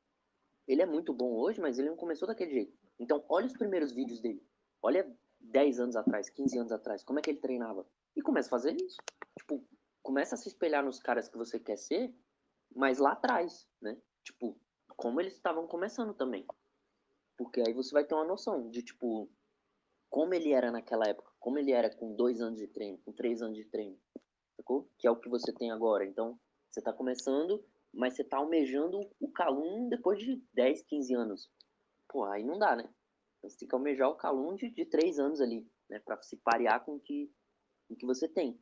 Ele 0.66 0.82
é 0.82 0.86
muito 0.86 1.12
bom 1.12 1.32
hoje, 1.32 1.60
mas 1.60 1.78
ele 1.78 1.88
não 1.88 1.96
começou 1.96 2.28
daquele 2.28 2.52
jeito. 2.52 2.78
Então, 2.98 3.24
olha 3.28 3.46
os 3.46 3.52
primeiros 3.52 3.92
vídeos 3.92 4.20
dele. 4.20 4.44
Olha 4.82 5.10
10 5.40 5.80
anos 5.80 5.96
atrás, 5.96 6.30
15 6.30 6.58
anos 6.58 6.72
atrás, 6.72 7.02
como 7.02 7.18
é 7.18 7.22
que 7.22 7.30
ele 7.30 7.40
treinava. 7.40 7.86
E 8.14 8.22
começa 8.22 8.48
a 8.48 8.50
fazer 8.50 8.76
isso. 8.76 8.96
Tipo, 9.38 9.64
começa 10.02 10.34
a 10.34 10.38
se 10.38 10.48
espelhar 10.48 10.84
nos 10.84 11.00
caras 11.00 11.28
que 11.28 11.36
você 11.36 11.58
quer 11.58 11.76
ser, 11.76 12.14
mas 12.74 12.98
lá 12.98 13.12
atrás, 13.12 13.66
né? 13.80 13.96
Tipo, 14.24 14.56
como 14.96 15.20
eles 15.20 15.34
estavam 15.34 15.66
começando 15.66 16.14
também. 16.14 16.46
Porque 17.36 17.60
aí 17.60 17.72
você 17.72 17.92
vai 17.92 18.04
ter 18.04 18.14
uma 18.14 18.24
noção 18.24 18.68
de, 18.70 18.82
tipo, 18.82 19.30
como 20.10 20.34
ele 20.34 20.52
era 20.52 20.70
naquela 20.70 21.08
época. 21.08 21.30
Como 21.38 21.58
ele 21.58 21.72
era 21.72 21.88
com 21.94 22.14
dois 22.14 22.40
anos 22.40 22.58
de 22.58 22.66
treino, 22.66 22.98
com 22.98 23.12
três 23.12 23.40
anos 23.40 23.56
de 23.56 23.64
treino. 23.64 23.96
Sacou? 24.56 24.90
Que 24.98 25.06
é 25.06 25.10
o 25.10 25.16
que 25.16 25.28
você 25.28 25.52
tem 25.52 25.70
agora. 25.70 26.04
Então, 26.04 26.38
você 26.70 26.82
tá 26.82 26.92
começando, 26.92 27.64
mas 27.92 28.14
você 28.14 28.24
tá 28.24 28.36
almejando 28.36 29.00
o 29.20 29.30
Calum 29.30 29.88
depois 29.88 30.18
de 30.18 30.42
10, 30.52 30.82
15 30.82 31.14
anos. 31.14 31.50
Pô, 32.08 32.24
aí 32.24 32.44
não 32.44 32.58
dá, 32.58 32.76
né? 32.76 32.92
Você 33.42 33.56
tem 33.56 33.68
que 33.68 33.74
almejar 33.74 34.10
o 34.10 34.16
Calum 34.16 34.54
de, 34.54 34.68
de 34.70 34.84
3 34.84 35.18
anos 35.18 35.40
ali, 35.40 35.66
né? 35.88 35.98
Pra 36.00 36.20
se 36.22 36.36
parear 36.36 36.84
com 36.84 36.96
o 36.96 37.00
que, 37.00 37.32
o 37.88 37.96
que 37.96 38.04
você 38.04 38.28
tem. 38.28 38.60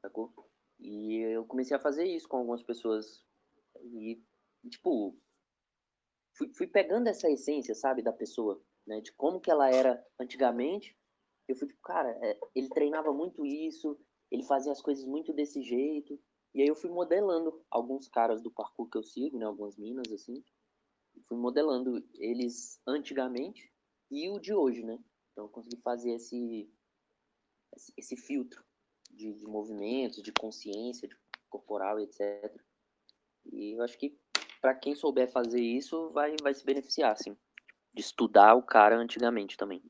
Sacou? 0.00 0.32
E 0.78 1.16
eu 1.34 1.44
comecei 1.46 1.76
a 1.76 1.80
fazer 1.80 2.04
isso 2.04 2.28
com 2.28 2.36
algumas 2.36 2.62
pessoas. 2.62 3.24
E, 3.82 4.20
tipo, 4.68 5.16
fui, 6.36 6.52
fui 6.54 6.66
pegando 6.66 7.08
essa 7.08 7.30
essência, 7.30 7.74
sabe, 7.74 8.02
da 8.02 8.12
pessoa, 8.12 8.62
né? 8.86 9.00
De 9.00 9.12
como 9.12 9.40
que 9.40 9.50
ela 9.50 9.70
era 9.70 10.04
antigamente. 10.18 10.96
Eu 11.48 11.56
fui 11.56 11.68
tipo, 11.68 11.80
cara, 11.82 12.10
é, 12.22 12.38
ele 12.54 12.68
treinava 12.68 13.12
muito 13.12 13.44
isso, 13.44 13.98
ele 14.30 14.44
fazia 14.44 14.72
as 14.72 14.80
coisas 14.80 15.04
muito 15.04 15.32
desse 15.32 15.62
jeito. 15.62 16.18
E 16.54 16.62
aí 16.62 16.68
eu 16.68 16.76
fui 16.76 16.90
modelando 16.90 17.64
alguns 17.70 18.08
caras 18.08 18.42
do 18.42 18.50
parkour 18.50 18.88
que 18.88 18.98
eu 18.98 19.02
sigo, 19.02 19.38
né? 19.38 19.46
Algumas 19.46 19.76
minas, 19.76 20.10
assim. 20.12 20.44
Fui 21.26 21.36
modelando 21.36 22.02
eles 22.14 22.80
antigamente 22.86 23.70
e 24.10 24.28
o 24.30 24.38
de 24.38 24.54
hoje, 24.54 24.82
né? 24.82 24.98
Então 25.32 25.44
eu 25.44 25.48
consegui 25.48 25.80
fazer 25.82 26.12
esse, 26.12 26.70
esse, 27.74 27.92
esse 27.96 28.16
filtro 28.16 28.62
de, 29.10 29.32
de 29.34 29.46
movimentos, 29.46 30.22
de 30.22 30.32
consciência 30.32 31.08
de 31.08 31.16
corporal, 31.48 32.00
etc. 32.00 32.54
E 33.46 33.76
eu 33.76 33.82
acho 33.82 33.98
que 33.98 34.18
para 34.60 34.74
quem 34.74 34.94
souber 34.94 35.30
fazer 35.30 35.60
isso, 35.60 36.10
vai, 36.10 36.36
vai 36.42 36.54
se 36.54 36.64
beneficiar, 36.64 37.12
assim. 37.12 37.36
De 37.94 38.00
estudar 38.00 38.54
o 38.54 38.62
cara 38.62 38.96
antigamente 38.96 39.56
também. 39.56 39.82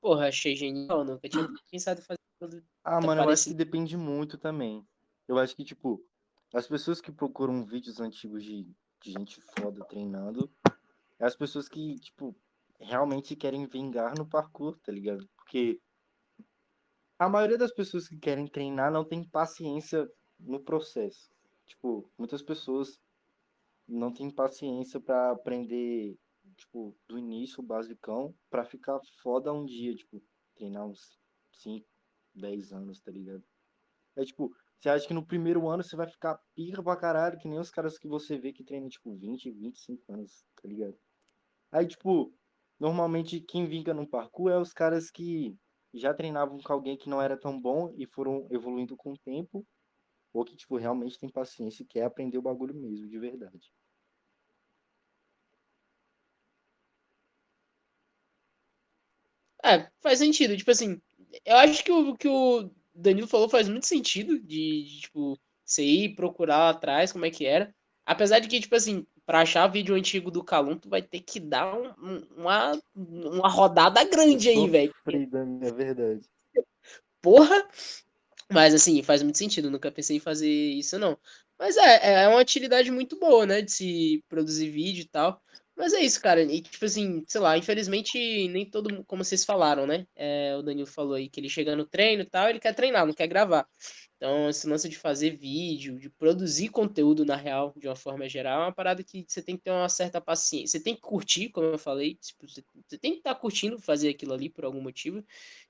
Porra, 0.00 0.28
achei 0.28 0.54
genial. 0.56 1.04
Nunca 1.04 1.28
tinha 1.28 1.46
pensado 1.70 2.00
em 2.00 2.04
fazer 2.04 2.18
tudo. 2.38 2.64
Ah, 2.82 3.00
Tá 3.00 3.06
mano, 3.06 3.22
eu 3.22 3.28
acho 3.28 3.44
que 3.44 3.54
parecido. 3.54 3.56
depende 3.56 3.96
muito 3.96 4.38
também. 4.38 4.86
Eu 5.28 5.38
acho 5.38 5.54
que, 5.54 5.64
tipo, 5.64 6.02
as 6.54 6.66
pessoas 6.66 7.00
que 7.00 7.12
procuram 7.12 7.64
vídeos 7.64 8.00
antigos 8.00 8.42
de, 8.42 8.64
de 9.02 9.12
gente 9.12 9.40
foda 9.40 9.84
treinando, 9.86 10.50
é 11.18 11.26
as 11.26 11.36
pessoas 11.36 11.68
que, 11.68 11.96
tipo, 11.96 12.34
realmente 12.80 13.36
querem 13.36 13.66
vingar 13.66 14.14
no 14.16 14.26
parkour, 14.28 14.78
tá 14.80 14.90
ligado? 14.90 15.28
Porque 15.36 15.80
a 17.18 17.28
maioria 17.28 17.58
das 17.58 17.72
pessoas 17.72 18.08
que 18.08 18.18
querem 18.18 18.46
treinar 18.46 18.90
não 18.90 19.04
tem 19.04 19.22
paciência 19.22 20.08
no 20.38 20.58
processo. 20.64 21.30
Tipo, 21.66 22.10
muitas 22.18 22.42
pessoas 22.42 22.98
não 23.90 24.12
têm 24.12 24.30
paciência 24.30 25.00
pra 25.00 25.32
aprender, 25.32 26.16
tipo, 26.56 26.96
do 27.08 27.18
início, 27.18 27.62
o 27.62 27.66
basicão, 27.66 28.34
pra 28.50 28.64
ficar 28.64 29.00
foda 29.22 29.52
um 29.52 29.64
dia, 29.64 29.94
tipo, 29.94 30.22
treinar 30.54 30.86
uns 30.86 31.18
5, 31.52 31.86
10 32.34 32.72
anos, 32.72 33.00
tá 33.00 33.10
ligado? 33.10 33.44
É 34.16 34.24
tipo, 34.24 34.54
você 34.78 34.88
acha 34.88 35.06
que 35.06 35.14
no 35.14 35.26
primeiro 35.26 35.68
ano 35.68 35.82
você 35.82 35.96
vai 35.96 36.08
ficar 36.08 36.40
pica 36.54 36.82
pra 36.82 36.96
caralho, 36.96 37.38
que 37.38 37.48
nem 37.48 37.58
os 37.58 37.70
caras 37.70 37.98
que 37.98 38.08
você 38.08 38.38
vê 38.38 38.52
que 38.52 38.64
treinam, 38.64 38.88
tipo, 38.88 39.14
20, 39.16 39.50
25 39.50 40.12
anos, 40.12 40.44
tá 40.60 40.68
ligado? 40.68 40.96
Aí, 41.72 41.86
tipo, 41.86 42.32
normalmente 42.78 43.40
quem 43.40 43.66
vinga 43.66 43.94
no 43.94 44.08
parkour 44.08 44.50
é 44.50 44.58
os 44.58 44.72
caras 44.72 45.10
que 45.10 45.56
já 45.94 46.14
treinavam 46.14 46.58
com 46.58 46.72
alguém 46.72 46.96
que 46.96 47.08
não 47.10 47.20
era 47.20 47.38
tão 47.38 47.60
bom 47.60 47.92
e 47.96 48.06
foram 48.06 48.46
evoluindo 48.50 48.96
com 48.96 49.12
o 49.12 49.18
tempo 49.18 49.66
ou 50.32 50.44
que, 50.44 50.56
tipo, 50.56 50.76
realmente 50.76 51.18
tem 51.18 51.30
paciência 51.30 51.82
e 51.82 51.86
quer 51.86 52.04
aprender 52.04 52.38
o 52.38 52.42
bagulho 52.42 52.74
mesmo, 52.74 53.08
de 53.08 53.18
verdade. 53.18 53.72
É, 59.70 59.88
faz 60.00 60.18
sentido. 60.18 60.56
Tipo 60.56 60.70
assim, 60.70 61.00
eu 61.44 61.56
acho 61.56 61.84
que 61.84 61.92
o 61.92 62.16
que 62.16 62.28
o 62.28 62.70
Danilo 62.94 63.26
falou 63.26 63.48
faz 63.48 63.68
muito 63.68 63.86
sentido 63.86 64.38
de, 64.38 64.84
de 64.84 65.00
tipo, 65.02 65.38
você 65.64 65.82
ir 65.82 66.14
procurar 66.14 66.58
lá 66.58 66.70
atrás 66.70 67.12
como 67.12 67.24
é 67.24 67.30
que 67.30 67.46
era. 67.46 67.74
Apesar 68.04 68.40
de 68.40 68.48
que, 68.48 68.60
tipo 68.60 68.74
assim, 68.74 69.06
pra 69.24 69.42
achar 69.42 69.66
vídeo 69.68 69.94
antigo 69.94 70.30
do 70.30 70.42
Calum, 70.42 70.76
tu 70.76 70.88
vai 70.88 71.00
ter 71.00 71.20
que 71.20 71.38
dar 71.38 71.74
um, 71.76 72.26
uma, 72.36 72.80
uma 72.94 73.48
rodada 73.48 74.02
grande 74.04 74.48
aí, 74.48 74.68
velho. 74.68 74.94
É 75.62 75.72
verdade. 75.72 76.28
Porra! 77.22 77.68
Mas 78.52 78.74
assim, 78.74 79.00
faz 79.02 79.22
muito 79.22 79.38
sentido. 79.38 79.70
Nunca 79.70 79.92
pensei 79.92 80.16
em 80.16 80.20
fazer 80.20 80.50
isso, 80.50 80.98
não. 80.98 81.16
Mas 81.56 81.76
é, 81.76 82.24
é 82.24 82.28
uma 82.28 82.40
utilidade 82.40 82.90
muito 82.90 83.18
boa, 83.18 83.46
né? 83.46 83.62
De 83.62 83.70
se 83.70 84.24
produzir 84.28 84.70
vídeo 84.70 85.02
e 85.02 85.08
tal. 85.08 85.40
Mas 85.80 85.94
é 85.94 86.00
isso, 86.00 86.20
cara. 86.20 86.42
E, 86.42 86.60
tipo 86.60 86.84
assim, 86.84 87.24
sei 87.26 87.40
lá, 87.40 87.56
infelizmente, 87.56 88.18
nem 88.48 88.66
todo 88.66 88.92
mundo, 88.92 89.04
como 89.06 89.24
vocês 89.24 89.46
falaram, 89.46 89.86
né? 89.86 90.06
É, 90.14 90.54
o 90.54 90.62
Danilo 90.62 90.86
falou 90.86 91.14
aí 91.14 91.26
que 91.26 91.40
ele 91.40 91.48
chega 91.48 91.74
no 91.74 91.86
treino 91.86 92.22
e 92.22 92.26
tal, 92.26 92.50
ele 92.50 92.60
quer 92.60 92.74
treinar, 92.74 93.06
não 93.06 93.14
quer 93.14 93.26
gravar. 93.26 93.66
Então, 94.18 94.50
esse 94.50 94.68
lance 94.68 94.90
de 94.90 94.98
fazer 94.98 95.38
vídeo, 95.38 95.98
de 95.98 96.10
produzir 96.10 96.68
conteúdo, 96.68 97.24
na 97.24 97.34
real, 97.34 97.72
de 97.78 97.88
uma 97.88 97.96
forma 97.96 98.28
geral, 98.28 98.60
é 98.60 98.64
uma 98.66 98.74
parada 98.74 99.02
que 99.02 99.24
você 99.26 99.40
tem 99.40 99.56
que 99.56 99.62
ter 99.62 99.70
uma 99.70 99.88
certa 99.88 100.20
paciência. 100.20 100.78
Você 100.78 100.84
tem 100.84 100.94
que 100.94 101.00
curtir, 101.00 101.48
como 101.48 101.68
eu 101.68 101.78
falei, 101.78 102.14
tipo, 102.16 102.46
você 102.46 102.98
tem 102.98 103.12
que 103.12 103.20
estar 103.20 103.34
tá 103.34 103.40
curtindo 103.40 103.78
fazer 103.78 104.10
aquilo 104.10 104.34
ali 104.34 104.50
por 104.50 104.66
algum 104.66 104.82
motivo. 104.82 105.24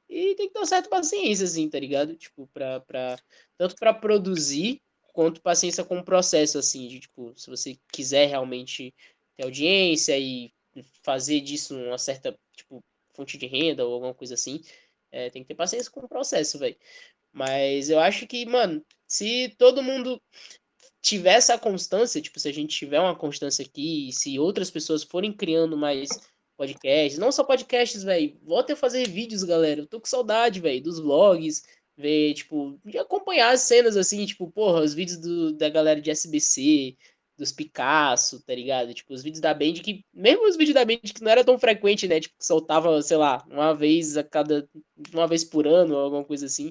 E 0.08 0.34
tem 0.34 0.48
que 0.48 0.54
ter 0.54 0.58
uma 0.58 0.66
certa 0.66 0.88
paciência, 0.88 1.44
assim, 1.44 1.70
tá 1.70 1.78
ligado? 1.78 2.16
Tipo, 2.16 2.48
pra, 2.48 2.80
pra, 2.80 3.16
tanto 3.56 3.76
para 3.76 3.94
produzir, 3.94 4.82
quanto 5.12 5.42
paciência 5.42 5.84
com 5.84 5.98
o 5.98 6.04
processo, 6.04 6.58
assim, 6.58 6.88
de, 6.88 7.00
tipo, 7.00 7.32
se 7.36 7.48
você 7.48 7.78
quiser 7.92 8.26
realmente 8.26 8.94
audiência 9.42 10.18
e 10.18 10.52
fazer 11.02 11.40
disso 11.40 11.76
uma 11.76 11.98
certa, 11.98 12.38
tipo, 12.56 12.82
fonte 13.14 13.36
de 13.36 13.46
renda 13.46 13.84
ou 13.84 13.94
alguma 13.94 14.14
coisa 14.14 14.34
assim, 14.34 14.62
é, 15.10 15.30
tem 15.30 15.42
que 15.42 15.48
ter 15.48 15.54
paciência 15.54 15.90
com 15.90 16.00
o 16.00 16.08
processo, 16.08 16.58
velho. 16.58 16.76
Mas 17.32 17.90
eu 17.90 17.98
acho 18.00 18.26
que, 18.26 18.44
mano, 18.46 18.84
se 19.06 19.54
todo 19.58 19.82
mundo 19.82 20.20
tiver 21.02 21.34
essa 21.34 21.58
constância, 21.58 22.20
tipo, 22.20 22.38
se 22.38 22.48
a 22.48 22.52
gente 22.52 22.76
tiver 22.76 23.00
uma 23.00 23.16
constância 23.16 23.64
aqui, 23.64 24.10
se 24.12 24.38
outras 24.38 24.70
pessoas 24.70 25.02
forem 25.02 25.32
criando 25.32 25.76
mais 25.76 26.08
podcasts, 26.56 27.18
não 27.18 27.32
só 27.32 27.42
podcasts, 27.42 28.02
velho, 28.02 28.38
voltem 28.42 28.74
a 28.74 28.76
fazer 28.76 29.08
vídeos, 29.08 29.44
galera. 29.44 29.80
Eu 29.80 29.86
tô 29.86 30.00
com 30.00 30.06
saudade, 30.06 30.60
velho, 30.60 30.82
dos 30.82 31.00
vlogs, 31.00 31.62
ver, 31.96 32.34
tipo, 32.34 32.78
de 32.84 32.98
acompanhar 32.98 33.52
as 33.52 33.62
cenas 33.62 33.96
assim, 33.96 34.26
tipo, 34.26 34.50
porra, 34.50 34.82
os 34.82 34.94
vídeos 34.94 35.18
do, 35.18 35.52
da 35.52 35.68
galera 35.68 36.00
de 36.00 36.10
SBC, 36.10 36.96
dos 37.40 37.52
Picasso, 37.52 38.42
tá 38.42 38.54
ligado? 38.54 38.92
Tipo, 38.92 39.14
os 39.14 39.22
vídeos 39.22 39.40
da 39.40 39.54
Band 39.54 39.74
que, 39.74 40.04
mesmo 40.12 40.46
os 40.46 40.56
vídeos 40.56 40.74
da 40.74 40.84
Band 40.84 40.98
que 40.98 41.22
não 41.22 41.30
era 41.30 41.44
tão 41.44 41.58
frequente, 41.58 42.06
né? 42.06 42.20
Tipo, 42.20 42.34
soltava, 42.38 43.00
sei 43.02 43.16
lá, 43.16 43.44
uma 43.50 43.74
vez 43.74 44.16
a 44.16 44.22
cada, 44.22 44.68
uma 45.12 45.26
vez 45.26 45.42
por 45.42 45.66
ano, 45.66 45.96
alguma 45.96 46.24
coisa 46.24 46.46
assim. 46.46 46.70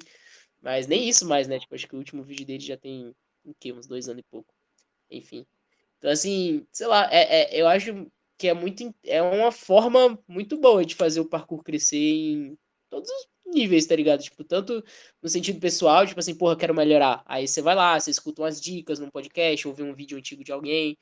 Mas 0.62 0.88
nem 0.88 1.10
isso 1.10 1.28
mais, 1.28 1.48
né? 1.48 1.60
Tipo, 1.60 1.76
acho 1.76 1.88
que 1.88 1.96
o 1.96 1.98
último 1.98 2.24
vídeo 2.24 2.46
dele 2.46 2.64
já 2.64 2.78
tem, 2.78 3.14
o 3.44 3.54
quê? 3.60 3.74
Uns 3.74 3.88
dois 3.88 4.08
anos 4.08 4.22
e 4.22 4.30
pouco. 4.30 4.54
Enfim. 5.10 5.46
Então, 5.98 6.12
assim, 6.12 6.66
sei 6.72 6.88
lá, 6.88 7.10
é, 7.12 7.56
é, 7.58 7.62
eu 7.62 7.68
acho 7.68 8.08
que 8.38 8.48
é 8.48 8.54
muito, 8.54 8.94
é 9.04 9.22
uma 9.22 9.52
forma 9.52 10.18
muito 10.28 10.58
boa 10.58 10.86
de 10.86 10.96
fazer 10.96 11.20
o 11.20 11.28
parkour 11.28 11.64
crescer 11.64 11.98
em 11.98 12.58
todos 12.90 13.10
os 13.10 13.28
níveis, 13.50 13.86
tá 13.86 13.96
ligado? 13.96 14.22
Tipo, 14.22 14.44
tanto 14.44 14.84
no 15.22 15.30
sentido 15.30 15.60
pessoal, 15.60 16.06
tipo 16.06 16.20
assim, 16.20 16.36
porra, 16.36 16.56
quero 16.58 16.74
melhorar. 16.74 17.24
Aí 17.26 17.48
você 17.48 17.62
vai 17.62 17.76
lá, 17.76 18.00
você 18.00 18.12
escuta 18.12 18.42
umas 18.42 18.60
dicas 18.62 19.00
num 19.00 19.10
podcast, 19.10 19.68
ou 19.68 19.74
vê 19.74 19.84
um 19.84 19.94
vídeo 19.94 20.18
antigo 20.18 20.44
de 20.44 20.52
alguém. 20.52 20.98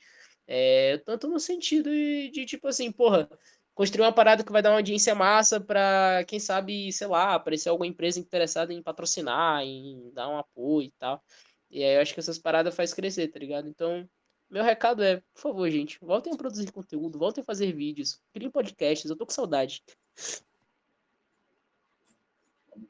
É, 0.46 0.98
tanto 1.04 1.28
no 1.28 1.38
sentido 1.38 1.90
de, 1.90 2.30
de, 2.30 2.46
tipo 2.46 2.68
assim, 2.68 2.90
porra, 2.90 3.28
construir 3.74 4.04
uma 4.04 4.12
parada 4.12 4.42
que 4.44 4.52
vai 4.52 4.62
dar 4.62 4.70
uma 4.70 4.78
audiência 4.78 5.14
massa 5.14 5.60
pra, 5.60 6.24
quem 6.26 6.40
sabe, 6.40 6.92
sei 6.92 7.06
lá, 7.06 7.34
aparecer 7.34 7.68
alguma 7.68 7.86
empresa 7.86 8.18
interessada 8.18 8.72
em 8.72 8.82
patrocinar, 8.82 9.62
em 9.62 10.10
dar 10.12 10.28
um 10.28 10.38
apoio 10.38 10.86
e 10.86 10.92
tal. 10.98 11.22
E 11.70 11.84
aí 11.84 11.96
eu 11.96 12.00
acho 12.02 12.14
que 12.14 12.20
essas 12.20 12.38
paradas 12.38 12.74
faz 12.74 12.94
crescer, 12.94 13.28
tá 13.28 13.38
ligado? 13.38 13.68
Então, 13.68 14.08
meu 14.50 14.64
recado 14.64 15.02
é, 15.02 15.18
por 15.34 15.40
favor, 15.42 15.70
gente, 15.70 15.98
voltem 16.00 16.32
a 16.32 16.36
produzir 16.36 16.72
conteúdo, 16.72 17.18
voltem 17.18 17.42
a 17.42 17.44
fazer 17.44 17.72
vídeos, 17.72 18.20
criem 18.32 18.50
podcasts, 18.50 19.10
eu 19.10 19.16
tô 19.16 19.26
com 19.26 19.32
saudade 19.32 19.82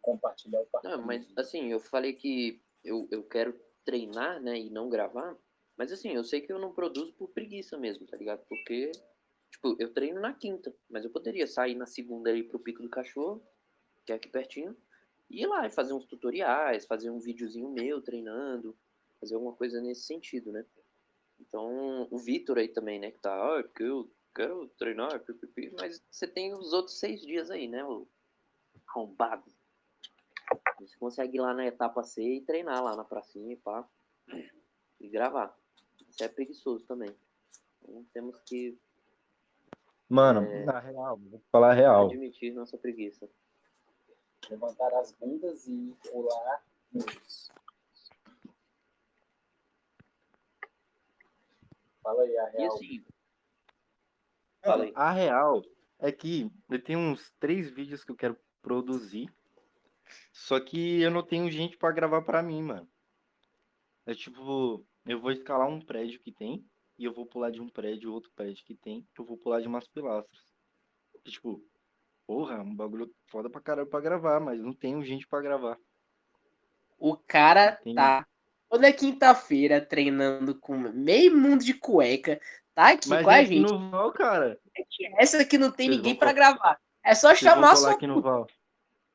compartilhar 0.01 0.61
o 0.61 0.69
Não, 0.85 1.03
mas 1.03 1.27
assim, 1.37 1.71
eu 1.73 1.81
falei 1.81 2.13
que 2.13 2.63
eu, 2.85 3.09
eu 3.11 3.23
quero 3.23 3.59
treinar, 3.85 4.41
né, 4.43 4.59
e 4.59 4.71
não 4.71 4.89
gravar, 4.89 5.37
mas 5.77 5.93
assim, 5.93 6.11
eu 6.11 6.25
sei 6.25 6.41
que 6.41 6.53
eu 6.53 6.59
não 6.59 6.73
produzo 6.73 7.13
por 7.15 7.29
preguiça 7.29 7.79
mesmo, 7.79 8.07
tá 8.07 8.17
ligado? 8.17 8.45
Porque, 8.49 8.91
tipo, 9.51 9.77
eu 9.79 9.93
treino 9.93 10.21
na 10.21 10.35
quinta, 10.35 10.75
mas 10.91 11.05
eu 11.05 11.11
poderia 11.11 11.47
sair 11.47 11.75
na 11.75 11.87
segunda 11.87 12.31
ali 12.31 12.43
pro 12.43 12.59
Pico 12.59 12.83
do 12.83 12.89
Cachorro, 12.89 13.43
que 14.05 14.13
é 14.13 14.17
aqui 14.17 14.29
pertinho, 14.29 14.77
e 15.31 15.43
ir 15.43 15.47
lá 15.47 15.67
e 15.67 15.71
fazer 15.71 15.93
uns 15.93 16.07
tutoriais, 16.07 16.87
fazer 16.87 17.11
um 17.11 17.21
videozinho 17.21 17.71
meu 17.71 18.03
treinando, 18.03 18.77
fazer 19.21 19.35
alguma 19.35 19.55
coisa 19.55 19.81
nesse 19.81 20.03
sentido, 20.03 20.53
né? 20.53 20.65
Então, 21.41 22.09
o 22.11 22.19
Vitor 22.19 22.59
aí 22.59 22.69
também, 22.69 22.99
né, 22.99 23.11
que 23.11 23.21
tá, 23.21 23.33
ah, 23.33 23.63
porque 23.63 23.85
eu 23.85 24.11
quero 24.35 24.69
treinar, 24.79 25.23
mas 25.79 26.03
você 26.11 26.27
tem 26.27 26.53
os 26.53 26.73
outros 26.73 26.99
seis 26.99 27.21
dias 27.21 27.51
aí, 27.51 27.69
né, 27.69 27.85
o 27.85 28.09
arrombado. 28.89 29.45
Você 30.81 30.97
consegue 30.99 31.39
ir 31.39 31.41
lá 31.41 31.53
na 31.53 31.67
etapa 31.67 32.03
C 32.03 32.23
e 32.23 32.41
treinar 32.41 32.83
lá 32.83 32.97
na 32.97 33.05
pracinha 33.05 33.53
e 33.53 33.57
pá. 33.57 33.89
E 35.01 35.09
gravar. 35.09 35.57
Isso 36.09 36.23
é 36.23 36.29
preguiçoso 36.29 36.85
também. 36.87 37.15
Então 37.83 38.05
temos 38.13 38.41
que. 38.41 38.79
Mano, 40.09 40.41
é, 40.41 40.65
na 40.65 40.79
real, 40.79 41.19
vou 41.19 41.43
falar 41.51 41.73
a 41.73 41.75
real. 41.75 42.07
Admitir 42.07 42.53
nossa 42.55 42.79
preguiça. 42.79 43.29
Levantar 44.49 44.93
as 44.95 45.13
bundas 45.13 45.67
e 45.67 45.95
pular 46.11 46.65
muros. 46.91 47.51
Fala 52.03 52.23
aí 52.23 52.39
a 52.39 52.49
real. 52.49 52.63
E 52.63 52.67
assim. 52.67 53.05
Fala 54.63 54.85
aí. 54.85 54.93
A 54.95 55.13
real 55.13 55.63
é 55.99 56.11
que 56.11 56.51
eu 56.71 56.83
tenho 56.83 56.99
uns 56.99 57.31
três 57.39 57.71
vídeos 57.71 58.03
que 58.03 58.13
eu 58.13 58.17
quero 58.17 58.39
produzir 58.63 59.31
só 60.33 60.59
que 60.61 61.01
eu 61.01 61.11
não 61.11 61.23
tenho 61.23 61.51
gente 61.51 61.77
para 61.77 61.95
gravar 61.95 62.23
para 62.23 62.43
mim, 62.43 62.63
mano. 62.63 62.89
É 64.07 64.15
tipo, 64.15 64.85
eu 65.07 65.21
vou 65.21 65.31
escalar 65.31 65.69
um 65.69 65.81
prédio 65.81 66.21
que 66.21 66.33
tem, 66.33 66.65
e 66.99 67.05
eu 67.05 67.13
vou 67.13 67.27
pular 67.27 67.51
de 67.51 67.61
um 67.61 67.69
prédio, 67.69 68.13
outro 68.13 68.31
prédio 68.35 68.65
que 68.65 68.75
tem, 68.75 69.07
eu 69.19 69.25
vou 69.25 69.37
pular 69.37 69.61
de 69.61 69.69
umas 69.69 69.87
pilastras. 69.87 70.43
E, 71.25 71.31
tipo, 71.31 71.63
porra, 72.27 72.61
um 72.61 72.75
bagulho 72.75 73.15
foda 73.27 73.49
pra 73.49 73.61
caralho 73.61 73.89
pra 73.89 74.01
gravar, 74.01 74.41
mas 74.41 74.61
não 74.61 74.73
tenho 74.73 75.03
gente 75.05 75.27
para 75.27 75.43
gravar. 75.43 75.79
O 76.99 77.17
cara 77.17 77.73
tenho... 77.83 77.95
tá 77.95 78.27
toda 78.69 78.93
quinta-feira 78.93 79.81
treinando 79.81 80.59
com 80.59 80.77
meio 80.77 81.37
mundo 81.37 81.65
de 81.65 81.75
cueca, 81.75 82.41
tá 82.75 82.89
aqui 82.91 83.09
mas 83.09 83.25
com 83.25 83.31
a 83.31 83.45
gente. 83.45 83.71
No 83.71 83.91
Val, 83.91 84.13
cara. 84.13 84.61
Essa 85.17 85.41
aqui 85.41 85.57
não 85.57 85.71
tem 85.71 85.87
Vocês 85.89 85.97
ninguém 85.97 86.17
para 86.17 86.33
gravar. 86.33 86.81
É 87.05 87.15
só 87.15 87.35
chamar 87.35 87.77
só. 87.77 87.91
aqui 87.91 88.07
no 88.07 88.21
Val. 88.21 88.47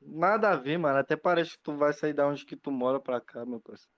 Nada 0.05 0.51
a 0.51 0.55
ver, 0.55 0.77
mano. 0.77 0.99
Até 0.99 1.15
parece 1.15 1.51
que 1.51 1.63
tu 1.63 1.75
vai 1.75 1.93
sair 1.93 2.13
da 2.13 2.27
onde 2.27 2.45
que 2.45 2.55
tu 2.55 2.71
mora 2.71 2.99
pra 2.99 3.19
cá, 3.19 3.45
meu 3.45 3.59
parceiro. 3.59 3.91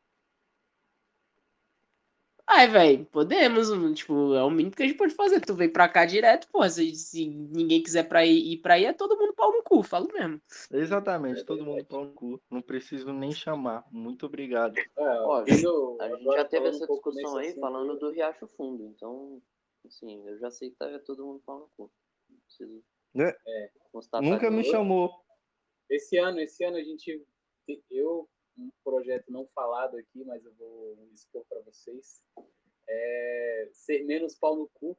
Ai, 2.48 2.68
velho, 2.68 3.06
podemos. 3.08 3.70
Tipo, 3.98 4.36
é 4.36 4.44
o 4.44 4.52
mínimo 4.52 4.76
que 4.76 4.84
a 4.84 4.86
gente 4.86 4.98
pode 4.98 5.16
fazer. 5.16 5.42
Tu 5.42 5.56
vem 5.56 5.68
pra 5.68 5.90
cá 5.90 6.06
direto, 6.06 6.48
pô. 6.52 6.68
Se, 6.70 6.94
se 6.96 7.28
ninguém 7.28 7.82
quiser 7.82 8.08
pra 8.08 8.24
ir, 8.24 8.38
ir 8.38 8.58
pra 8.58 8.78
ir, 8.78 8.86
é 8.86 8.94
todo 8.94 9.18
mundo 9.18 9.34
pau 9.34 9.52
no 9.52 9.64
cu, 9.64 9.82
falo 9.82 10.08
mesmo. 10.14 10.40
Exatamente, 10.72 11.44
todo 11.44 11.66
mundo 11.66 11.84
pau 11.86 12.06
no 12.06 12.14
cu. 12.14 12.40
Não 12.50 12.62
preciso 12.62 13.12
nem 13.12 13.32
chamar. 13.32 13.84
Muito 13.92 14.28
obrigado. 14.28 14.78
É, 14.78 14.86
ó, 14.98 15.42
a 15.42 15.50
gente 15.50 15.64
já 16.36 16.46
teve 16.46 16.68
essa 16.68 16.86
discussão 16.86 17.38
aí 17.38 17.48
assim, 17.48 17.60
falando 17.60 17.98
do 17.98 18.12
Riacho 18.12 18.48
Fundo. 18.56 18.86
Então, 18.86 19.42
assim, 19.86 20.28
eu 20.28 20.38
já 20.38 20.52
sei 20.52 20.70
que 20.70 20.76
tá 20.76 21.00
todo 21.00 21.26
mundo 21.26 21.42
pau 21.44 21.60
no 21.62 21.70
cu. 21.76 21.92
Não 22.30 22.38
preciso. 22.46 22.84
É. 23.18 23.36
É. 23.48 23.72
Nunca 24.22 24.52
me 24.52 24.64
chamou. 24.66 25.25
Esse 25.90 26.18
ano, 26.18 26.40
esse 26.40 26.64
ano 26.64 26.78
a 26.78 26.84
gente, 26.84 27.26
eu 27.90 28.30
um 28.58 28.72
projeto 28.84 29.32
não 29.32 29.46
falado 29.48 29.98
aqui, 29.98 30.24
mas 30.24 30.46
eu 30.46 30.54
vou 30.54 31.10
expor 31.14 31.44
para 31.50 31.60
vocês, 31.62 32.22
é 32.88 33.70
ser 33.74 34.06
menos 34.06 34.36
pau 34.36 34.56
no 34.56 34.70
cu 34.70 34.98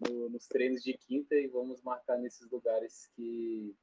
no, 0.00 0.28
nos 0.28 0.46
treinos 0.46 0.82
de 0.82 0.92
quinta 0.94 1.34
e 1.34 1.46
vamos 1.46 1.82
marcar 1.82 2.18
nesses 2.18 2.50
lugares 2.50 3.08
que, 3.14 3.74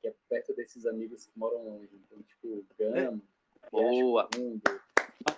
que 0.00 0.08
é 0.08 0.14
perto 0.28 0.54
desses 0.54 0.86
amigos 0.86 1.26
que 1.26 1.38
moram 1.38 1.64
longe. 1.64 1.94
Então, 1.94 2.22
tipo, 2.22 2.66
Gama, 2.78 3.22
Boa. 3.70 4.28
Mundo, 4.36 4.62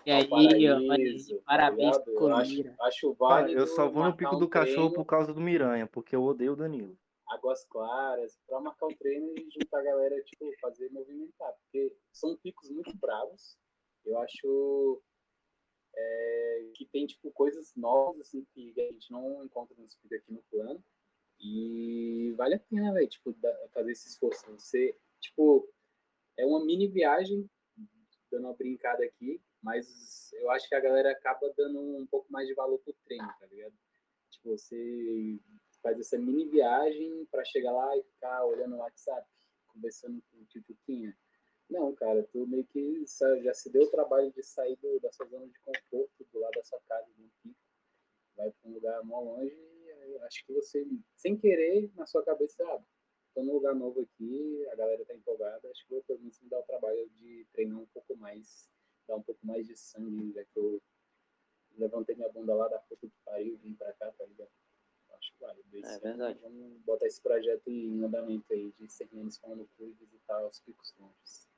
e 0.05 0.11
aí, 0.11 0.29
paraíso, 0.29 1.41
parabéns, 1.47 1.97
tá 1.97 2.05
eu 2.07 2.37
acho, 2.37 2.65
acho 2.81 3.15
válido. 3.15 3.59
Eu 3.59 3.67
só 3.67 3.89
vou 3.89 4.05
no 4.05 4.17
pico 4.17 4.37
do 4.37 4.49
cachorro 4.49 4.93
por 4.93 5.05
causa 5.05 5.33
do 5.33 5.41
Miranha, 5.41 5.87
porque 5.87 6.15
eu 6.15 6.23
odeio 6.23 6.53
o 6.53 6.57
Danilo. 6.57 6.97
Águas 7.31 7.65
Claras, 7.65 8.39
para 8.47 8.61
marcar 8.61 8.87
um 8.87 8.97
treino 8.97 9.33
e 9.37 9.51
juntar 9.51 9.81
a 9.81 9.85
galera, 9.85 10.23
tipo, 10.23 10.51
fazer 10.61 10.91
movimentar, 10.91 11.53
porque 11.55 11.95
são 12.13 12.37
picos 12.37 12.71
muito 12.71 12.97
bravos. 12.97 13.57
Eu 14.05 14.19
acho 14.19 15.03
é, 15.95 16.71
que 16.75 16.87
tem 16.87 17.07
tipo 17.07 17.31
coisas 17.33 17.75
novas 17.75 18.27
assim 18.27 18.47
que 18.55 18.73
a 18.81 18.93
gente 18.93 19.11
não 19.11 19.45
encontra 19.45 19.77
no 19.77 19.87
Speed 19.87 20.13
aqui 20.13 20.33
no 20.33 20.43
plano. 20.51 20.83
E 21.41 22.33
vale 22.37 22.55
a 22.57 22.61
pena, 22.61 22.93
velho, 22.93 23.09
tipo, 23.09 23.35
fazer 23.73 23.93
esse 23.93 24.09
esforço. 24.09 24.51
Você, 24.53 24.97
tipo, 25.21 25.69
é 26.37 26.45
uma 26.45 26.65
mini 26.65 26.89
viagem, 26.89 27.49
dando 28.31 28.47
uma 28.47 28.55
brincada 28.55 29.05
aqui, 29.05 29.41
mas 29.63 30.33
eu 30.35 30.51
acho 30.51 30.69
que 30.69 30.75
a 30.75 30.81
galera 30.81 31.13
acaba 31.13 31.53
dando 31.57 31.81
um 31.81 32.07
pouco 32.07 32.31
mais 32.31 32.49
de 32.49 32.55
valor 32.55 32.79
pro 32.79 32.93
treino, 33.05 33.29
tá 33.39 33.47
ligado? 33.47 33.75
Tipo, 34.31 34.51
você 34.51 35.39
faz 35.89 35.99
essa 35.99 36.19
mini 36.19 36.45
viagem 36.45 37.25
para 37.31 37.43
chegar 37.45 37.73
lá 37.73 37.97
e 37.97 38.03
ficar 38.03 38.45
olhando 38.45 38.77
o 38.77 38.79
WhatsApp, 38.79 39.27
conversando 39.69 40.23
com 40.31 40.37
o 40.37 40.45
Tchutchuquinha. 40.45 41.17
Não, 41.71 41.95
cara, 41.95 42.23
tu 42.31 42.47
meio 42.47 42.67
que 42.67 43.05
já 43.43 43.55
se 43.55 43.71
deu 43.71 43.85
o 43.85 43.91
trabalho 43.91 44.31
de 44.33 44.43
sair 44.43 44.77
do, 44.77 45.01
da 45.01 45.11
sua 45.13 45.27
zona 45.27 45.47
de 45.47 45.59
conforto, 45.61 46.27
do 46.31 46.41
lado 46.41 46.53
da 46.53 46.63
sua 46.63 46.81
casa, 46.87 47.07
no 47.17 47.31
pico, 47.43 47.57
vai 48.37 48.51
para 48.51 48.71
um 48.71 48.75
lugar 48.75 49.03
mó 49.03 49.21
longe 49.21 49.55
e 49.55 50.19
acho 50.25 50.45
que 50.45 50.53
você, 50.53 50.87
sem 51.17 51.37
querer, 51.37 51.91
na 51.95 52.07
sua 52.07 52.23
cabeça, 52.23 52.63
ah, 52.65 52.83
tô 53.35 53.43
num 53.43 53.55
lugar 53.55 53.75
novo 53.75 54.03
aqui, 54.03 54.67
a 54.71 54.77
galera 54.77 55.05
tá 55.07 55.15
empolgada, 55.15 55.71
acho 55.71 55.85
que 55.85 55.91
vou 55.91 56.03
pelo 56.05 56.19
menos 56.21 56.39
me 56.41 56.51
dar 56.51 56.61
o 56.61 56.65
trabalho 56.65 57.09
de 57.11 57.47
treinar 57.53 57.79
um 57.79 57.87
pouco 57.87 58.15
mais, 58.17 58.71
dar 59.07 59.17
um 59.17 59.23
pouco 59.23 59.41
mais 59.47 59.67
de 59.67 59.77
sangue, 59.77 60.33
já 60.33 60.45
que 60.45 60.59
eu 60.59 60.83
levantei 61.79 62.15
minha 62.15 62.31
bunda 62.31 62.55
lá 62.55 62.69
da 62.69 62.79
puta 62.79 63.07
que 63.07 63.15
pariu 63.25 63.55
e 63.55 63.57
vim 63.57 63.75
pra 63.75 63.93
cá, 63.95 64.11
tá 64.13 64.25
ligado? 64.27 64.51
Acho 65.19 65.33
que 65.33 65.41
vale. 65.41 65.63
É 65.85 65.99
verdade. 65.99 66.39
Vamos 66.41 66.79
botar 66.83 67.07
esse 67.07 67.21
projeto 67.21 67.69
em 67.69 68.05
andamento 68.05 68.53
aí, 68.53 68.73
de 68.79 68.89
ser 68.89 69.09
menos 69.13 69.37
falando 69.39 69.69
cu 69.77 69.85
e 69.85 69.93
visitar 69.93 70.47
os 70.47 70.61
picos 70.61 70.95
longes. 70.99 71.49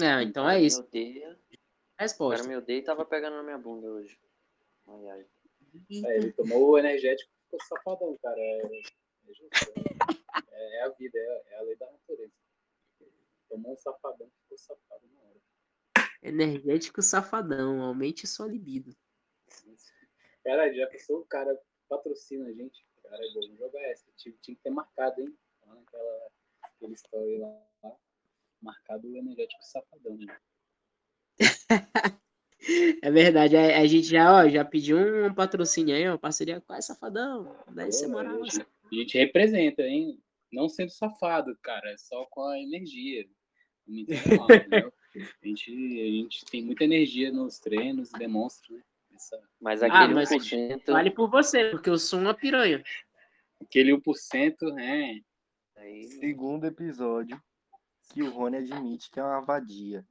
É, 0.00 0.22
então 0.22 0.48
é 0.48 0.60
isso. 0.60 0.80
Odeia. 0.80 1.38
Resposta. 1.98 2.42
O 2.42 2.46
cara 2.46 2.48
me 2.48 2.56
odeia 2.56 2.78
e 2.78 2.82
tava 2.82 3.04
pegando 3.04 3.36
na 3.36 3.42
minha 3.42 3.58
bunda 3.58 3.88
hoje. 3.88 4.18
Ai, 4.86 5.08
ai. 5.08 5.26
É, 6.04 6.16
ele 6.16 6.32
tomou 6.32 6.70
o 6.70 6.78
energético 6.78 7.30
e 7.30 7.44
ficou 7.44 7.60
safadão, 7.66 8.16
cara. 8.22 8.38
É, 8.38 8.60
é, 8.66 8.82
justo, 9.26 9.48
é, 10.52 10.76
é 10.76 10.82
a 10.82 10.88
vida, 10.90 11.18
é, 11.18 11.42
é, 11.46 11.58
a 11.58 11.62
lei 11.62 11.76
da 11.76 11.90
natureza. 11.90 12.32
Tomou 13.48 13.72
um 13.72 13.76
safadão 13.76 14.26
e 14.28 14.42
ficou 14.42 14.58
safado 14.58 15.06
na 15.12 15.20
hora. 15.20 15.40
Energético 16.22 17.02
safadão, 17.02 17.82
aumente 17.82 18.26
sua 18.26 18.46
libido. 18.46 18.94
Cara, 20.48 20.72
já 20.72 20.86
pensou 20.86 21.18
o 21.18 21.26
cara 21.26 21.60
patrocina 21.90 22.48
a 22.48 22.52
gente? 22.54 22.82
Cara, 23.02 23.20
vamos 23.34 23.58
jogar 23.58 23.82
essa. 23.82 24.10
Tinha, 24.16 24.34
tinha 24.40 24.56
que 24.56 24.62
ter 24.62 24.70
marcado, 24.70 25.20
hein? 25.20 25.36
Aquela, 25.60 26.30
aquele 26.62 26.94
story 26.94 27.36
lá 27.36 27.54
marcado 28.62 29.06
o 29.08 29.14
energético 29.14 29.62
safadão, 29.62 30.16
né? 30.16 30.40
É 33.02 33.10
verdade, 33.10 33.56
a, 33.56 33.78
a, 33.78 33.86
gente 33.86 34.08
já, 34.08 34.34
ó, 34.34 34.48
já 34.48 34.64
pediu 34.64 34.98
um 35.26 35.32
patrocínio 35.32 35.94
aí, 35.94 36.08
ó, 36.08 36.18
parceria 36.18 36.60
com 36.60 36.72
a 36.72 36.82
Safadão. 36.82 37.56
Daí 37.68 37.92
você 37.92 38.06
moral. 38.06 38.42
A 38.42 38.94
gente, 38.94 39.16
representa, 39.16 39.82
hein? 39.82 40.20
Não 40.52 40.68
sendo 40.68 40.90
safado, 40.90 41.56
cara, 41.62 41.92
é 41.92 41.96
só 41.96 42.26
com 42.26 42.42
a 42.42 42.58
energia. 42.58 43.26
Não 43.86 44.04
mal, 44.36 44.48
a, 45.40 45.46
gente, 45.46 45.70
a 45.70 46.10
gente 46.10 46.44
tem 46.46 46.62
muita 46.62 46.84
energia 46.84 47.30
nos 47.30 47.60
treinos, 47.60 48.10
demonstra, 48.10 48.76
né? 48.76 48.82
Essa... 49.18 49.42
Mas 49.60 49.82
aquele 49.82 50.04
ah, 50.04 50.08
mas 50.08 50.30
1%... 50.30 50.92
Vale 50.92 51.10
por 51.10 51.28
você, 51.28 51.70
porque 51.70 51.90
eu 51.90 51.98
sou 51.98 52.20
uma 52.20 52.34
piranha. 52.34 52.84
Aquele 53.60 53.92
1%, 53.92 54.78
é. 54.78 55.20
Aí... 55.76 56.08
Segundo 56.08 56.64
episódio, 56.64 57.42
que 58.12 58.22
o 58.22 58.30
Rony 58.30 58.58
admite 58.58 59.10
que 59.10 59.18
é 59.18 59.24
uma 59.24 59.40
vadia. 59.40 60.06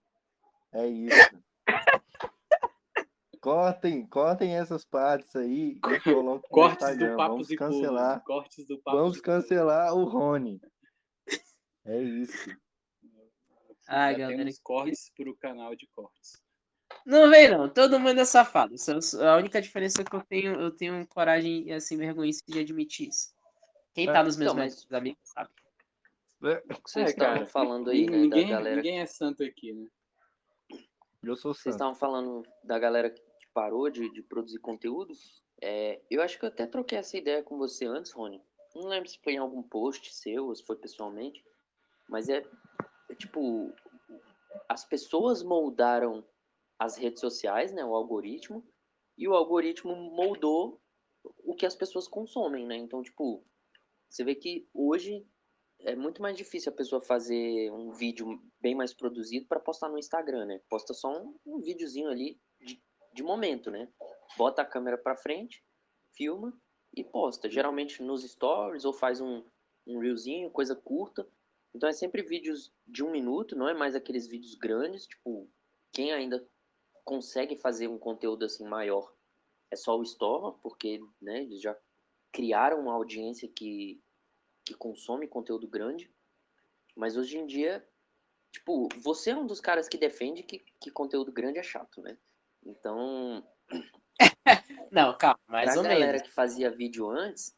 É 0.73 0.85
isso. 0.85 1.43
cortem, 3.39 4.05
cortem 4.07 4.57
essas 4.57 4.83
partes 4.83 5.33
aí 5.37 5.77
e 5.77 5.79
Cortes 5.79 6.97
do 6.97 7.15
papo 7.15 7.31
Vamos 7.31 7.47
cancelar. 7.47 8.23
Cortes 8.25 8.67
do 8.67 8.77
papo 8.81 8.97
Vamos 8.97 9.21
cancelar 9.21 9.93
o 9.95 10.03
Rony. 10.03 10.59
É 11.85 12.01
isso. 12.01 12.49
Ah, 13.87 14.11
Já 14.11 14.17
galera. 14.17 14.37
Temos 14.39 14.59
cortes 14.59 15.09
para 15.15 15.29
o 15.29 15.37
canal 15.37 15.73
de 15.77 15.87
cortes. 15.87 16.45
Não 17.07 17.29
vem 17.29 17.49
não, 17.49 17.69
todo 17.69 17.97
mundo 18.01 18.19
é 18.19 18.25
safado. 18.25 18.75
A 19.25 19.37
única 19.37 19.61
diferença 19.61 20.01
é 20.01 20.03
que 20.03 20.13
eu 20.13 20.21
tenho, 20.21 20.59
eu 20.59 20.69
tenho 20.69 21.07
coragem 21.07 21.65
e 21.65 21.71
assim 21.71 21.95
vergonha 21.95 22.29
de 22.45 22.59
admitir 22.59 23.07
isso. 23.07 23.33
Quem 23.93 24.07
tá 24.07 24.19
é, 24.19 24.23
nos 24.23 24.35
meus 24.35 24.51
então, 24.51 24.61
mas... 24.61 24.85
amigos 24.91 25.21
sabe. 25.23 25.49
É. 26.43 26.57
O 26.69 26.81
que 26.81 26.91
vocês 26.91 27.07
é, 27.07 27.09
estavam 27.11 27.45
falando 27.45 27.89
aí, 27.91 28.09
né, 28.09 28.17
ninguém, 28.17 28.47
da 28.47 28.57
galera... 28.57 28.75
Ninguém 28.75 28.99
é 28.99 29.05
santo 29.05 29.41
aqui, 29.41 29.71
né? 29.71 29.87
Eu 31.23 31.37
sou 31.37 31.53
Vocês 31.53 31.75
estavam 31.75 31.95
falando 31.95 32.43
da 32.61 32.77
galera 32.77 33.09
que 33.09 33.21
parou 33.53 33.89
de, 33.89 34.11
de 34.11 34.21
produzir 34.21 34.59
conteúdo. 34.59 35.13
É, 35.61 36.01
eu 36.11 36.21
acho 36.21 36.37
que 36.37 36.43
eu 36.43 36.49
até 36.49 36.67
troquei 36.67 36.97
essa 36.97 37.17
ideia 37.17 37.41
com 37.41 37.57
você 37.57 37.85
antes, 37.85 38.11
Rony. 38.11 38.43
Não 38.75 38.89
lembro 38.89 39.09
se 39.09 39.17
foi 39.23 39.33
em 39.33 39.37
algum 39.37 39.63
post 39.63 40.13
seu 40.13 40.47
ou 40.47 40.55
se 40.55 40.65
foi 40.65 40.75
pessoalmente. 40.75 41.41
Mas 42.09 42.27
é, 42.27 42.43
é 43.09 43.15
tipo... 43.15 43.73
As 44.67 44.83
pessoas 44.83 45.41
moldaram 45.41 46.21
as 46.79 46.97
redes 46.97 47.19
sociais, 47.19 47.71
né? 47.71 47.83
O 47.83 47.95
algoritmo. 47.95 48.65
E 49.17 49.27
o 49.27 49.33
algoritmo 49.33 49.95
moldou 49.95 50.81
o 51.43 51.55
que 51.55 51.65
as 51.65 51.75
pessoas 51.75 52.07
consomem, 52.07 52.65
né? 52.65 52.75
Então, 52.75 53.01
tipo... 53.01 53.45
Você 54.09 54.23
vê 54.23 54.35
que 54.35 54.69
hoje 54.73 55.27
é 55.81 55.95
muito 55.95 56.21
mais 56.21 56.35
difícil 56.37 56.71
a 56.71 56.75
pessoa 56.75 57.01
fazer 57.01 57.71
um 57.71 57.91
vídeo 57.91 58.41
bem 58.59 58.73
mais 58.73 58.93
produzido 58.93 59.45
para 59.47 59.59
postar 59.59 59.89
no 59.89 59.97
Instagram, 59.97 60.45
né? 60.45 60.61
Posta 60.69 60.93
só 60.93 61.09
um, 61.09 61.37
um 61.45 61.59
videozinho 61.59 62.09
ali 62.09 62.39
de, 62.59 62.81
de 63.13 63.23
momento, 63.23 63.69
né? 63.69 63.91
Bota 64.37 64.61
a 64.61 64.65
câmera 64.65 64.97
para 64.97 65.17
frente, 65.17 65.63
filma 66.15 66.57
e 66.95 67.03
posta. 67.03 67.49
Geralmente 67.49 68.01
nos 68.01 68.23
stories 68.23 68.85
ou 68.85 68.93
faz 68.93 69.21
um, 69.21 69.43
um 69.85 69.99
reelzinho, 69.99 70.49
coisa 70.49 70.75
curta. 70.75 71.27
Então 71.75 71.87
é 71.87 71.93
sempre 71.93 72.23
vídeos 72.23 72.73
de 72.87 73.03
um 73.03 73.11
minuto, 73.11 73.55
não 73.55 73.67
é 73.67 73.73
mais 73.73 73.93
aqueles 73.93 74.27
vídeos 74.27 74.55
grandes. 74.55 75.05
Tipo, 75.05 75.49
quem 75.93 76.11
ainda 76.11 76.47
consegue 77.07 77.55
fazer 77.55 77.87
um 77.87 77.97
conteúdo 77.97 78.43
assim 78.43 78.67
maior 78.67 79.13
é 79.71 79.77
só 79.77 79.97
o 79.97 80.03
Store, 80.03 80.57
porque 80.61 80.99
né, 81.21 81.41
eles 81.41 81.61
já 81.61 81.75
criaram 82.33 82.81
uma 82.81 82.93
audiência 82.93 83.47
que 83.47 83.99
que 84.65 84.73
consome 84.73 85.29
conteúdo 85.29 85.65
grande, 85.65 86.11
mas 86.93 87.15
hoje 87.15 87.37
em 87.37 87.45
dia, 87.45 87.87
tipo, 88.51 88.89
você 88.97 89.29
é 89.31 89.35
um 89.37 89.47
dos 89.47 89.61
caras 89.61 89.87
que 89.87 89.97
defende 89.97 90.43
que, 90.43 90.59
que 90.77 90.91
conteúdo 90.91 91.31
grande 91.31 91.57
é 91.57 91.63
chato, 91.63 92.01
né? 92.01 92.17
Então. 92.65 93.47
Não, 94.91 95.17
calma, 95.17 95.39
mais 95.47 95.71
pra 95.71 95.77
ou 95.77 95.83
galera 95.83 96.11
menos. 96.13 96.21
que 96.23 96.33
fazia 96.33 96.69
vídeo 96.69 97.09
antes, 97.09 97.55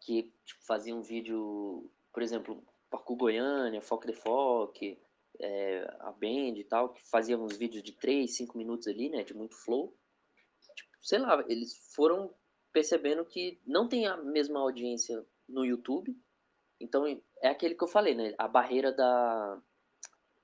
que 0.00 0.32
tipo, 0.44 0.64
fazia 0.64 0.96
um 0.96 1.02
vídeo, 1.02 1.88
por 2.12 2.24
exemplo, 2.24 2.60
Parkour 2.90 3.16
Goiânia, 3.16 3.80
Foco 3.80 4.08
de 4.08 4.14
Foque, 4.14 4.98
é, 5.40 5.96
a 6.00 6.12
Band 6.12 6.56
e 6.56 6.64
tal, 6.64 6.92
que 6.92 7.08
fazia 7.08 7.38
uns 7.38 7.56
vídeos 7.56 7.82
de 7.82 7.92
3, 7.92 8.36
5 8.36 8.56
minutos 8.56 8.86
ali, 8.88 9.08
né? 9.08 9.22
De 9.22 9.34
muito 9.34 9.56
flow. 9.56 9.96
Tipo, 10.74 10.90
sei 11.02 11.18
lá, 11.18 11.44
eles 11.48 11.74
foram 11.94 12.34
percebendo 12.72 13.24
que 13.24 13.60
não 13.66 13.88
tem 13.88 14.06
a 14.06 14.16
mesma 14.16 14.60
audiência 14.60 15.24
no 15.48 15.64
YouTube 15.64 16.16
então, 16.80 17.06
é 17.40 17.48
aquele 17.48 17.74
que 17.74 17.82
eu 17.82 17.88
falei, 17.88 18.14
né? 18.14 18.34
A 18.38 18.46
barreira 18.46 18.92
da, 18.92 19.60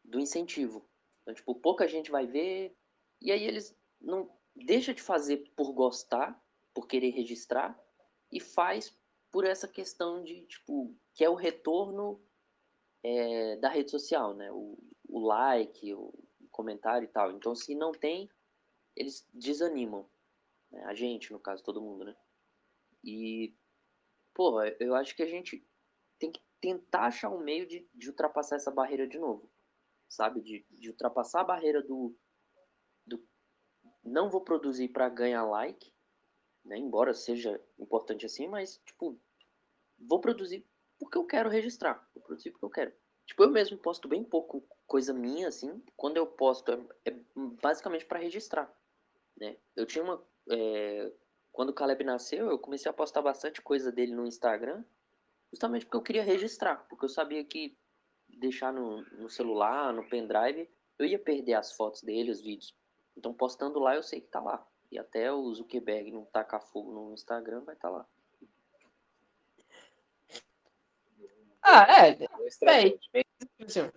do 0.05 0.19
incentivo. 0.19 0.89
Então, 1.23 1.35
tipo, 1.35 1.55
pouca 1.55 1.87
gente 1.87 2.11
vai 2.11 2.27
ver, 2.27 2.77
e 3.21 3.31
aí 3.31 3.45
eles 3.45 3.77
não 4.01 4.31
deixa 4.55 4.93
de 4.93 5.01
fazer 5.01 5.39
por 5.57 5.73
gostar, 5.73 6.41
por 6.75 6.87
querer 6.87 7.11
registrar, 7.11 7.79
e 8.31 8.41
faz 8.41 8.97
por 9.31 9.45
essa 9.45 9.69
questão 9.69 10.23
de, 10.23 10.45
tipo, 10.47 10.95
que 11.15 11.25
é 11.25 11.31
o 11.31 11.35
retorno 11.35 12.21
é, 13.05 13.57
da 13.57 13.69
rede 13.69 13.91
social, 13.91 14.35
né? 14.35 14.51
O, 14.51 14.79
o 15.09 15.21
like, 15.21 15.93
o 15.93 16.13
comentário 16.51 17.05
e 17.05 17.09
tal. 17.09 17.31
Então, 17.31 17.55
se 17.55 17.75
não 17.75 17.93
tem, 17.93 18.31
eles 18.97 19.29
desanimam. 19.33 20.09
Né? 20.73 20.83
A 20.87 20.95
gente, 20.95 21.31
no 21.31 21.39
caso, 21.39 21.63
todo 21.63 21.83
mundo, 21.83 22.05
né? 22.05 22.17
E, 23.05 23.55
pô, 24.33 24.63
eu 24.81 24.95
acho 24.95 25.15
que 25.15 25.23
a 25.23 25.29
gente 25.29 25.63
tem 26.19 26.33
que 26.33 26.41
tentar 26.61 27.07
achar 27.07 27.29
um 27.29 27.41
meio 27.41 27.67
de, 27.67 27.87
de 27.93 28.09
ultrapassar 28.09 28.57
essa 28.57 28.71
barreira 28.71 29.07
de 29.07 29.19
novo, 29.19 29.51
sabe? 30.09 30.41
De, 30.41 30.67
de 30.71 30.89
ultrapassar 30.89 31.43
a 31.43 31.45
barreira 31.45 31.83
do, 31.83 32.17
do 33.07 33.23
não 34.03 34.31
vou 34.31 34.41
produzir 34.41 34.89
para 34.89 35.11
ganhar 35.11 35.45
like, 35.45 35.93
né? 36.65 36.79
Embora 36.79 37.13
seja 37.13 37.63
importante 37.79 38.25
assim, 38.25 38.49
mas 38.49 38.79
tipo, 38.87 39.21
vou 39.99 40.21
produzir 40.21 40.67
porque 40.99 41.19
eu 41.19 41.25
quero 41.25 41.49
registrar, 41.49 42.09
vou 42.15 42.23
produzir 42.23 42.51
porque 42.51 42.65
eu 42.65 42.71
quero. 42.71 42.93
Tipo, 43.27 43.45
eu 43.45 43.51
mesmo 43.51 43.79
posto 43.79 44.07
bem 44.07 44.23
pouco 44.23 44.67
coisa 44.87 45.15
minha 45.15 45.49
assim. 45.49 45.83
Quando 45.97 46.17
eu 46.17 46.27
posto 46.27 46.73
é, 46.73 47.11
é 47.11 47.17
basicamente 47.61 48.05
para 48.05 48.19
registrar, 48.19 48.73
né? 49.37 49.57
Eu 49.75 49.87
tinha 49.87 50.05
uma 50.05 50.23
é, 50.51 51.13
quando 51.53 51.71
o 51.71 51.75
Caleb 51.75 52.05
nasceu, 52.05 52.49
eu 52.49 52.59
comecei 52.59 52.91
a 52.91 52.95
postar 52.95 53.23
bastante 53.23 53.63
coisa 53.63 53.91
dele 53.91 54.15
no 54.15 54.27
Instagram 54.27 54.85
justamente 55.55 55.87
porque 55.87 55.97
eu 55.97 56.03
queria 56.03 56.25
registrar, 56.25 56.85
porque 56.89 57.05
eu 57.05 57.09
sabia 57.09 57.45
que 57.45 57.79
deixar 58.29 58.73
no, 58.73 59.03
no 59.13 59.31
celular, 59.31 59.93
no 59.93 60.09
pendrive, 60.09 60.69
eu 60.99 61.07
ia 61.07 61.19
perder 61.19 61.55
as 61.55 61.73
fotos 61.73 62.03
dele, 62.03 62.33
os 62.33 62.41
vídeos. 62.41 62.77
Então, 63.17 63.33
postando 63.33 63.79
lá, 63.79 63.95
eu 63.95 64.03
sei 64.03 64.21
que 64.21 64.27
tá 64.27 64.41
lá. 64.41 64.67
E 64.91 64.99
até 64.99 65.33
o 65.33 65.55
Zuckerberg 65.55 66.11
não 66.11 66.25
tacar 66.25 66.61
fogo 66.61 66.93
no 66.93 67.13
Instagram, 67.15 67.61
vai 67.61 67.77
estar 67.77 67.89
tá 67.89 67.99
lá. 67.99 68.09
Ah, 71.65 72.07
é. 72.07 72.19
Bem, 72.65 72.99
assim, 73.67 73.91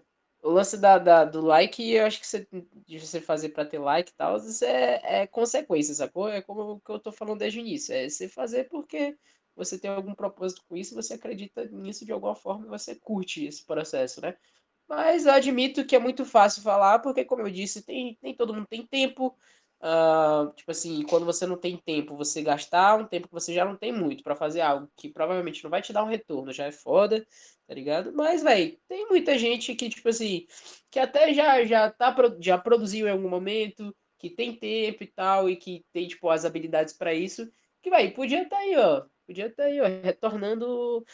o 0.43 0.49
lance 0.51 0.77
da, 0.77 0.97
da, 0.97 1.25
do 1.25 1.41
like, 1.41 1.83
eu 1.91 2.05
acho 2.05 2.19
que 2.19 2.27
você, 2.27 2.47
de 2.87 2.99
você 2.99 3.21
fazer 3.21 3.49
para 3.49 3.65
ter 3.65 3.79
like 3.79 4.11
e 4.11 4.15
tal, 4.15 4.37
isso 4.37 4.63
é, 4.65 5.01
é 5.23 5.27
consequência, 5.27 5.93
sacou? 5.93 6.29
É 6.29 6.41
como 6.41 6.61
o 6.73 6.79
que 6.79 6.91
eu 6.91 6.99
tô 6.99 7.11
falando 7.11 7.39
desde 7.39 7.59
o 7.59 7.61
início. 7.61 7.93
É 7.93 8.09
você 8.09 8.27
fazer 8.29 8.65
porque 8.69 9.17
você 9.55 9.77
tem 9.79 9.89
algum 9.91 10.15
propósito 10.15 10.63
com 10.69 10.77
isso, 10.77 10.95
você 10.95 11.15
acredita 11.15 11.65
nisso 11.67 12.05
de 12.05 12.11
alguma 12.11 12.35
forma 12.35 12.65
e 12.65 12.69
você 12.69 12.95
curte 12.95 13.45
esse 13.45 13.65
processo, 13.65 14.21
né? 14.21 14.35
Mas 14.87 15.25
eu 15.25 15.33
admito 15.33 15.85
que 15.85 15.95
é 15.95 15.99
muito 15.99 16.25
fácil 16.25 16.61
falar, 16.61 16.99
porque, 16.99 17.25
como 17.25 17.41
eu 17.43 17.51
disse, 17.51 17.81
tem, 17.83 18.17
nem 18.21 18.33
todo 18.35 18.53
mundo 18.53 18.67
tem 18.67 18.85
tempo. 18.87 19.35
Uh, 19.79 20.51
tipo 20.55 20.71
assim, 20.71 21.03
quando 21.03 21.25
você 21.25 21.45
não 21.45 21.57
tem 21.57 21.77
tempo, 21.77 22.15
você 22.15 22.41
gastar 22.41 22.99
um 22.99 23.05
tempo 23.05 23.27
que 23.27 23.33
você 23.33 23.53
já 23.53 23.63
não 23.63 23.75
tem 23.75 23.91
muito 23.93 24.23
para 24.23 24.35
fazer 24.35 24.61
algo 24.61 24.89
que 24.95 25.09
provavelmente 25.09 25.63
não 25.63 25.69
vai 25.69 25.81
te 25.83 25.93
dar 25.93 26.03
um 26.03 26.07
retorno, 26.07 26.51
já 26.51 26.65
é 26.65 26.71
foda, 26.71 27.25
tá 27.67 27.73
ligado? 27.73 28.13
Mas, 28.13 28.43
velho, 28.43 28.77
tem 28.87 29.07
muita 29.07 29.37
gente 29.37 29.75
que, 29.75 29.89
tipo 29.89 30.07
assim, 30.09 30.47
que 30.89 30.99
até 30.99 31.33
já, 31.33 31.63
já, 31.65 31.91
tá, 31.91 32.15
já 32.39 32.57
produziu 32.57 33.07
em 33.07 33.11
algum 33.11 33.29
momento, 33.29 33.95
que 34.17 34.29
tem 34.29 34.55
tempo 34.55 35.03
e 35.03 35.07
tal, 35.07 35.49
e 35.49 35.55
que 35.55 35.85
tem, 35.93 36.07
tipo, 36.07 36.29
as 36.29 36.45
habilidades 36.45 36.93
para 36.93 37.13
isso, 37.13 37.51
que, 37.81 37.89
velho, 37.89 38.13
podia 38.13 38.43
estar 38.43 38.55
tá 38.55 38.61
aí, 38.61 38.77
ó, 38.77 39.05
podia 39.25 39.47
estar 39.47 39.63
tá 39.63 39.69
aí, 39.69 39.81
ó, 39.81 39.85
retornando 40.03 41.05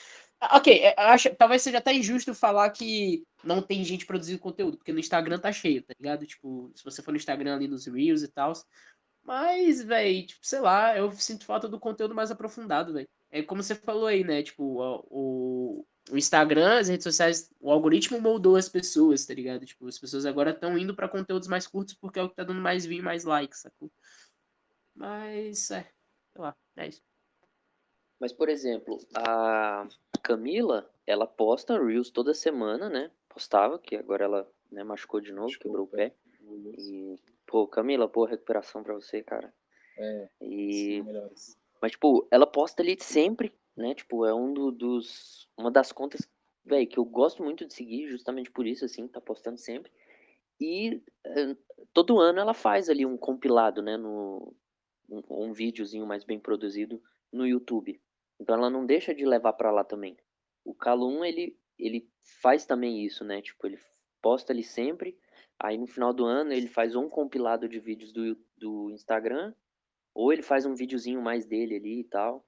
Ok, 0.52 0.68
é, 0.84 0.94
acho, 0.98 1.34
talvez 1.36 1.62
seja 1.62 1.78
até 1.78 1.94
injusto 1.94 2.34
falar 2.34 2.70
que 2.72 3.24
não 3.44 3.62
tem 3.62 3.84
gente 3.84 4.06
produzindo 4.06 4.40
conteúdo, 4.40 4.78
porque 4.78 4.92
no 4.92 5.00
Instagram 5.00 5.40
tá 5.40 5.52
cheio, 5.52 5.82
tá 5.84 5.94
ligado? 5.98 6.26
Tipo, 6.26 6.72
se 6.76 6.84
você 6.84 7.02
for 7.02 7.12
no 7.12 7.18
Instagram 7.18 7.56
ali 7.56 7.68
nos 7.68 7.86
Reels 7.86 8.24
e 8.24 8.28
tal. 8.28 8.52
Mas, 9.24 9.82
velho, 9.84 10.26
tipo, 10.28 10.46
sei 10.46 10.60
lá, 10.60 10.98
eu 10.98 11.12
sinto 11.14 11.46
falta 11.46 11.68
do 11.70 11.80
conteúdo 11.80 12.14
mais 12.14 12.30
aprofundado, 12.32 12.94
velho. 12.94 13.08
É 13.32 13.42
como 13.42 13.64
você 13.64 13.74
falou 13.76 14.06
aí, 14.06 14.24
né? 14.24 14.44
Tipo, 14.44 14.64
o, 15.10 15.86
o 16.14 16.18
Instagram, 16.18 16.78
as 16.78 16.90
redes 16.90 17.04
sociais, 17.04 17.50
o 17.60 17.72
algoritmo 17.72 18.22
moldou 18.22 18.56
as 18.56 18.70
pessoas, 18.70 19.26
tá 19.26 19.34
ligado? 19.34 19.66
Tipo, 19.66 19.88
as 19.88 19.98
pessoas 19.98 20.28
agora 20.28 20.52
estão 20.52 20.78
indo 20.78 20.96
para 20.96 21.10
conteúdos 21.10 21.48
mais 21.48 21.66
curtos 21.66 21.96
porque 21.96 22.20
é 22.20 22.24
o 22.24 22.30
que 22.30 22.36
tá 22.36 22.44
dando 22.44 22.62
mais 22.62 22.86
view 22.86 23.00
e 23.00 23.02
mais 23.02 23.24
likes, 23.24 23.62
sacou? 23.62 23.92
Mas, 24.94 25.72
é, 25.72 25.82
sei 25.82 26.42
lá, 26.42 26.56
é 26.78 26.88
isso. 26.88 27.02
Mas, 28.20 28.32
por 28.32 28.48
exemplo, 28.48 29.00
a 29.16 29.88
Camila, 30.22 30.88
ela 31.08 31.26
posta 31.26 31.84
Reels 31.84 32.12
toda 32.12 32.36
semana, 32.36 32.90
né? 32.90 33.10
Postava, 33.28 33.80
que 33.80 33.96
agora 33.96 34.26
ela 34.26 34.52
né, 34.72 34.84
machucou 34.84 35.20
de 35.20 35.32
novo, 35.32 35.48
machucou 35.48 35.72
quebrou 35.72 35.86
o 35.86 35.90
pé. 35.90 36.14
E, 36.78 37.16
pô, 37.48 37.68
Camila, 37.68 38.08
boa 38.08 38.30
recuperação 38.30 38.84
pra 38.84 38.94
você, 38.94 39.24
cara. 39.24 39.52
É, 39.98 40.30
e... 40.42 41.04
Mas, 41.82 41.94
tipo, 41.94 42.28
ela 42.30 42.46
posta 42.46 42.84
ali 42.84 42.96
sempre, 43.02 43.52
né? 43.76 43.94
Tipo, 43.96 44.26
é 44.26 44.34
um 44.34 44.54
do, 44.54 44.72
dos... 44.72 45.50
Uma 45.58 45.72
das 45.72 45.92
contas, 45.92 46.28
velho, 46.66 46.88
que 46.88 46.98
eu 46.98 47.06
gosto 47.06 47.44
muito 47.44 47.66
de 47.66 47.74
seguir, 47.74 48.08
justamente 48.08 48.52
por 48.52 48.66
isso, 48.66 48.86
assim, 48.86 49.08
tá 49.08 49.22
postando 49.22 49.58
sempre. 49.58 49.92
E 50.60 50.96
uh, 50.96 51.58
todo 51.94 52.20
ano 52.20 52.40
ela 52.40 52.54
faz 52.54 52.90
ali 52.90 53.06
um 53.06 53.18
compilado, 53.18 53.82
né? 53.82 53.98
No, 53.98 54.56
um, 55.10 55.46
um 55.46 55.54
videozinho 55.54 56.06
mais 56.06 56.24
bem 56.24 56.40
produzido 56.40 57.02
no 57.32 57.46
YouTube. 57.46 58.02
Então 58.40 58.56
ela 58.56 58.70
não 58.70 58.86
deixa 58.86 59.14
de 59.14 59.26
levar 59.26 59.54
para 59.54 59.72
lá 59.72 59.84
também. 59.84 60.18
O 60.64 60.74
Calum, 60.74 61.24
ele, 61.24 61.58
ele 61.78 62.10
faz 62.42 62.66
também 62.66 63.04
isso, 63.04 63.24
né? 63.24 63.42
Tipo, 63.42 63.68
ele 63.68 63.78
posta 64.22 64.54
ali 64.54 64.64
sempre. 64.64 65.18
Aí 65.60 65.78
no 65.78 65.88
final 65.88 66.14
do 66.14 66.26
ano 66.26 66.52
ele 66.52 66.68
faz 66.68 66.96
um 66.96 67.10
compilado 67.10 67.68
de 67.68 67.80
vídeos 67.80 68.12
do, 68.12 68.38
do 68.58 68.92
Instagram. 68.92 69.54
Ou 70.14 70.32
ele 70.32 70.44
faz 70.44 70.66
um 70.66 70.76
videozinho 70.76 71.22
mais 71.22 71.46
dele 71.46 71.76
ali 71.76 72.00
e 72.02 72.04
tal. 72.04 72.46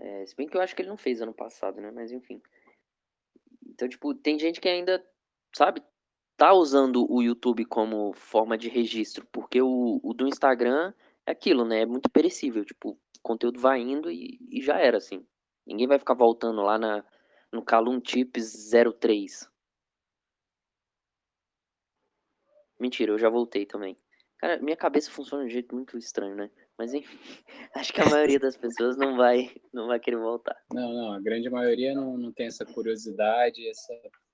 É, 0.00 0.24
se 0.24 0.34
bem 0.34 0.48
que 0.48 0.56
eu 0.56 0.60
acho 0.60 0.74
que 0.74 0.80
ele 0.80 0.88
não 0.88 0.96
fez 0.96 1.20
ano 1.20 1.34
passado, 1.34 1.80
né? 1.80 1.90
Mas 1.90 2.10
enfim. 2.10 2.42
Então, 3.66 3.88
tipo, 3.88 4.14
tem 4.14 4.38
gente 4.38 4.60
que 4.60 4.68
ainda, 4.68 5.04
sabe, 5.54 5.82
tá 6.36 6.52
usando 6.54 7.06
o 7.10 7.22
YouTube 7.22 7.64
como 7.66 8.12
forma 8.14 8.56
de 8.56 8.68
registro. 8.68 9.26
Porque 9.30 9.60
o, 9.60 10.00
o 10.02 10.14
do 10.14 10.26
Instagram 10.26 10.94
é 11.26 11.32
aquilo, 11.32 11.64
né? 11.64 11.82
É 11.82 11.86
muito 11.86 12.08
perecível. 12.10 12.64
Tipo, 12.64 12.92
o 12.92 12.98
conteúdo 13.22 13.60
vai 13.60 13.80
indo 13.80 14.10
e, 14.10 14.38
e 14.50 14.62
já 14.62 14.78
era, 14.78 14.96
assim. 14.96 15.26
Ninguém 15.66 15.86
vai 15.86 15.98
ficar 15.98 16.14
voltando 16.14 16.62
lá 16.62 16.78
na, 16.78 17.04
no 17.52 17.62
Calum 17.62 18.00
Tips 18.00 18.70
03. 18.98 19.50
Mentira, 22.78 23.12
eu 23.12 23.18
já 23.18 23.28
voltei 23.28 23.66
também. 23.66 23.98
Cara, 24.38 24.58
minha 24.58 24.76
cabeça 24.76 25.10
funciona 25.10 25.44
de 25.44 25.50
um 25.50 25.52
jeito 25.52 25.74
muito 25.74 25.98
estranho, 25.98 26.34
né? 26.34 26.50
Mas 26.80 26.94
enfim, 26.94 27.18
acho 27.76 27.92
que 27.92 28.00
a 28.00 28.08
maioria 28.08 28.40
das 28.40 28.56
pessoas 28.56 28.96
não 28.96 29.14
vai, 29.14 29.54
não 29.70 29.86
vai 29.86 30.00
querer 30.00 30.16
voltar. 30.16 30.56
Não, 30.72 30.90
não, 30.94 31.12
a 31.12 31.20
grande 31.20 31.50
maioria 31.50 31.94
não, 31.94 32.16
não 32.16 32.32
tem 32.32 32.46
essa 32.46 32.64
curiosidade, 32.64 33.68
essa, 33.68 33.92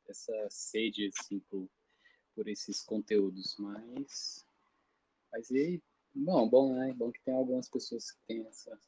essa 0.08 0.46
sede, 0.48 1.10
assim, 1.12 1.40
por, 1.50 1.68
por 2.36 2.46
esses 2.46 2.84
conteúdos. 2.84 3.56
Mas, 3.58 4.46
mas 5.32 5.50
e 5.50 5.82
Bom, 6.14 6.48
bom, 6.48 6.72
né? 6.72 6.94
Bom 6.94 7.10
que 7.10 7.20
tem 7.24 7.34
algumas 7.34 7.68
pessoas 7.68 8.12
que 8.12 8.18
têm 8.28 8.46
essa, 8.46 8.78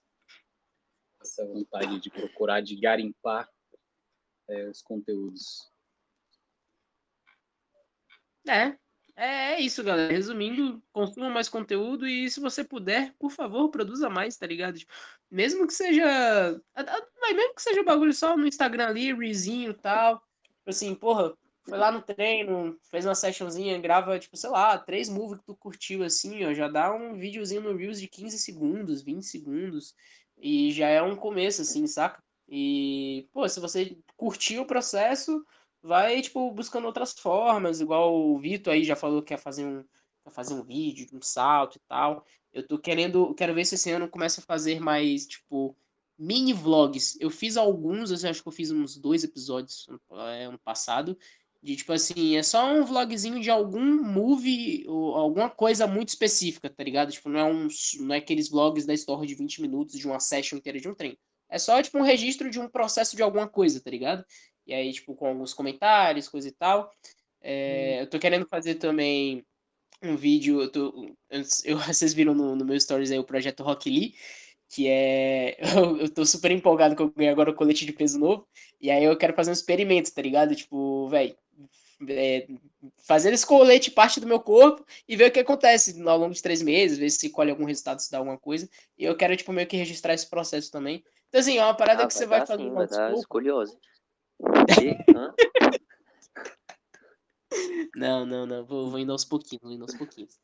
essa 1.20 1.44
vontade 1.44 1.98
de 1.98 2.10
procurar, 2.10 2.60
de 2.60 2.76
garimpar 2.76 3.50
é, 4.48 4.68
os 4.68 4.80
conteúdos. 4.80 5.68
É, 8.48 8.78
é 9.18 9.60
isso, 9.60 9.82
galera. 9.82 10.12
Resumindo, 10.12 10.82
consuma 10.92 11.28
mais 11.28 11.48
conteúdo 11.48 12.06
e 12.06 12.30
se 12.30 12.40
você 12.40 12.62
puder, 12.62 13.14
por 13.18 13.30
favor, 13.30 13.68
produza 13.68 14.08
mais, 14.08 14.36
tá 14.36 14.46
ligado? 14.46 14.78
Tipo, 14.78 14.92
mesmo 15.30 15.66
que 15.66 15.74
seja. 15.74 16.60
Mesmo 17.32 17.54
que 17.54 17.62
seja 17.62 17.82
bagulho 17.82 18.12
só 18.12 18.36
no 18.36 18.46
Instagram 18.46 18.86
ali, 18.86 19.12
rizinho 19.12 19.72
e 19.72 19.74
tal. 19.74 20.22
Tipo 20.42 20.70
assim, 20.70 20.94
porra, 20.94 21.34
foi 21.68 21.76
lá 21.76 21.92
no 21.92 22.00
treino, 22.00 22.78
fez 22.90 23.04
uma 23.04 23.14
sessionzinha, 23.14 23.78
grava, 23.78 24.18
tipo, 24.18 24.36
sei 24.36 24.50
lá, 24.50 24.78
três 24.78 25.08
moves 25.08 25.38
que 25.38 25.46
tu 25.46 25.54
curtiu, 25.56 26.02
assim, 26.02 26.44
ó, 26.46 26.54
já 26.54 26.66
dá 26.68 26.92
um 26.94 27.18
videozinho 27.18 27.60
no 27.60 27.76
Reels 27.76 28.00
de 28.00 28.08
15 28.08 28.38
segundos, 28.38 29.02
20 29.02 29.22
segundos, 29.24 29.94
e 30.38 30.72
já 30.72 30.88
é 30.88 31.02
um 31.02 31.14
começo, 31.14 31.62
assim, 31.62 31.86
saca? 31.86 32.22
E, 32.48 33.28
pô, 33.32 33.46
se 33.48 33.60
você 33.60 33.98
curtiu 34.16 34.62
o 34.62 34.66
processo, 34.66 35.44
vai, 35.82 36.20
tipo, 36.20 36.50
buscando 36.50 36.86
outras 36.86 37.12
formas, 37.12 37.80
igual 37.80 38.14
o 38.14 38.38
Vitor 38.38 38.72
aí 38.72 38.84
já 38.84 38.96
falou 38.96 39.22
que 39.22 39.28
quer 39.28 39.38
fazer 39.38 39.64
um, 39.64 39.84
quer 40.24 40.30
fazer 40.32 40.54
um 40.54 40.62
vídeo 40.62 41.06
de 41.06 41.16
um 41.16 41.22
salto 41.22 41.76
e 41.76 41.80
tal. 41.88 42.24
Eu 42.52 42.66
tô 42.66 42.78
querendo, 42.78 43.34
quero 43.34 43.54
ver 43.54 43.64
se 43.64 43.74
esse 43.74 43.90
ano 43.90 44.08
começa 44.08 44.40
a 44.40 44.44
fazer 44.44 44.80
mais, 44.80 45.26
tipo, 45.26 45.76
mini 46.18 46.52
vlogs. 46.52 47.16
Eu 47.20 47.30
fiz 47.30 47.56
alguns, 47.56 48.10
eu 48.10 48.30
acho 48.30 48.42
que 48.42 48.48
eu 48.48 48.52
fiz 48.52 48.70
uns 48.70 48.96
dois 48.96 49.22
episódios 49.24 49.86
é, 50.32 50.44
ano 50.44 50.58
passado, 50.58 51.16
de 51.62 51.76
tipo 51.76 51.92
assim, 51.92 52.36
é 52.36 52.42
só 52.42 52.72
um 52.72 52.84
vlogzinho 52.84 53.40
de 53.40 53.50
algum 53.50 54.02
movie 54.02 54.84
ou 54.86 55.14
alguma 55.14 55.50
coisa 55.50 55.86
muito 55.86 56.08
específica, 56.08 56.70
tá 56.70 56.84
ligado? 56.84 57.10
Tipo, 57.12 57.28
não 57.28 57.40
é, 57.40 57.44
um, 57.44 57.68
não 58.00 58.14
é 58.14 58.18
aqueles 58.18 58.48
vlogs 58.48 58.86
da 58.86 58.94
história 58.94 59.26
de 59.26 59.34
20 59.34 59.60
minutos 59.62 59.98
de 59.98 60.06
uma 60.06 60.20
session 60.20 60.56
inteira 60.56 60.80
de 60.80 60.88
um 60.88 60.94
trem. 60.94 61.18
É 61.48 61.58
só, 61.58 61.80
tipo, 61.82 61.98
um 61.98 62.02
registro 62.02 62.50
de 62.50 62.60
um 62.60 62.68
processo 62.68 63.16
de 63.16 63.22
alguma 63.22 63.48
coisa, 63.48 63.80
tá 63.80 63.90
ligado? 63.90 64.24
E 64.68 64.74
aí, 64.74 64.92
tipo, 64.92 65.14
com 65.14 65.26
alguns 65.26 65.54
comentários, 65.54 66.28
coisa 66.28 66.46
e 66.46 66.52
tal. 66.52 66.92
É, 67.40 67.96
hum. 67.96 68.00
Eu 68.02 68.06
tô 68.06 68.18
querendo 68.18 68.46
fazer 68.46 68.76
também 68.76 69.44
um 70.02 70.14
vídeo. 70.14 70.60
Eu 70.60 70.70
tô, 70.70 71.10
eu, 71.64 71.78
vocês 71.92 72.14
viram 72.14 72.34
no, 72.34 72.54
no 72.54 72.64
meu 72.64 72.78
stories 72.78 73.10
aí 73.10 73.18
o 73.18 73.24
projeto 73.24 73.64
Rock 73.64 73.90
Lee 73.90 74.14
que 74.68 74.86
é. 74.86 75.56
Eu, 75.76 75.96
eu 75.96 76.08
tô 76.08 76.24
super 76.26 76.50
empolgado 76.50 76.94
que 76.94 77.02
eu 77.02 77.10
ganhei 77.10 77.32
agora 77.32 77.50
o 77.50 77.54
colete 77.54 77.86
de 77.86 77.92
peso 77.92 78.18
novo. 78.18 78.46
E 78.80 78.90
aí 78.90 79.02
eu 79.02 79.16
quero 79.16 79.34
fazer 79.34 79.50
um 79.50 79.54
experimento, 79.54 80.12
tá 80.12 80.22
ligado? 80.22 80.54
Tipo, 80.54 81.08
velho, 81.08 81.34
é, 82.06 82.46
fazer 83.06 83.32
esse 83.32 83.46
colete 83.46 83.90
parte 83.90 84.20
do 84.20 84.26
meu 84.26 84.38
corpo 84.38 84.84
e 85.08 85.16
ver 85.16 85.30
o 85.30 85.32
que 85.32 85.40
acontece 85.40 86.00
ao 86.06 86.18
longo 86.18 86.34
de 86.34 86.42
três 86.42 86.62
meses, 86.62 86.98
ver 86.98 87.10
se 87.10 87.30
colhe 87.30 87.50
algum 87.50 87.64
resultado, 87.64 88.00
se 88.00 88.10
dá 88.10 88.18
alguma 88.18 88.38
coisa. 88.38 88.68
E 88.96 89.04
eu 89.04 89.16
quero, 89.16 89.36
tipo, 89.36 89.52
meio 89.52 89.66
que 89.66 89.76
registrar 89.76 90.14
esse 90.14 90.28
processo 90.28 90.70
também. 90.70 91.02
Então, 91.28 91.40
assim, 91.40 91.58
é 91.58 91.64
uma 91.64 91.74
parada 91.74 92.04
ah, 92.04 92.06
que 92.06 92.14
você 92.14 92.26
vai 92.26 92.46
fazer. 92.46 92.62
Sim, 92.62 92.72
vai 92.72 92.86
dar. 92.86 93.14
Não, 97.96 98.26
não, 98.26 98.46
não. 98.46 98.64
Vou, 98.64 98.90
vou 98.90 98.98
indo 98.98 99.12
aos 99.12 99.24
pouquinhos, 99.24 99.62
vou 99.62 99.72
indo 99.72 99.82
aos 99.82 99.94
pouquinhos. 99.94 100.38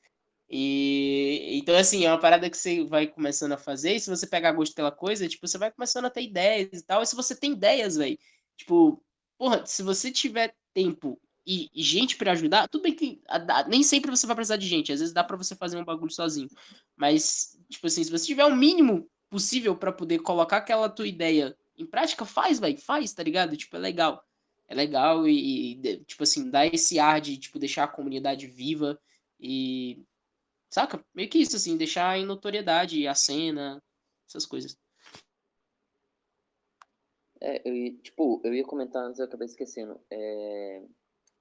E 0.48 1.58
então, 1.58 1.74
assim, 1.76 2.04
é 2.04 2.10
uma 2.10 2.20
parada 2.20 2.50
que 2.50 2.56
você 2.56 2.84
vai 2.84 3.06
começando 3.06 3.52
a 3.52 3.58
fazer, 3.58 3.94
e 3.94 4.00
se 4.00 4.10
você 4.10 4.26
pegar 4.26 4.52
gosto 4.52 4.74
pela 4.74 4.92
coisa, 4.92 5.28
tipo, 5.28 5.46
você 5.46 5.58
vai 5.58 5.70
começando 5.70 6.04
a 6.04 6.10
ter 6.10 6.22
ideias 6.22 6.80
e 6.80 6.82
tal. 6.82 7.02
E 7.02 7.06
se 7.06 7.16
você 7.16 7.34
tem 7.34 7.52
ideias, 7.52 7.96
velho, 7.96 8.18
tipo, 8.56 9.02
porra, 9.38 9.64
se 9.66 9.82
você 9.82 10.10
tiver 10.10 10.54
tempo 10.72 11.20
e, 11.46 11.70
e 11.74 11.82
gente 11.82 12.16
para 12.16 12.32
ajudar, 12.32 12.68
tudo 12.68 12.82
bem 12.82 12.94
que 12.94 13.20
a, 13.28 13.60
a, 13.60 13.68
nem 13.68 13.82
sempre 13.82 14.10
você 14.10 14.26
vai 14.26 14.36
precisar 14.36 14.56
de 14.56 14.66
gente, 14.66 14.92
às 14.92 15.00
vezes 15.00 15.14
dá 15.14 15.24
para 15.24 15.36
você 15.36 15.54
fazer 15.54 15.76
um 15.76 15.84
bagulho 15.84 16.12
sozinho. 16.12 16.48
Mas, 16.96 17.58
tipo 17.68 17.86
assim, 17.86 18.04
se 18.04 18.10
você 18.10 18.26
tiver 18.26 18.44
o 18.44 18.56
mínimo 18.56 19.08
possível 19.30 19.76
para 19.76 19.92
poder 19.92 20.20
colocar 20.20 20.58
aquela 20.58 20.88
tua 20.88 21.08
ideia 21.08 21.56
em 21.76 21.86
prática, 21.86 22.24
faz, 22.24 22.58
velho, 22.58 22.78
faz, 22.78 23.12
tá 23.12 23.22
ligado? 23.22 23.56
Tipo, 23.56 23.76
é 23.76 23.80
legal. 23.80 24.24
É 24.66 24.74
legal 24.74 25.28
e, 25.28 25.72
e, 25.72 26.04
tipo 26.04 26.22
assim, 26.22 26.50
dá 26.50 26.66
esse 26.66 26.98
ar 26.98 27.20
de, 27.20 27.36
tipo, 27.36 27.58
deixar 27.58 27.84
a 27.84 27.88
comunidade 27.88 28.46
viva 28.46 28.98
e 29.38 30.02
Saca? 30.74 31.06
Meio 31.14 31.30
que 31.30 31.38
isso, 31.38 31.54
assim, 31.54 31.76
deixar 31.76 32.18
em 32.18 32.26
notoriedade 32.26 33.06
a 33.06 33.14
cena, 33.14 33.80
essas 34.28 34.44
coisas. 34.44 34.76
É, 37.40 37.62
eu 37.64 37.72
ia, 37.72 37.96
tipo, 37.98 38.40
eu 38.42 38.52
ia 38.52 38.64
comentar 38.64 39.04
antes, 39.04 39.20
eu 39.20 39.26
acabei 39.26 39.46
esquecendo. 39.46 40.00
É, 40.10 40.82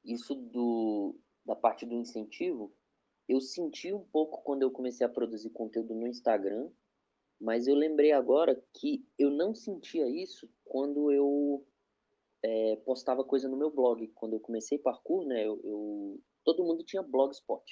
isso 0.06 0.36
do, 0.36 1.18
da 1.44 1.56
parte 1.56 1.84
do 1.84 1.96
incentivo, 1.96 2.72
eu 3.28 3.42
senti 3.42 3.92
um 3.92 4.06
pouco 4.06 4.44
quando 4.44 4.62
eu 4.62 4.70
comecei 4.70 5.04
a 5.04 5.10
produzir 5.10 5.50
conteúdo 5.50 5.96
no 5.96 6.06
Instagram, 6.06 6.70
mas 7.44 7.68
eu 7.68 7.76
lembrei 7.76 8.14
agora 8.14 8.56
que 8.74 9.06
eu 9.20 9.30
não 9.30 9.54
sentia 9.54 10.08
isso 10.08 10.50
quando 10.64 11.12
eu 11.12 11.62
é, 12.42 12.78
postava 12.86 13.22
coisa 13.22 13.50
no 13.50 13.58
meu 13.58 13.70
blog. 13.70 14.08
Quando 14.16 14.32
eu 14.32 14.40
comecei 14.40 14.78
parkour, 14.78 15.26
né, 15.26 15.46
eu, 15.46 15.60
eu, 15.62 16.22
todo 16.46 16.64
mundo 16.64 16.86
tinha 16.86 17.04
blogspot, 17.04 17.64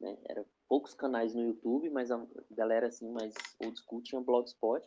né? 0.00 0.18
Era 0.24 0.44
poucos 0.68 0.92
canais 0.92 1.34
no 1.36 1.42
YouTube, 1.42 1.88
mas 1.90 2.10
a 2.10 2.26
galera 2.50 2.88
assim 2.88 3.08
mais 3.12 3.32
old 3.64 3.78
school 3.78 4.02
tinha 4.02 4.20
blogspot. 4.20 4.84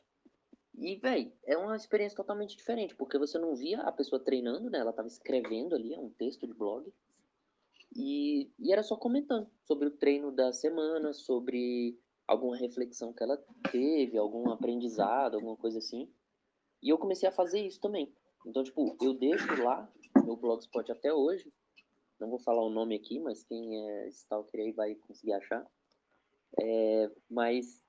E, 0.78 0.98
velho, 0.98 1.32
é 1.46 1.58
uma 1.58 1.78
experiência 1.78 2.18
totalmente 2.18 2.58
diferente, 2.58 2.94
porque 2.94 3.18
você 3.18 3.40
não 3.40 3.56
via 3.56 3.80
a 3.84 3.92
pessoa 3.94 4.22
treinando, 4.22 4.70
né? 4.70 4.80
Ela 4.80 4.92
tava 4.92 5.08
escrevendo 5.08 5.76
ali, 5.76 5.94
é 5.94 6.00
um 6.00 6.10
texto 6.10 6.46
de 6.46 6.54
blog. 6.54 6.94
E, 7.96 8.52
e 8.60 8.74
era 8.74 8.84
só 8.84 8.98
comentando 8.98 9.50
sobre 9.64 9.88
o 9.88 9.92
treino 9.92 10.30
da 10.30 10.52
semana, 10.52 11.14
sobre 11.14 11.98
alguma 12.28 12.56
reflexão 12.58 13.14
que 13.14 13.24
ela 13.24 13.38
teve, 13.72 14.18
algum 14.18 14.50
aprendizado, 14.52 15.36
alguma 15.36 15.56
coisa 15.56 15.80
assim. 15.80 16.12
E 16.82 16.90
eu 16.90 16.98
comecei 16.98 17.28
a 17.28 17.32
fazer 17.32 17.62
isso 17.62 17.80
também. 17.80 18.14
Então, 18.46 18.64
tipo, 18.64 18.96
eu 19.02 19.14
deixo 19.14 19.64
lá 19.64 19.92
meu 20.24 20.36
blogspot 20.36 20.92
até 20.92 21.14
hoje. 21.14 21.52
Não 22.20 22.30
vou 22.30 22.40
falar 22.40 22.64
o 22.64 22.70
nome 22.70 22.96
aqui, 22.96 23.20
mas 23.20 23.44
quem 23.44 23.90
é 23.90 24.08
stalker 24.10 24.62
aí 24.62 24.72
vai 24.72 24.96
conseguir 24.96 25.34
achar. 25.34 25.66
É, 26.62 27.12
mas, 27.30 27.84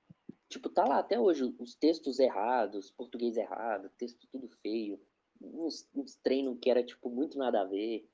tipo, 0.49 0.69
tá 0.69 0.83
lá 0.85 0.99
até 0.99 1.19
hoje 1.19 1.43
os 1.59 1.75
textos 1.75 2.19
errados, 2.19 2.91
português 2.91 3.37
errado, 3.37 3.91
texto 3.97 4.27
tudo 4.31 4.49
feio, 4.61 4.99
uns, 5.41 5.87
uns 5.95 6.15
treinos 6.15 6.57
que 6.59 6.69
era, 6.69 6.83
tipo, 6.83 7.09
muito 7.09 7.37
nada 7.37 7.61
a 7.61 7.65
ver. 7.65 8.09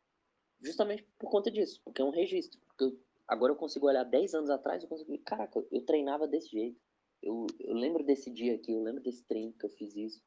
Justamente 0.61 1.03
por 1.17 1.29
conta 1.29 1.49
disso, 1.49 1.81
porque 1.83 2.01
é 2.01 2.05
um 2.05 2.11
registro. 2.11 2.59
Porque 2.67 2.83
eu, 2.83 2.99
agora 3.27 3.51
eu 3.51 3.57
consigo 3.57 3.87
olhar 3.87 4.03
10 4.03 4.33
anos 4.33 4.49
atrás, 4.49 4.83
eu 4.83 4.89
consigo, 4.89 5.17
caraca, 5.19 5.63
eu 5.71 5.81
treinava 5.85 6.27
desse 6.27 6.49
jeito. 6.49 6.79
Eu, 7.21 7.47
eu 7.59 7.73
lembro 7.73 8.03
desse 8.03 8.29
dia 8.29 8.55
aqui, 8.55 8.73
eu 8.73 8.83
lembro 8.83 9.01
desse 9.01 9.23
treino 9.23 9.53
que 9.53 9.65
eu 9.65 9.69
fiz 9.69 9.95
isso. 9.95 10.21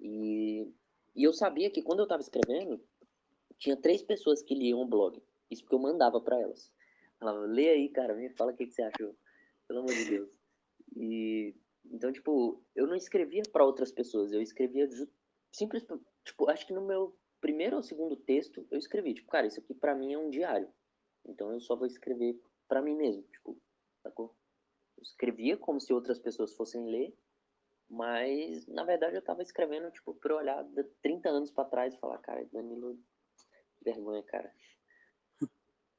E, 0.00 0.68
e 1.14 1.22
eu 1.22 1.32
sabia 1.32 1.70
que 1.70 1.82
quando 1.82 2.00
eu 2.00 2.08
tava 2.08 2.22
escrevendo, 2.22 2.82
tinha 3.58 3.76
três 3.76 4.02
pessoas 4.02 4.42
que 4.42 4.54
liam 4.54 4.80
o 4.80 4.86
blog. 4.86 5.22
Isso 5.50 5.62
porque 5.62 5.74
eu 5.74 5.80
mandava 5.80 6.20
para 6.20 6.40
elas. 6.40 6.72
Falava, 7.18 7.40
lê 7.40 7.70
aí, 7.70 7.88
cara, 7.88 8.14
me 8.14 8.30
fala 8.30 8.52
o 8.52 8.56
que, 8.56 8.66
que 8.66 8.72
você 8.72 8.82
achou. 8.82 9.14
Pelo 9.68 9.80
amor 9.80 9.92
de 9.92 10.04
Deus. 10.06 10.30
E 10.96 11.54
então, 11.84 12.12
tipo, 12.12 12.62
eu 12.74 12.86
não 12.86 12.94
escrevia 12.94 13.42
para 13.52 13.64
outras 13.64 13.90
pessoas, 13.90 14.32
eu 14.32 14.40
escrevia 14.40 14.88
simples, 15.52 15.84
tipo, 16.24 16.48
acho 16.48 16.66
que 16.66 16.72
no 16.72 16.86
meu 16.86 17.16
primeiro 17.40 17.76
ou 17.76 17.82
segundo 17.82 18.16
texto 18.16 18.66
eu 18.70 18.78
escrevi, 18.78 19.14
tipo, 19.14 19.30
cara, 19.30 19.46
isso 19.46 19.60
aqui 19.60 19.74
para 19.74 19.94
mim 19.94 20.12
é 20.12 20.18
um 20.18 20.30
diário. 20.30 20.68
Então 21.30 21.52
eu 21.52 21.60
só 21.60 21.76
vou 21.76 21.86
escrever 21.86 22.40
para 22.68 22.82
mim 22.82 22.94
mesmo, 22.94 23.22
tipo, 23.22 23.56
sacou? 24.02 24.34
Eu 24.96 25.02
escrevia 25.02 25.56
como 25.56 25.80
se 25.80 25.92
outras 25.92 26.18
pessoas 26.18 26.54
fossem 26.54 26.84
ler, 26.86 27.16
mas 27.88 28.66
na 28.66 28.84
verdade 28.84 29.16
eu 29.16 29.22
tava 29.22 29.42
escrevendo, 29.42 29.90
tipo, 29.90 30.14
pra 30.14 30.36
olhar 30.36 30.64
30 31.02 31.30
anos 31.30 31.50
para 31.50 31.68
trás 31.68 31.94
e 31.94 31.98
falar, 31.98 32.18
cara, 32.18 32.44
Danilo, 32.52 32.98
vergonha, 33.82 34.22
cara. 34.24 34.52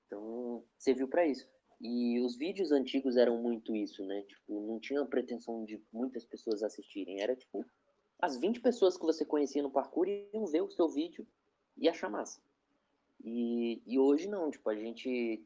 Então, 0.05 0.65
serviu 0.77 1.07
para 1.07 1.25
isso. 1.25 1.49
E 1.79 2.19
os 2.19 2.35
vídeos 2.35 2.69
antigos 2.69 3.15
eram 3.15 3.41
muito 3.41 3.73
isso, 3.73 4.05
né? 4.05 4.23
Tipo, 4.23 4.59
não 4.67 4.77
tinha 4.77 5.05
pretensão 5.05 5.63
de 5.63 5.81
muitas 5.89 6.25
pessoas 6.25 6.61
assistirem. 6.61 7.21
Era 7.21 7.33
tipo, 7.33 7.65
as 8.19 8.37
20 8.37 8.59
pessoas 8.59 8.97
que 8.97 9.05
você 9.05 9.25
conhecia 9.25 9.63
no 9.63 9.71
parkour 9.71 10.07
iam 10.07 10.45
ver 10.47 10.61
o 10.63 10.69
seu 10.69 10.89
vídeo 10.89 11.25
e 11.77 11.87
achar 11.87 12.09
massa. 12.09 12.43
E, 13.23 13.81
e 13.85 13.99
hoje 13.99 14.27
não, 14.27 14.49
tipo, 14.49 14.69
a 14.69 14.75
gente, 14.75 15.45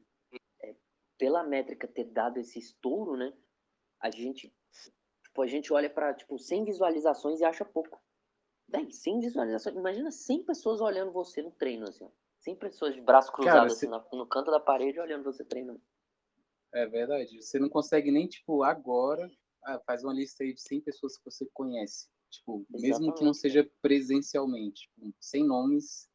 é, 0.63 0.75
pela 1.17 1.43
métrica 1.43 1.87
ter 1.87 2.05
dado 2.05 2.39
esse 2.39 2.59
estouro, 2.59 3.17
né? 3.17 3.33
A 3.99 4.09
gente, 4.09 4.53
tipo, 5.23 5.41
a 5.41 5.47
gente 5.47 5.73
olha 5.73 5.89
para 5.89 6.13
tipo, 6.13 6.37
100 6.37 6.65
visualizações 6.65 7.39
e 7.39 7.45
acha 7.45 7.65
pouco. 7.65 8.01
Bem, 8.67 8.89
100 8.89 9.19
visualizações, 9.19 9.75
imagina 9.75 10.09
100 10.09 10.43
pessoas 10.43 10.81
olhando 10.81 11.11
você 11.11 11.41
no 11.41 11.51
treino, 11.51 11.87
assim, 11.87 12.05
ó. 12.05 12.09
100 12.39 12.55
pessoas 12.57 12.93
de 12.93 13.01
braço 13.01 13.31
cruzado 13.31 13.53
Cara, 13.53 13.65
assim, 13.65 13.87
você... 13.87 14.15
no 14.15 14.27
canto 14.27 14.51
da 14.51 14.59
parede 14.59 14.99
olhando 14.99 15.23
você 15.23 15.43
treinando. 15.43 15.81
É 16.73 16.85
verdade. 16.85 17.41
Você 17.41 17.57
não 17.57 17.69
consegue 17.69 18.11
nem, 18.11 18.27
tipo, 18.27 18.63
agora, 18.63 19.29
ah, 19.63 19.79
faz 19.85 20.03
uma 20.03 20.13
lista 20.13 20.43
aí 20.43 20.53
de 20.53 20.61
100 20.61 20.81
pessoas 20.81 21.17
que 21.17 21.25
você 21.25 21.45
conhece. 21.53 22.07
Tipo, 22.29 22.65
Exatamente. 22.73 22.99
mesmo 22.99 23.15
que 23.15 23.23
não 23.23 23.33
seja 23.33 23.69
presencialmente, 23.81 24.89
tipo, 24.89 25.13
sem 25.19 25.45
nomes 25.45 26.09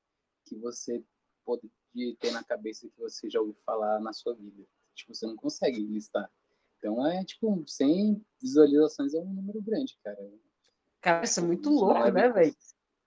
que 0.46 0.56
você 0.56 1.02
pode 1.44 1.70
ter 2.18 2.30
na 2.32 2.44
cabeça 2.44 2.88
que 2.88 2.98
você 2.98 3.28
já 3.28 3.40
ouviu 3.40 3.56
falar 3.64 4.00
na 4.00 4.12
sua 4.12 4.34
vida. 4.34 4.64
Tipo, 4.94 5.14
você 5.14 5.26
não 5.26 5.36
consegue 5.36 5.80
listar. 5.80 6.30
Então 6.78 7.06
é 7.06 7.24
tipo, 7.24 7.62
100 7.66 8.24
visualizações 8.40 9.14
é 9.14 9.18
um 9.18 9.32
número 9.32 9.60
grande, 9.60 9.98
cara. 10.02 10.32
Cara, 11.00 11.24
isso 11.24 11.40
é 11.40 11.42
muito 11.42 11.70
louco, 11.70 12.10
né, 12.10 12.28
velho? 12.28 12.54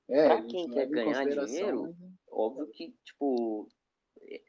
É, 0.10 0.28
pra 0.28 0.44
quem 0.44 0.70
quer 0.70 0.88
ganhar 0.88 1.26
dinheiro, 1.26 1.88
né? 1.88 2.12
óbvio 2.30 2.68
que, 2.68 2.96
tipo, 3.04 3.68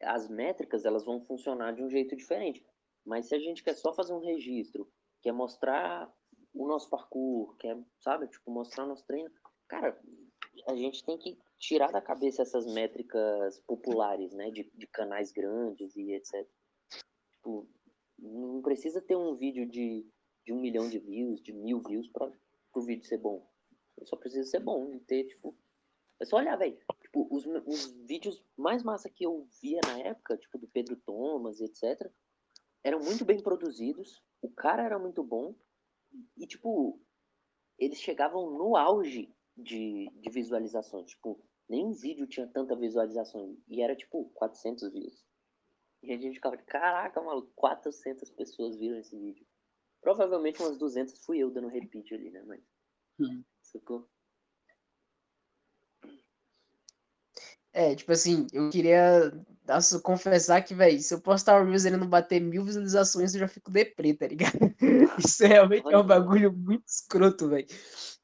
as 0.02 0.28
métricas 0.28 0.84
elas 0.84 1.04
vão 1.04 1.20
funcionar 1.20 1.72
de 1.72 1.82
um 1.82 1.90
jeito 1.90 2.16
diferente. 2.16 2.64
Mas 3.04 3.26
se 3.26 3.34
a 3.34 3.38
gente 3.38 3.62
quer 3.62 3.74
só 3.74 3.92
fazer 3.92 4.14
um 4.14 4.24
registro, 4.24 4.90
quer 5.22 5.32
mostrar 5.32 6.10
o 6.52 6.66
nosso 6.66 6.88
parkour, 6.88 7.56
quer, 7.56 7.78
sabe, 8.00 8.28
tipo, 8.28 8.50
mostrar 8.50 8.86
nosso 8.86 9.04
treino, 9.04 9.30
cara, 9.68 10.00
a 10.66 10.74
gente 10.74 11.04
tem 11.04 11.18
que 11.18 11.38
tirar 11.58 11.90
da 11.90 12.00
cabeça 12.00 12.42
essas 12.42 12.66
métricas 12.66 13.60
populares, 13.60 14.32
né, 14.32 14.50
de, 14.50 14.70
de 14.74 14.86
canais 14.86 15.32
grandes 15.32 15.94
e 15.96 16.12
etc. 16.12 16.46
Tipo, 17.32 17.68
não 18.18 18.62
precisa 18.62 19.00
ter 19.00 19.16
um 19.16 19.34
vídeo 19.34 19.68
de, 19.68 20.06
de 20.44 20.52
um 20.52 20.60
milhão 20.60 20.88
de 20.88 20.98
views, 20.98 21.42
de 21.42 21.52
mil 21.52 21.80
views 21.82 22.08
para 22.08 22.30
o 22.74 22.80
vídeo 22.82 23.06
ser 23.06 23.18
bom. 23.18 23.46
Só 24.04 24.16
precisa 24.16 24.48
ser 24.48 24.60
bom 24.60 24.92
e 24.92 25.00
ter, 25.00 25.24
tipo, 25.24 25.56
é 26.20 26.24
só 26.24 26.36
olhar, 26.36 26.56
velho. 26.56 26.78
Tipo, 27.02 27.28
os, 27.30 27.44
os 27.66 27.86
vídeos 28.06 28.42
mais 28.56 28.82
massa 28.82 29.08
que 29.08 29.24
eu 29.24 29.46
via 29.60 29.80
na 29.86 29.98
época, 30.00 30.36
tipo, 30.36 30.58
do 30.58 30.66
Pedro 30.68 30.96
Thomas, 30.96 31.60
etc., 31.60 32.10
eram 32.82 33.00
muito 33.00 33.24
bem 33.24 33.42
produzidos, 33.42 34.22
o 34.42 34.50
cara 34.50 34.82
era 34.82 34.98
muito 34.98 35.22
bom, 35.22 35.54
e, 36.36 36.46
tipo, 36.46 37.00
eles 37.78 37.98
chegavam 37.98 38.50
no 38.50 38.76
auge 38.76 39.33
de, 39.56 40.10
de 40.20 40.30
visualizações. 40.30 41.10
Tipo, 41.10 41.40
nenhum 41.68 41.92
vídeo 41.92 42.26
tinha 42.26 42.46
tanta 42.46 42.76
visualização, 42.76 43.56
e 43.68 43.82
era, 43.82 43.96
tipo, 43.96 44.30
400 44.34 44.92
views. 44.92 45.24
E 46.02 46.12
a 46.12 46.18
gente 46.18 46.34
ficava, 46.34 46.56
caraca, 46.56 47.20
maluco, 47.20 47.50
400 47.54 48.30
pessoas 48.30 48.76
viram 48.76 48.98
esse 48.98 49.18
vídeo. 49.18 49.46
Provavelmente 50.00 50.60
umas 50.60 50.76
200 50.76 51.18
fui 51.24 51.38
eu 51.38 51.50
dando 51.50 51.68
repeat 51.68 52.14
ali, 52.14 52.30
né, 52.30 52.42
mas... 52.46 52.62
Hum. 53.18 53.42
Sacou? 53.62 54.08
É, 57.72 57.94
tipo 57.94 58.12
assim, 58.12 58.46
eu 58.52 58.70
queria 58.70 59.32
nossa, 59.66 59.98
confessar 59.98 60.62
que, 60.62 60.74
velho, 60.74 61.00
se 61.00 61.12
eu 61.12 61.20
postar 61.20 61.60
o 61.60 61.64
Reels 61.64 61.84
e 61.84 61.88
ele 61.88 61.96
não 61.96 62.06
bater 62.06 62.40
mil 62.40 62.64
visualizações, 62.64 63.34
eu 63.34 63.40
já 63.40 63.48
fico 63.48 63.70
deprê, 63.70 64.14
tá 64.14 64.28
ligado? 64.28 64.58
Isso 65.18 65.44
realmente 65.44 65.90
é 65.90 65.98
um 65.98 66.06
bagulho 66.06 66.52
muito 66.52 66.86
escroto, 66.86 67.48
velho. 67.48 67.66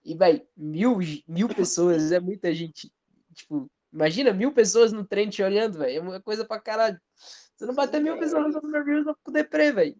E, 0.05 0.15
velho, 0.15 0.47
mil, 0.57 0.99
mil 1.27 1.49
pessoas 1.49 2.13
é 2.13 2.21
muita 2.21 2.55
gente. 2.55 2.93
Tipo, 3.35 3.71
imagina 3.93 4.33
mil 4.33 4.53
pessoas 4.53 4.93
no 4.93 5.05
trem 5.05 5.29
te 5.29 5.43
olhando, 5.43 5.79
velho. 5.79 5.99
É 5.99 6.01
uma 6.01 6.21
coisa 6.21 6.45
pra 6.45 6.61
caralho. 6.61 7.01
Se 7.15 7.67
não 7.67 7.75
bater 7.75 8.01
mil 8.01 8.19
visualizações 8.19 8.65
no 8.65 8.71
meu 8.71 8.85
Reels, 8.85 9.07
eu 9.07 9.15
fico 9.15 9.31
deprê, 9.31 9.73
velho. 9.73 9.97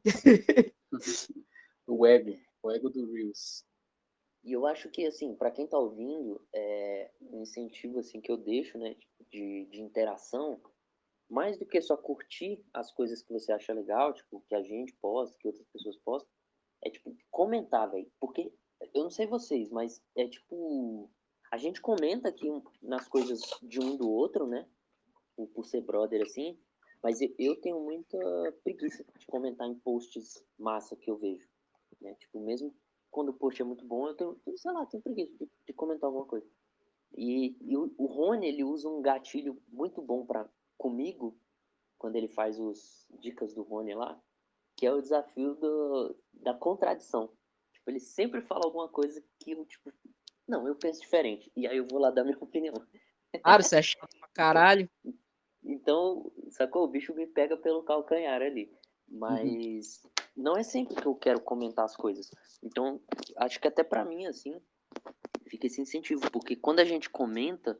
o 1.87 2.07
ego, 2.07 2.39
o 2.63 2.71
ego 2.71 2.89
do 2.89 3.13
Reels. 3.13 3.65
E 4.43 4.53
eu 4.53 4.67
acho 4.67 4.89
que, 4.89 5.07
assim, 5.07 5.35
para 5.35 5.51
quem 5.51 5.67
tá 5.67 5.79
ouvindo, 5.79 6.41
é 6.55 7.11
um 7.21 7.43
incentivo, 7.43 7.99
assim, 7.99 8.21
que 8.21 8.33
eu 8.33 8.39
deixo, 8.39 8.79
né, 8.79 8.97
de, 9.31 9.67
de 9.67 9.83
interação, 9.83 10.59
mais 11.29 11.59
do 11.59 11.67
que 11.67 11.81
só 11.83 11.97
curtir 11.97 12.65
as 12.73 12.91
coisas 12.91 13.23
que 13.23 13.33
você 13.33 13.53
acha 13.53 13.75
legal, 13.75 14.15
tipo, 14.15 14.43
que 14.49 14.55
a 14.55 14.63
gente 14.63 14.95
posta, 14.95 15.37
que 15.39 15.47
outras 15.47 15.67
pessoas 15.69 15.97
postam, 15.99 16.31
é, 16.83 16.91
tipo, 16.91 17.15
comentar, 17.31 17.91
velho. 17.91 18.11
Porque, 18.19 18.51
eu 18.95 19.05
não 19.05 19.11
sei 19.11 19.27
vocês, 19.27 19.71
mas 19.71 20.03
é, 20.17 20.27
tipo, 20.29 21.11
a 21.51 21.57
gente 21.57 21.81
comenta 21.81 22.29
aqui 22.29 22.49
nas 22.83 23.09
coisas 23.09 23.41
de 23.63 23.81
um 23.81 23.97
do 23.97 24.11
outro, 24.11 24.47
né, 24.47 24.67
por, 25.37 25.49
por 25.49 25.67
ser 25.67 25.83
brother, 25.83 26.23
assim, 26.23 26.59
mas 27.03 27.19
eu, 27.39 27.57
tenho 27.61 27.81
muita 27.81 28.19
preguiça 28.63 29.05
de 29.19 29.27
comentar 29.27 29.67
em 29.69 29.75
posts 29.75 30.45
massa 30.59 30.97
que 30.97 31.11
eu 31.11 31.17
vejo, 31.17 31.49
né, 32.01 32.15
tipo, 32.15 32.41
mesmo 32.41 32.75
quando 33.11 33.31
o 33.31 33.35
post 33.35 33.61
é 33.61 33.65
muito 33.65 33.85
bom, 33.85 34.07
eu 34.07 34.15
tenho, 34.15 34.41
sei 34.57 34.73
lá, 34.73 34.87
tenho 34.87 35.03
preguiça 35.03 35.33
de, 35.37 35.51
de 35.67 35.73
comentar 35.73 36.07
alguma 36.07 36.27
coisa. 36.27 36.47
E, 37.17 37.57
e 37.61 37.77
o, 37.77 37.93
o, 37.99 38.07
Rony, 38.07 38.47
ele 38.47 38.63
usa 38.63 38.89
um 38.89 39.03
gatilho 39.03 39.61
muito 39.69 40.01
bom 40.01 40.25
para 40.25 40.49
comigo, 40.79 41.37
quando 41.99 42.17
ele 42.17 42.29
faz 42.29 42.59
os 42.59 43.07
dicas 43.19 43.53
do 43.53 43.63
Rony 43.63 43.95
lá, 43.95 44.19
que 44.77 44.87
é 44.87 44.93
o 44.93 45.03
desafio 45.03 45.55
do, 45.57 46.17
da 46.33 46.55
contradição. 46.55 47.31
Tipo, 47.91 47.97
ele 47.97 48.01
sempre 48.01 48.41
fala 48.41 48.65
alguma 48.65 48.89
coisa 48.89 49.23
que 49.39 49.51
eu, 49.53 49.65
tipo, 49.65 49.93
não, 50.47 50.67
eu 50.67 50.77
penso 50.77 51.01
diferente. 51.01 51.51
E 51.57 51.67
aí 51.67 51.77
eu 51.77 51.87
vou 51.87 51.99
lá 51.99 52.11
dar 52.11 52.25
minha 52.25 52.39
opinião. 52.41 52.75
Claro, 53.43 53.63
você 53.63 53.77
é 53.77 53.83
chato 53.83 54.17
pra 54.19 54.29
caralho. 54.29 54.89
Então, 55.63 56.33
sacou? 56.51 56.85
O 56.85 56.89
bicho 56.89 57.15
me 57.15 57.27
pega 57.27 57.57
pelo 57.57 57.83
calcanhar 57.83 58.41
ali. 58.41 58.73
Mas 59.09 60.03
uhum. 60.05 60.11
não 60.37 60.57
é 60.57 60.63
sempre 60.63 60.95
que 60.95 61.07
eu 61.07 61.15
quero 61.15 61.41
comentar 61.41 61.85
as 61.85 61.97
coisas. 61.97 62.31
Então, 62.63 63.01
acho 63.37 63.61
que 63.61 63.69
até 63.69 63.83
para 63.83 64.05
mim, 64.05 64.27
assim, 64.27 64.61
fica 65.49 65.67
esse 65.67 65.81
incentivo. 65.81 66.31
Porque 66.31 66.55
quando 66.55 66.81
a 66.81 66.85
gente 66.85 67.11
comenta, 67.11 67.79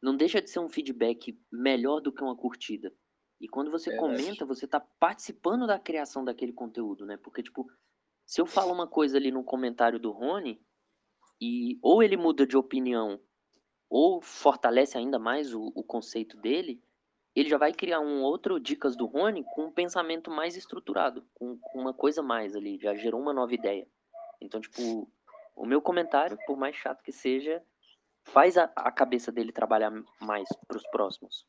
não 0.00 0.16
deixa 0.16 0.40
de 0.40 0.50
ser 0.50 0.60
um 0.60 0.68
feedback 0.68 1.38
melhor 1.50 2.00
do 2.00 2.12
que 2.12 2.22
uma 2.22 2.36
curtida. 2.36 2.92
E 3.40 3.48
quando 3.48 3.72
você 3.72 3.96
comenta, 3.96 4.46
você 4.46 4.68
tá 4.68 4.78
participando 4.78 5.66
da 5.66 5.78
criação 5.78 6.24
daquele 6.24 6.52
conteúdo, 6.52 7.04
né? 7.04 7.16
Porque, 7.16 7.42
tipo, 7.42 7.68
se 8.26 8.40
eu 8.40 8.46
falo 8.46 8.72
uma 8.72 8.86
coisa 8.86 9.16
ali 9.16 9.30
no 9.30 9.44
comentário 9.44 9.98
do 9.98 10.10
Rony, 10.10 10.60
e 11.40 11.78
ou 11.82 12.02
ele 12.02 12.16
muda 12.16 12.46
de 12.46 12.56
opinião, 12.56 13.20
ou 13.90 14.22
fortalece 14.22 14.96
ainda 14.96 15.18
mais 15.18 15.52
o, 15.52 15.72
o 15.74 15.82
conceito 15.82 16.36
dele, 16.36 16.82
ele 17.34 17.48
já 17.48 17.58
vai 17.58 17.72
criar 17.72 18.00
um 18.00 18.22
outro 18.22 18.60
Dicas 18.60 18.96
do 18.96 19.06
Rony 19.06 19.44
com 19.54 19.66
um 19.66 19.72
pensamento 19.72 20.30
mais 20.30 20.56
estruturado, 20.56 21.26
com, 21.34 21.58
com 21.58 21.80
uma 21.80 21.94
coisa 21.94 22.22
mais 22.22 22.54
ali, 22.54 22.78
já 22.78 22.94
gerou 22.94 23.20
uma 23.20 23.32
nova 23.32 23.54
ideia. 23.54 23.86
Então, 24.40 24.60
tipo, 24.60 25.10
o 25.56 25.66
meu 25.66 25.80
comentário, 25.80 26.38
por 26.46 26.56
mais 26.56 26.76
chato 26.76 27.02
que 27.02 27.12
seja, 27.12 27.62
faz 28.24 28.56
a, 28.56 28.64
a 28.76 28.90
cabeça 28.90 29.32
dele 29.32 29.52
trabalhar 29.52 29.90
mais 30.20 30.48
para 30.66 30.76
os 30.76 30.86
próximos. 30.88 31.46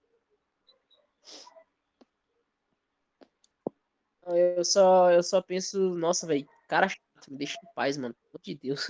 Eu 4.26 4.64
só, 4.64 5.12
eu 5.12 5.22
só 5.22 5.42
penso, 5.42 5.78
nossa, 5.96 6.26
velho, 6.26 6.48
cara 6.68 6.88
chato, 6.88 7.30
me 7.30 7.38
deixa 7.38 7.58
em 7.64 7.74
paz, 7.74 7.98
mano. 7.98 8.14
Pelo 8.14 8.30
amor 8.30 8.42
de 8.44 8.56
Deus. 8.56 8.88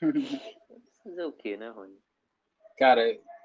Fazer 1.02 1.24
o 1.24 1.32
que, 1.32 1.56
né, 1.56 1.68
Rony? 1.70 1.98
Cara, 2.76 3.02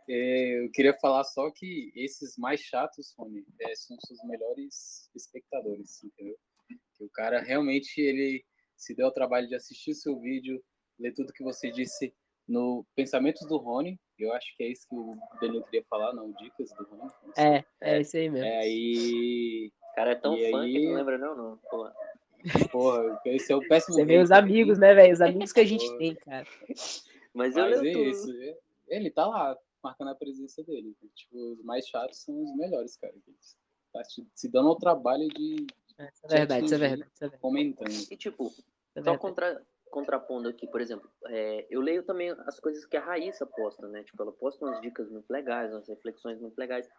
é, 0.10 0.66
eu 0.66 0.72
queria 0.72 0.94
falar 0.94 1.24
só 1.24 1.50
que 1.50 1.92
esses 1.96 2.38
mais 2.38 2.60
chatos, 2.60 3.14
Rony, 3.18 3.46
é, 3.62 3.76
são 3.76 3.98
os 3.98 4.04
seus 4.08 4.24
melhores 4.26 5.10
espectadores, 5.16 6.04
entendeu? 6.04 6.38
Que 6.68 7.04
o 7.04 7.10
cara 7.10 7.42
realmente 7.42 8.00
ele 8.02 8.46
se 8.76 8.94
deu 8.94 9.08
ao 9.08 9.14
trabalho 9.14 9.48
de 9.48 9.56
assistir 9.56 9.92
o 9.92 9.96
seu 9.96 10.20
vídeo, 10.20 10.64
ler 11.00 11.14
tudo 11.14 11.34
que 11.34 11.44
você 11.44 11.72
disse 11.72 12.14
no 12.48 12.86
Pensamentos 12.96 13.48
do 13.48 13.58
Rony. 13.58 14.00
Eu 14.20 14.34
acho 14.34 14.56
que 14.56 14.64
é 14.64 14.68
isso 14.68 14.88
que 14.88 14.96
o 14.96 15.12
Danilo 15.42 15.64
queria 15.64 15.86
falar, 15.90 16.14
não, 16.14 16.32
Dicas 16.34 16.72
do 16.74 16.84
Rony. 16.84 17.12
É, 17.38 17.64
é 17.82 18.02
isso 18.02 18.18
aí 18.18 18.30
mesmo. 18.30 18.46
É 18.46 18.60
aí. 18.60 19.72
O 19.92 19.96
cara 19.96 20.12
é 20.12 20.16
tão 20.16 20.38
e 20.38 20.52
fã 20.52 20.62
aí... 20.62 20.74
que 20.74 20.86
não 20.86 20.96
lembra, 20.96 21.18
não, 21.18 21.36
não. 21.36 21.58
Porra. 21.70 21.94
Porra, 22.72 23.22
esse 23.26 23.52
é 23.52 23.56
o 23.56 23.68
péssimo. 23.68 23.96
Você 23.96 24.06
vê 24.06 24.20
os 24.20 24.32
amigos, 24.32 24.78
né, 24.78 24.94
velho? 24.94 25.14
Os 25.14 25.22
amigos 25.22 25.54
que 25.54 25.60
a 25.60 25.66
gente 25.66 25.98
tem, 25.98 26.16
cara. 26.16 26.46
Mas 27.34 27.56
eu 27.56 27.64
Mas 27.64 27.82
é 27.82 27.92
isso. 27.92 28.28
Ele 28.88 29.10
tá 29.10 29.26
lá, 29.26 29.58
marcando 29.84 30.10
a 30.10 30.16
presença 30.16 30.64
dele. 30.64 30.96
Tipo, 31.16 31.54
os 31.54 31.64
mais 31.64 31.88
chatos 31.88 32.22
são 32.22 32.44
os 32.44 32.56
melhores, 32.56 32.96
cara. 32.98 33.14
Tá 33.92 34.02
se 34.04 34.50
dando 34.50 34.70
ao 34.70 34.76
trabalho 34.76 35.28
de. 35.30 35.68
É, 35.98 36.10
isso 36.12 36.26
é 36.26 36.28
verdade, 36.30 36.66
isso 36.66 36.76
é 36.76 36.78
verdade, 36.78 37.12
isso 37.14 37.24
é 37.24 37.28
verdade. 37.28 37.42
Comentando. 37.42 38.12
E 38.12 38.18
tipo, 38.18 38.52
é 38.96 39.04
só 39.04 39.18
contra, 39.18 39.64
contrapondo 39.92 40.50
aqui, 40.50 40.66
por 40.68 40.82
exemplo, 40.82 41.08
é, 41.28 41.68
eu 41.70 41.80
leio 41.80 42.04
também 42.04 42.32
as 42.48 42.60
coisas 42.60 42.84
que 42.86 42.98
a 42.98 43.06
Raíssa 43.06 43.46
posta, 43.46 43.88
né? 43.88 44.04
Tipo, 44.04 44.24
ela 44.24 44.32
posta 44.32 44.66
umas 44.66 44.82
dicas 44.82 45.08
muito 45.10 45.30
legais, 45.30 45.72
umas 45.72 45.88
reflexões 45.88 46.40
muito 46.40 46.58
legais. 46.58 46.90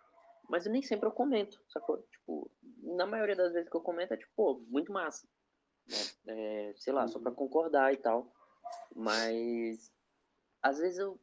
Mas 0.48 0.66
eu 0.66 0.72
nem 0.72 0.82
sempre 0.82 1.08
eu 1.08 1.12
comento, 1.12 1.60
sacou? 1.68 1.98
Tipo, 2.10 2.50
na 2.82 3.06
maioria 3.06 3.34
das 3.34 3.52
vezes 3.52 3.68
que 3.68 3.76
eu 3.76 3.80
comento 3.80 4.14
é 4.14 4.16
tipo, 4.16 4.30
pô, 4.36 4.62
muito 4.68 4.92
massa. 4.92 5.26
Né? 5.86 5.96
É, 6.26 6.74
sei 6.76 6.92
lá, 6.92 7.06
só 7.08 7.18
pra 7.18 7.30
uhum. 7.30 7.36
concordar 7.36 7.92
e 7.92 7.96
tal. 7.96 8.32
Mas 8.94 9.92
às 10.62 10.78
vezes 10.78 10.98
eu 10.98 11.20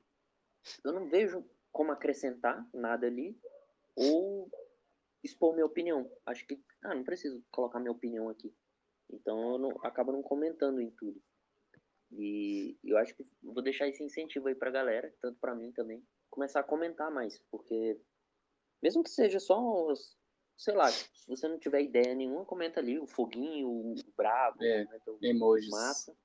eu 0.84 0.92
não 0.94 1.08
vejo 1.08 1.44
como 1.72 1.92
acrescentar 1.92 2.68
nada 2.74 3.08
ali 3.08 3.40
ou 3.96 4.50
expor 5.24 5.54
minha 5.54 5.66
opinião. 5.66 6.10
Acho 6.26 6.46
que, 6.46 6.62
ah, 6.84 6.94
não 6.94 7.04
preciso 7.04 7.44
colocar 7.52 7.80
minha 7.80 7.92
opinião 7.92 8.30
aqui. 8.30 8.54
Então 9.10 9.54
eu 9.54 9.58
não, 9.58 9.70
acabo 9.84 10.12
não 10.12 10.22
comentando 10.22 10.80
em 10.80 10.92
tudo. 10.92 11.22
E 12.12 12.78
eu 12.84 12.98
acho 12.98 13.16
que 13.16 13.26
vou 13.42 13.64
deixar 13.64 13.88
esse 13.88 14.04
incentivo 14.04 14.48
aí 14.48 14.56
pra 14.56 14.72
galera, 14.72 15.14
tanto 15.22 15.40
pra 15.40 15.56
mim 15.56 15.72
também, 15.72 16.06
começar 16.30 16.60
a 16.60 16.64
comentar 16.64 17.10
mais, 17.10 17.40
porque 17.50 18.00
mesmo 18.84 19.04
que 19.04 19.10
seja 19.10 19.40
só, 19.40 19.94
sei 20.62 20.76
lá, 20.76 20.92
se 20.92 21.28
você 21.28 21.48
não 21.48 21.58
tiver 21.58 21.82
ideia 21.82 22.14
nenhuma, 22.14 22.46
comenta 22.46 22.80
ali 22.80 23.00
o 23.00 23.08
foguinho, 23.08 23.68
o 23.68 23.96
brabo, 24.16 24.64
é, 24.64 24.86
emojis. 25.24 25.68
massa, 25.72 26.16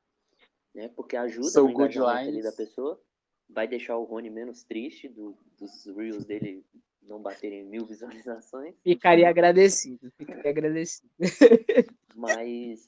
né? 0.74 0.88
Porque 0.88 1.16
ajuda 1.16 1.48
so 1.48 1.66
no 1.66 2.06
ali 2.06 2.42
da 2.42 2.52
pessoa 2.52 3.02
vai 3.48 3.66
deixar 3.66 3.96
o 3.96 4.04
Rony 4.04 4.28
menos 4.28 4.62
triste 4.62 5.08
do, 5.08 5.38
dos 5.58 5.86
Reels 5.86 6.26
dele 6.26 6.62
não 7.00 7.22
baterem 7.22 7.64
mil 7.64 7.86
visualizações. 7.88 8.74
Ficaria 8.82 9.26
agradecido, 9.26 10.12
ficaria 10.18 10.50
agradecido. 10.50 11.08
Mas 12.14 12.86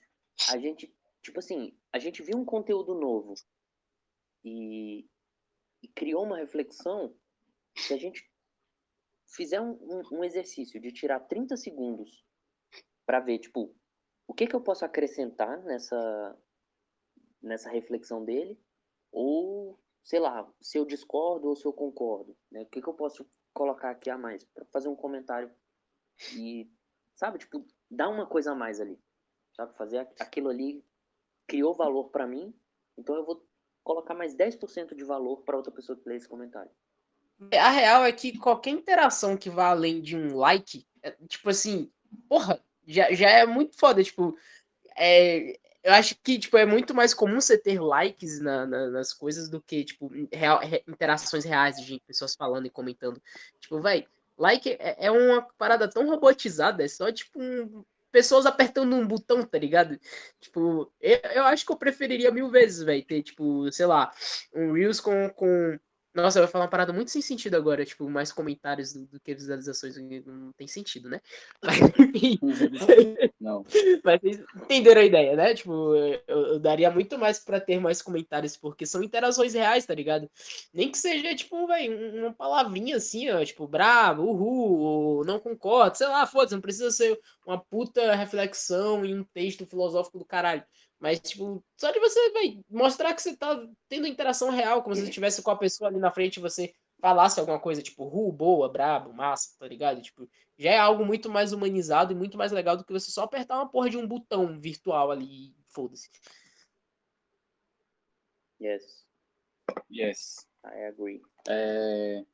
a 0.50 0.58
gente, 0.58 0.94
tipo 1.22 1.38
assim, 1.38 1.74
a 1.90 1.98
gente 1.98 2.22
viu 2.22 2.36
um 2.36 2.44
conteúdo 2.44 2.94
novo 2.94 3.32
e, 4.44 5.06
e 5.82 5.88
criou 5.94 6.24
uma 6.24 6.36
reflexão. 6.36 7.16
Se 7.74 7.94
a 7.94 7.96
gente 7.96 8.27
fizer 9.28 9.60
um, 9.60 10.02
um, 10.12 10.24
exercício 10.24 10.80
de 10.80 10.92
tirar 10.92 11.20
30 11.20 11.56
segundos 11.56 12.24
para 13.06 13.20
ver, 13.20 13.38
tipo, 13.38 13.74
o 14.26 14.34
que, 14.34 14.46
que 14.46 14.54
eu 14.54 14.60
posso 14.60 14.84
acrescentar 14.84 15.62
nessa, 15.64 16.38
nessa 17.42 17.70
reflexão 17.70 18.24
dele, 18.24 18.60
ou 19.12 19.78
sei 20.02 20.20
lá, 20.20 20.50
se 20.60 20.78
eu 20.78 20.84
discordo 20.84 21.48
ou 21.48 21.56
se 21.56 21.66
eu 21.66 21.72
concordo, 21.72 22.36
né? 22.50 22.62
O 22.62 22.66
que, 22.66 22.80
que 22.80 22.88
eu 22.88 22.94
posso 22.94 23.28
colocar 23.52 23.90
aqui 23.90 24.08
a 24.08 24.16
mais 24.16 24.44
para 24.44 24.64
fazer 24.66 24.88
um 24.88 24.96
comentário 24.96 25.50
e, 26.34 26.70
sabe, 27.14 27.38
tipo, 27.38 27.66
dar 27.90 28.08
uma 28.08 28.26
coisa 28.26 28.52
a 28.52 28.54
mais 28.54 28.80
ali, 28.80 28.98
sabe? 29.54 29.76
Fazer 29.76 29.98
aquilo 30.18 30.48
ali 30.48 30.84
criou 31.46 31.74
valor 31.74 32.10
para 32.10 32.26
mim, 32.26 32.54
então 32.96 33.14
eu 33.16 33.24
vou 33.24 33.46
colocar 33.82 34.14
mais 34.14 34.34
10% 34.34 34.94
de 34.94 35.04
valor 35.04 35.42
para 35.42 35.56
outra 35.56 35.72
pessoa 35.72 35.98
que 35.98 36.08
lê 36.08 36.16
esse 36.16 36.28
comentário. 36.28 36.70
A 37.52 37.70
real 37.70 38.04
é 38.04 38.12
que 38.12 38.36
qualquer 38.38 38.70
interação 38.70 39.36
que 39.36 39.48
vá 39.48 39.68
além 39.68 40.00
de 40.00 40.16
um 40.16 40.36
like, 40.36 40.84
é, 41.02 41.14
tipo 41.28 41.48
assim, 41.50 41.90
porra, 42.28 42.60
já, 42.86 43.12
já 43.12 43.28
é 43.30 43.46
muito 43.46 43.76
foda, 43.76 44.02
tipo, 44.02 44.36
é, 44.96 45.58
eu 45.82 45.92
acho 45.92 46.16
que, 46.22 46.38
tipo, 46.38 46.56
é 46.56 46.66
muito 46.66 46.94
mais 46.94 47.14
comum 47.14 47.40
você 47.40 47.56
ter 47.56 47.80
likes 47.80 48.40
na, 48.40 48.66
na, 48.66 48.88
nas 48.88 49.12
coisas 49.12 49.48
do 49.48 49.60
que, 49.60 49.84
tipo, 49.84 50.10
real, 50.32 50.58
re, 50.58 50.82
interações 50.88 51.44
reais 51.44 51.76
de 51.76 52.00
pessoas 52.06 52.34
falando 52.34 52.66
e 52.66 52.70
comentando. 52.70 53.22
Tipo, 53.60 53.80
vai, 53.80 54.06
like 54.36 54.68
é, 54.70 55.06
é, 55.06 55.10
uma 55.10 55.42
parada 55.56 55.88
tão 55.88 56.06
robotizada, 56.08 56.84
é 56.84 56.88
só, 56.88 57.10
tipo, 57.12 57.40
um, 57.40 57.84
pessoas 58.10 58.46
apertando 58.46 58.96
um 58.96 59.06
botão, 59.06 59.44
tá 59.44 59.58
ligado? 59.58 59.98
Tipo, 60.40 60.92
eu, 61.00 61.20
eu 61.34 61.44
acho 61.44 61.64
que 61.64 61.72
eu 61.72 61.76
preferiria 61.76 62.30
mil 62.30 62.50
vezes, 62.50 62.82
velho, 62.82 63.04
ter, 63.04 63.22
tipo, 63.22 63.70
sei 63.70 63.86
lá, 63.86 64.12
um 64.52 64.72
Reels 64.72 65.00
com, 65.00 65.30
com 65.30 65.78
nossa, 66.14 66.38
eu 66.38 66.42
vou 66.42 66.50
falar 66.50 66.64
uma 66.64 66.70
parada 66.70 66.92
muito 66.92 67.10
sem 67.10 67.22
sentido 67.22 67.54
agora, 67.54 67.84
tipo, 67.84 68.08
mais 68.08 68.32
comentários 68.32 68.92
do, 68.92 69.06
do 69.06 69.20
que 69.20 69.34
visualizações 69.34 69.96
não 70.26 70.52
tem 70.52 70.66
sentido, 70.66 71.08
né? 71.08 71.20
Mas, 71.62 71.78
enfim. 71.80 72.38
Não. 73.40 73.64
Mas 74.04 74.20
vocês 74.20 74.44
entenderam 74.56 75.00
a 75.00 75.04
ideia, 75.04 75.36
né? 75.36 75.54
Tipo, 75.54 75.94
eu, 75.94 76.20
eu 76.26 76.58
daria 76.58 76.90
muito 76.90 77.18
mais 77.18 77.38
para 77.38 77.60
ter 77.60 77.78
mais 77.78 78.02
comentários, 78.02 78.56
porque 78.56 78.86
são 78.86 79.02
interações 79.02 79.54
reais, 79.54 79.86
tá 79.86 79.94
ligado? 79.94 80.30
Nem 80.72 80.90
que 80.90 80.98
seja, 80.98 81.34
tipo, 81.34 81.66
véio, 81.66 82.18
uma 82.18 82.32
palavrinha 82.32 82.96
assim, 82.96 83.30
ó, 83.30 83.44
tipo, 83.44 83.66
bravo, 83.66 84.22
uhul, 84.22 84.78
ou 84.80 85.24
não 85.24 85.38
concordo, 85.38 85.98
sei 85.98 86.08
lá, 86.08 86.26
foda-se, 86.26 86.54
não 86.54 86.62
precisa 86.62 86.90
ser 86.90 87.18
uma 87.46 87.58
puta 87.58 88.14
reflexão 88.14 89.04
em 89.04 89.18
um 89.18 89.24
texto 89.24 89.66
filosófico 89.66 90.18
do 90.18 90.24
caralho. 90.24 90.64
Mas, 91.00 91.20
tipo, 91.20 91.62
só 91.76 91.92
de 91.92 92.00
você 92.00 92.32
véio, 92.32 92.64
mostrar 92.68 93.14
que 93.14 93.22
você 93.22 93.36
tá 93.36 93.64
tendo 93.88 94.06
interação 94.06 94.50
real, 94.50 94.82
como 94.82 94.94
se 94.94 95.02
você 95.02 95.08
estivesse 95.08 95.42
com 95.42 95.50
a 95.50 95.56
pessoa 95.56 95.88
ali 95.88 95.98
na 95.98 96.10
frente 96.10 96.36
e 96.36 96.42
você 96.42 96.74
falasse 97.00 97.38
alguma 97.38 97.60
coisa, 97.60 97.80
tipo, 97.80 98.04
ru, 98.08 98.32
boa, 98.32 98.68
brabo, 98.68 99.12
massa, 99.12 99.56
tá 99.58 99.68
ligado? 99.68 100.02
Tipo, 100.02 100.28
já 100.58 100.70
é 100.70 100.78
algo 100.78 101.04
muito 101.04 101.30
mais 101.30 101.52
humanizado 101.52 102.12
e 102.12 102.16
muito 102.16 102.36
mais 102.36 102.50
legal 102.50 102.76
do 102.76 102.84
que 102.84 102.92
você 102.92 103.12
só 103.12 103.22
apertar 103.22 103.56
uma 103.56 103.70
porra 103.70 103.88
de 103.88 103.96
um 103.96 104.06
botão 104.06 104.58
virtual 104.58 105.12
ali 105.12 105.50
e 105.50 105.54
foda-se. 105.68 106.10
Yes. 108.60 109.06
Yes. 109.88 110.48
I 110.64 110.86
agree. 110.86 111.22
É... 111.48 112.24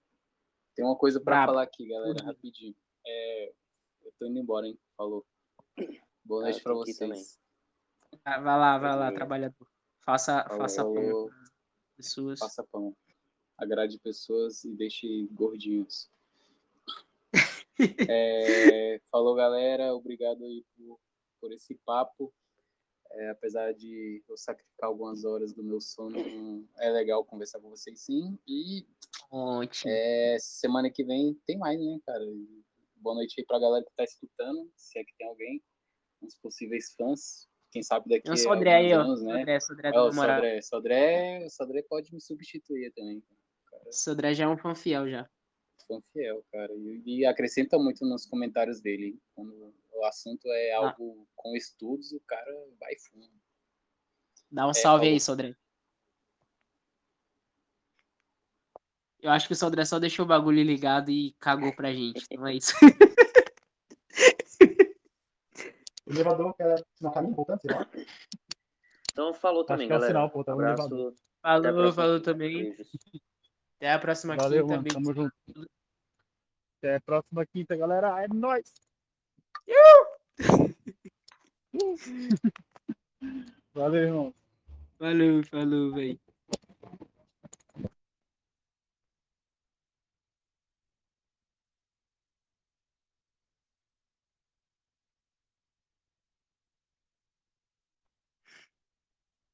Tem 0.74 0.84
uma 0.84 0.96
coisa 0.96 1.20
para 1.20 1.44
falar 1.44 1.62
aqui, 1.62 1.86
galera, 1.86 2.24
rapidinho. 2.24 2.74
É... 3.06 3.52
Eu 4.02 4.12
tô 4.18 4.26
indo 4.26 4.38
embora, 4.38 4.66
hein? 4.66 4.78
Falou. 4.96 5.26
Boa 6.24 6.44
noite 6.44 6.60
ah, 6.60 6.62
para 6.62 6.74
vocês. 6.74 7.38
Ah, 8.24 8.40
vai 8.40 8.58
lá, 8.58 8.78
vai 8.78 8.96
lá, 8.96 9.12
trabalhador. 9.12 9.68
Faça, 10.00 10.42
Falou. 10.44 10.58
faça 10.58 10.82
pão. 10.84 11.30
Pessoas. 11.96 12.38
Faça 12.38 12.64
pão. 12.64 12.96
Agrade 13.56 13.98
pessoas 13.98 14.64
e 14.64 14.74
deixe 14.74 15.26
gordinhos. 15.30 16.10
é, 18.10 19.00
falou, 19.10 19.34
galera. 19.34 19.94
Obrigado 19.94 20.44
aí 20.44 20.64
por 20.76 20.98
por 21.44 21.52
esse 21.52 21.74
papo. 21.84 22.32
É, 23.10 23.28
apesar 23.28 23.74
de 23.74 24.24
eu 24.26 24.36
sacrificar 24.36 24.88
algumas 24.88 25.24
horas 25.24 25.52
do 25.52 25.62
meu 25.62 25.78
sono, 25.78 26.16
é 26.78 26.90
legal 26.90 27.22
conversar 27.22 27.60
com 27.60 27.68
vocês 27.68 28.00
sim. 28.00 28.38
E 28.48 28.86
Ótimo. 29.30 29.92
é, 29.92 30.38
semana 30.40 30.90
que 30.90 31.04
vem 31.04 31.34
tem 31.46 31.58
mais, 31.58 31.78
né, 31.78 32.00
cara? 32.06 32.24
Boa 32.96 33.16
noite 33.16 33.34
aí 33.38 33.44
pra 33.44 33.58
galera 33.58 33.84
que 33.84 33.92
tá 33.94 34.02
escutando, 34.04 34.72
se 34.74 34.98
é 34.98 35.04
que 35.04 35.14
tem 35.18 35.28
alguém, 35.28 35.62
os 36.22 36.34
possíveis 36.36 36.94
fãs. 36.94 37.46
Quem 37.74 37.82
sabe 37.82 38.08
daqui 38.08 38.28
Eu 38.28 38.34
a 38.34 38.36
sou 38.36 38.52
André 38.52 38.92
anos, 38.92 39.20
né? 39.20 39.34
Sodré, 39.36 39.60
Sodré 39.60 39.88
É, 39.88 39.92
do. 39.92 40.12
Sodré, 40.12 40.62
Sodré, 40.62 41.48
Sodré 41.48 41.82
pode 41.82 42.14
me 42.14 42.20
substituir 42.20 42.92
também. 42.92 43.20
Cara. 43.68 43.90
Sodré 43.92 44.32
já 44.32 44.44
é 44.44 44.48
um 44.48 44.56
fã 44.56 44.76
fiel 44.76 45.10
já. 45.10 45.28
Fã 45.88 46.00
fiel, 46.12 46.44
cara. 46.52 46.72
E, 46.72 47.02
e 47.04 47.26
acrescenta 47.26 47.76
muito 47.76 48.06
nos 48.06 48.26
comentários 48.26 48.80
dele. 48.80 49.18
Quando 49.34 49.74
o 49.92 50.04
assunto 50.04 50.46
é 50.52 50.72
Ah. 50.72 50.86
algo 50.86 51.26
com 51.34 51.56
estudos, 51.56 52.12
o 52.12 52.20
cara 52.20 52.46
vai 52.78 52.94
fundo. 52.96 53.28
Dá 54.52 54.68
um 54.68 54.70
É, 54.70 54.74
salve 54.74 55.06
falou. 55.06 55.12
aí, 55.14 55.20
Sodré. 55.20 55.56
Eu 59.20 59.32
acho 59.32 59.48
que 59.48 59.52
o 59.54 59.56
Sodré 59.56 59.84
só 59.84 59.98
deixou 59.98 60.24
o 60.24 60.28
bagulho 60.28 60.62
ligado 60.62 61.10
e 61.10 61.34
cagou 61.40 61.74
pra 61.74 61.92
gente. 61.92 62.24
Então 62.30 62.46
é 62.46 62.54
isso. 62.54 62.72
Elevador 66.14 66.54
que 66.54 66.62
era 66.62 66.82
caminho, 67.12 67.34
voltando, 67.34 67.60
sei 67.60 67.74
lá. 67.74 67.86
Então 69.12 69.34
falou 69.34 69.64
também, 69.64 69.84
Acho 69.84 69.88
que 69.88 69.92
é 69.92 69.96
galera. 69.96 70.12
sinal, 70.12 70.30
pô, 70.30 70.44
tá 70.44 70.52
Abraço. 70.52 71.14
Falou, 71.42 71.92
falou 71.92 72.20
também. 72.20 72.74
Beijos. 72.74 72.88
Até 73.76 73.92
a 73.92 73.98
próxima 73.98 74.36
Valeu, 74.36 74.62
quinta. 74.62 74.76
mano. 74.76 74.82
beijo. 74.82 74.96
Tamo 74.96 75.14
junto. 75.14 75.34
Até 76.78 76.96
a 76.96 77.00
próxima 77.00 77.46
quinta, 77.46 77.76
galera. 77.76 78.24
É 78.24 78.28
nóis. 78.28 78.72
Valeu, 83.74 84.02
irmão. 84.02 84.34
Falou, 84.98 85.42
falou, 85.44 85.92
velho. 85.94 86.18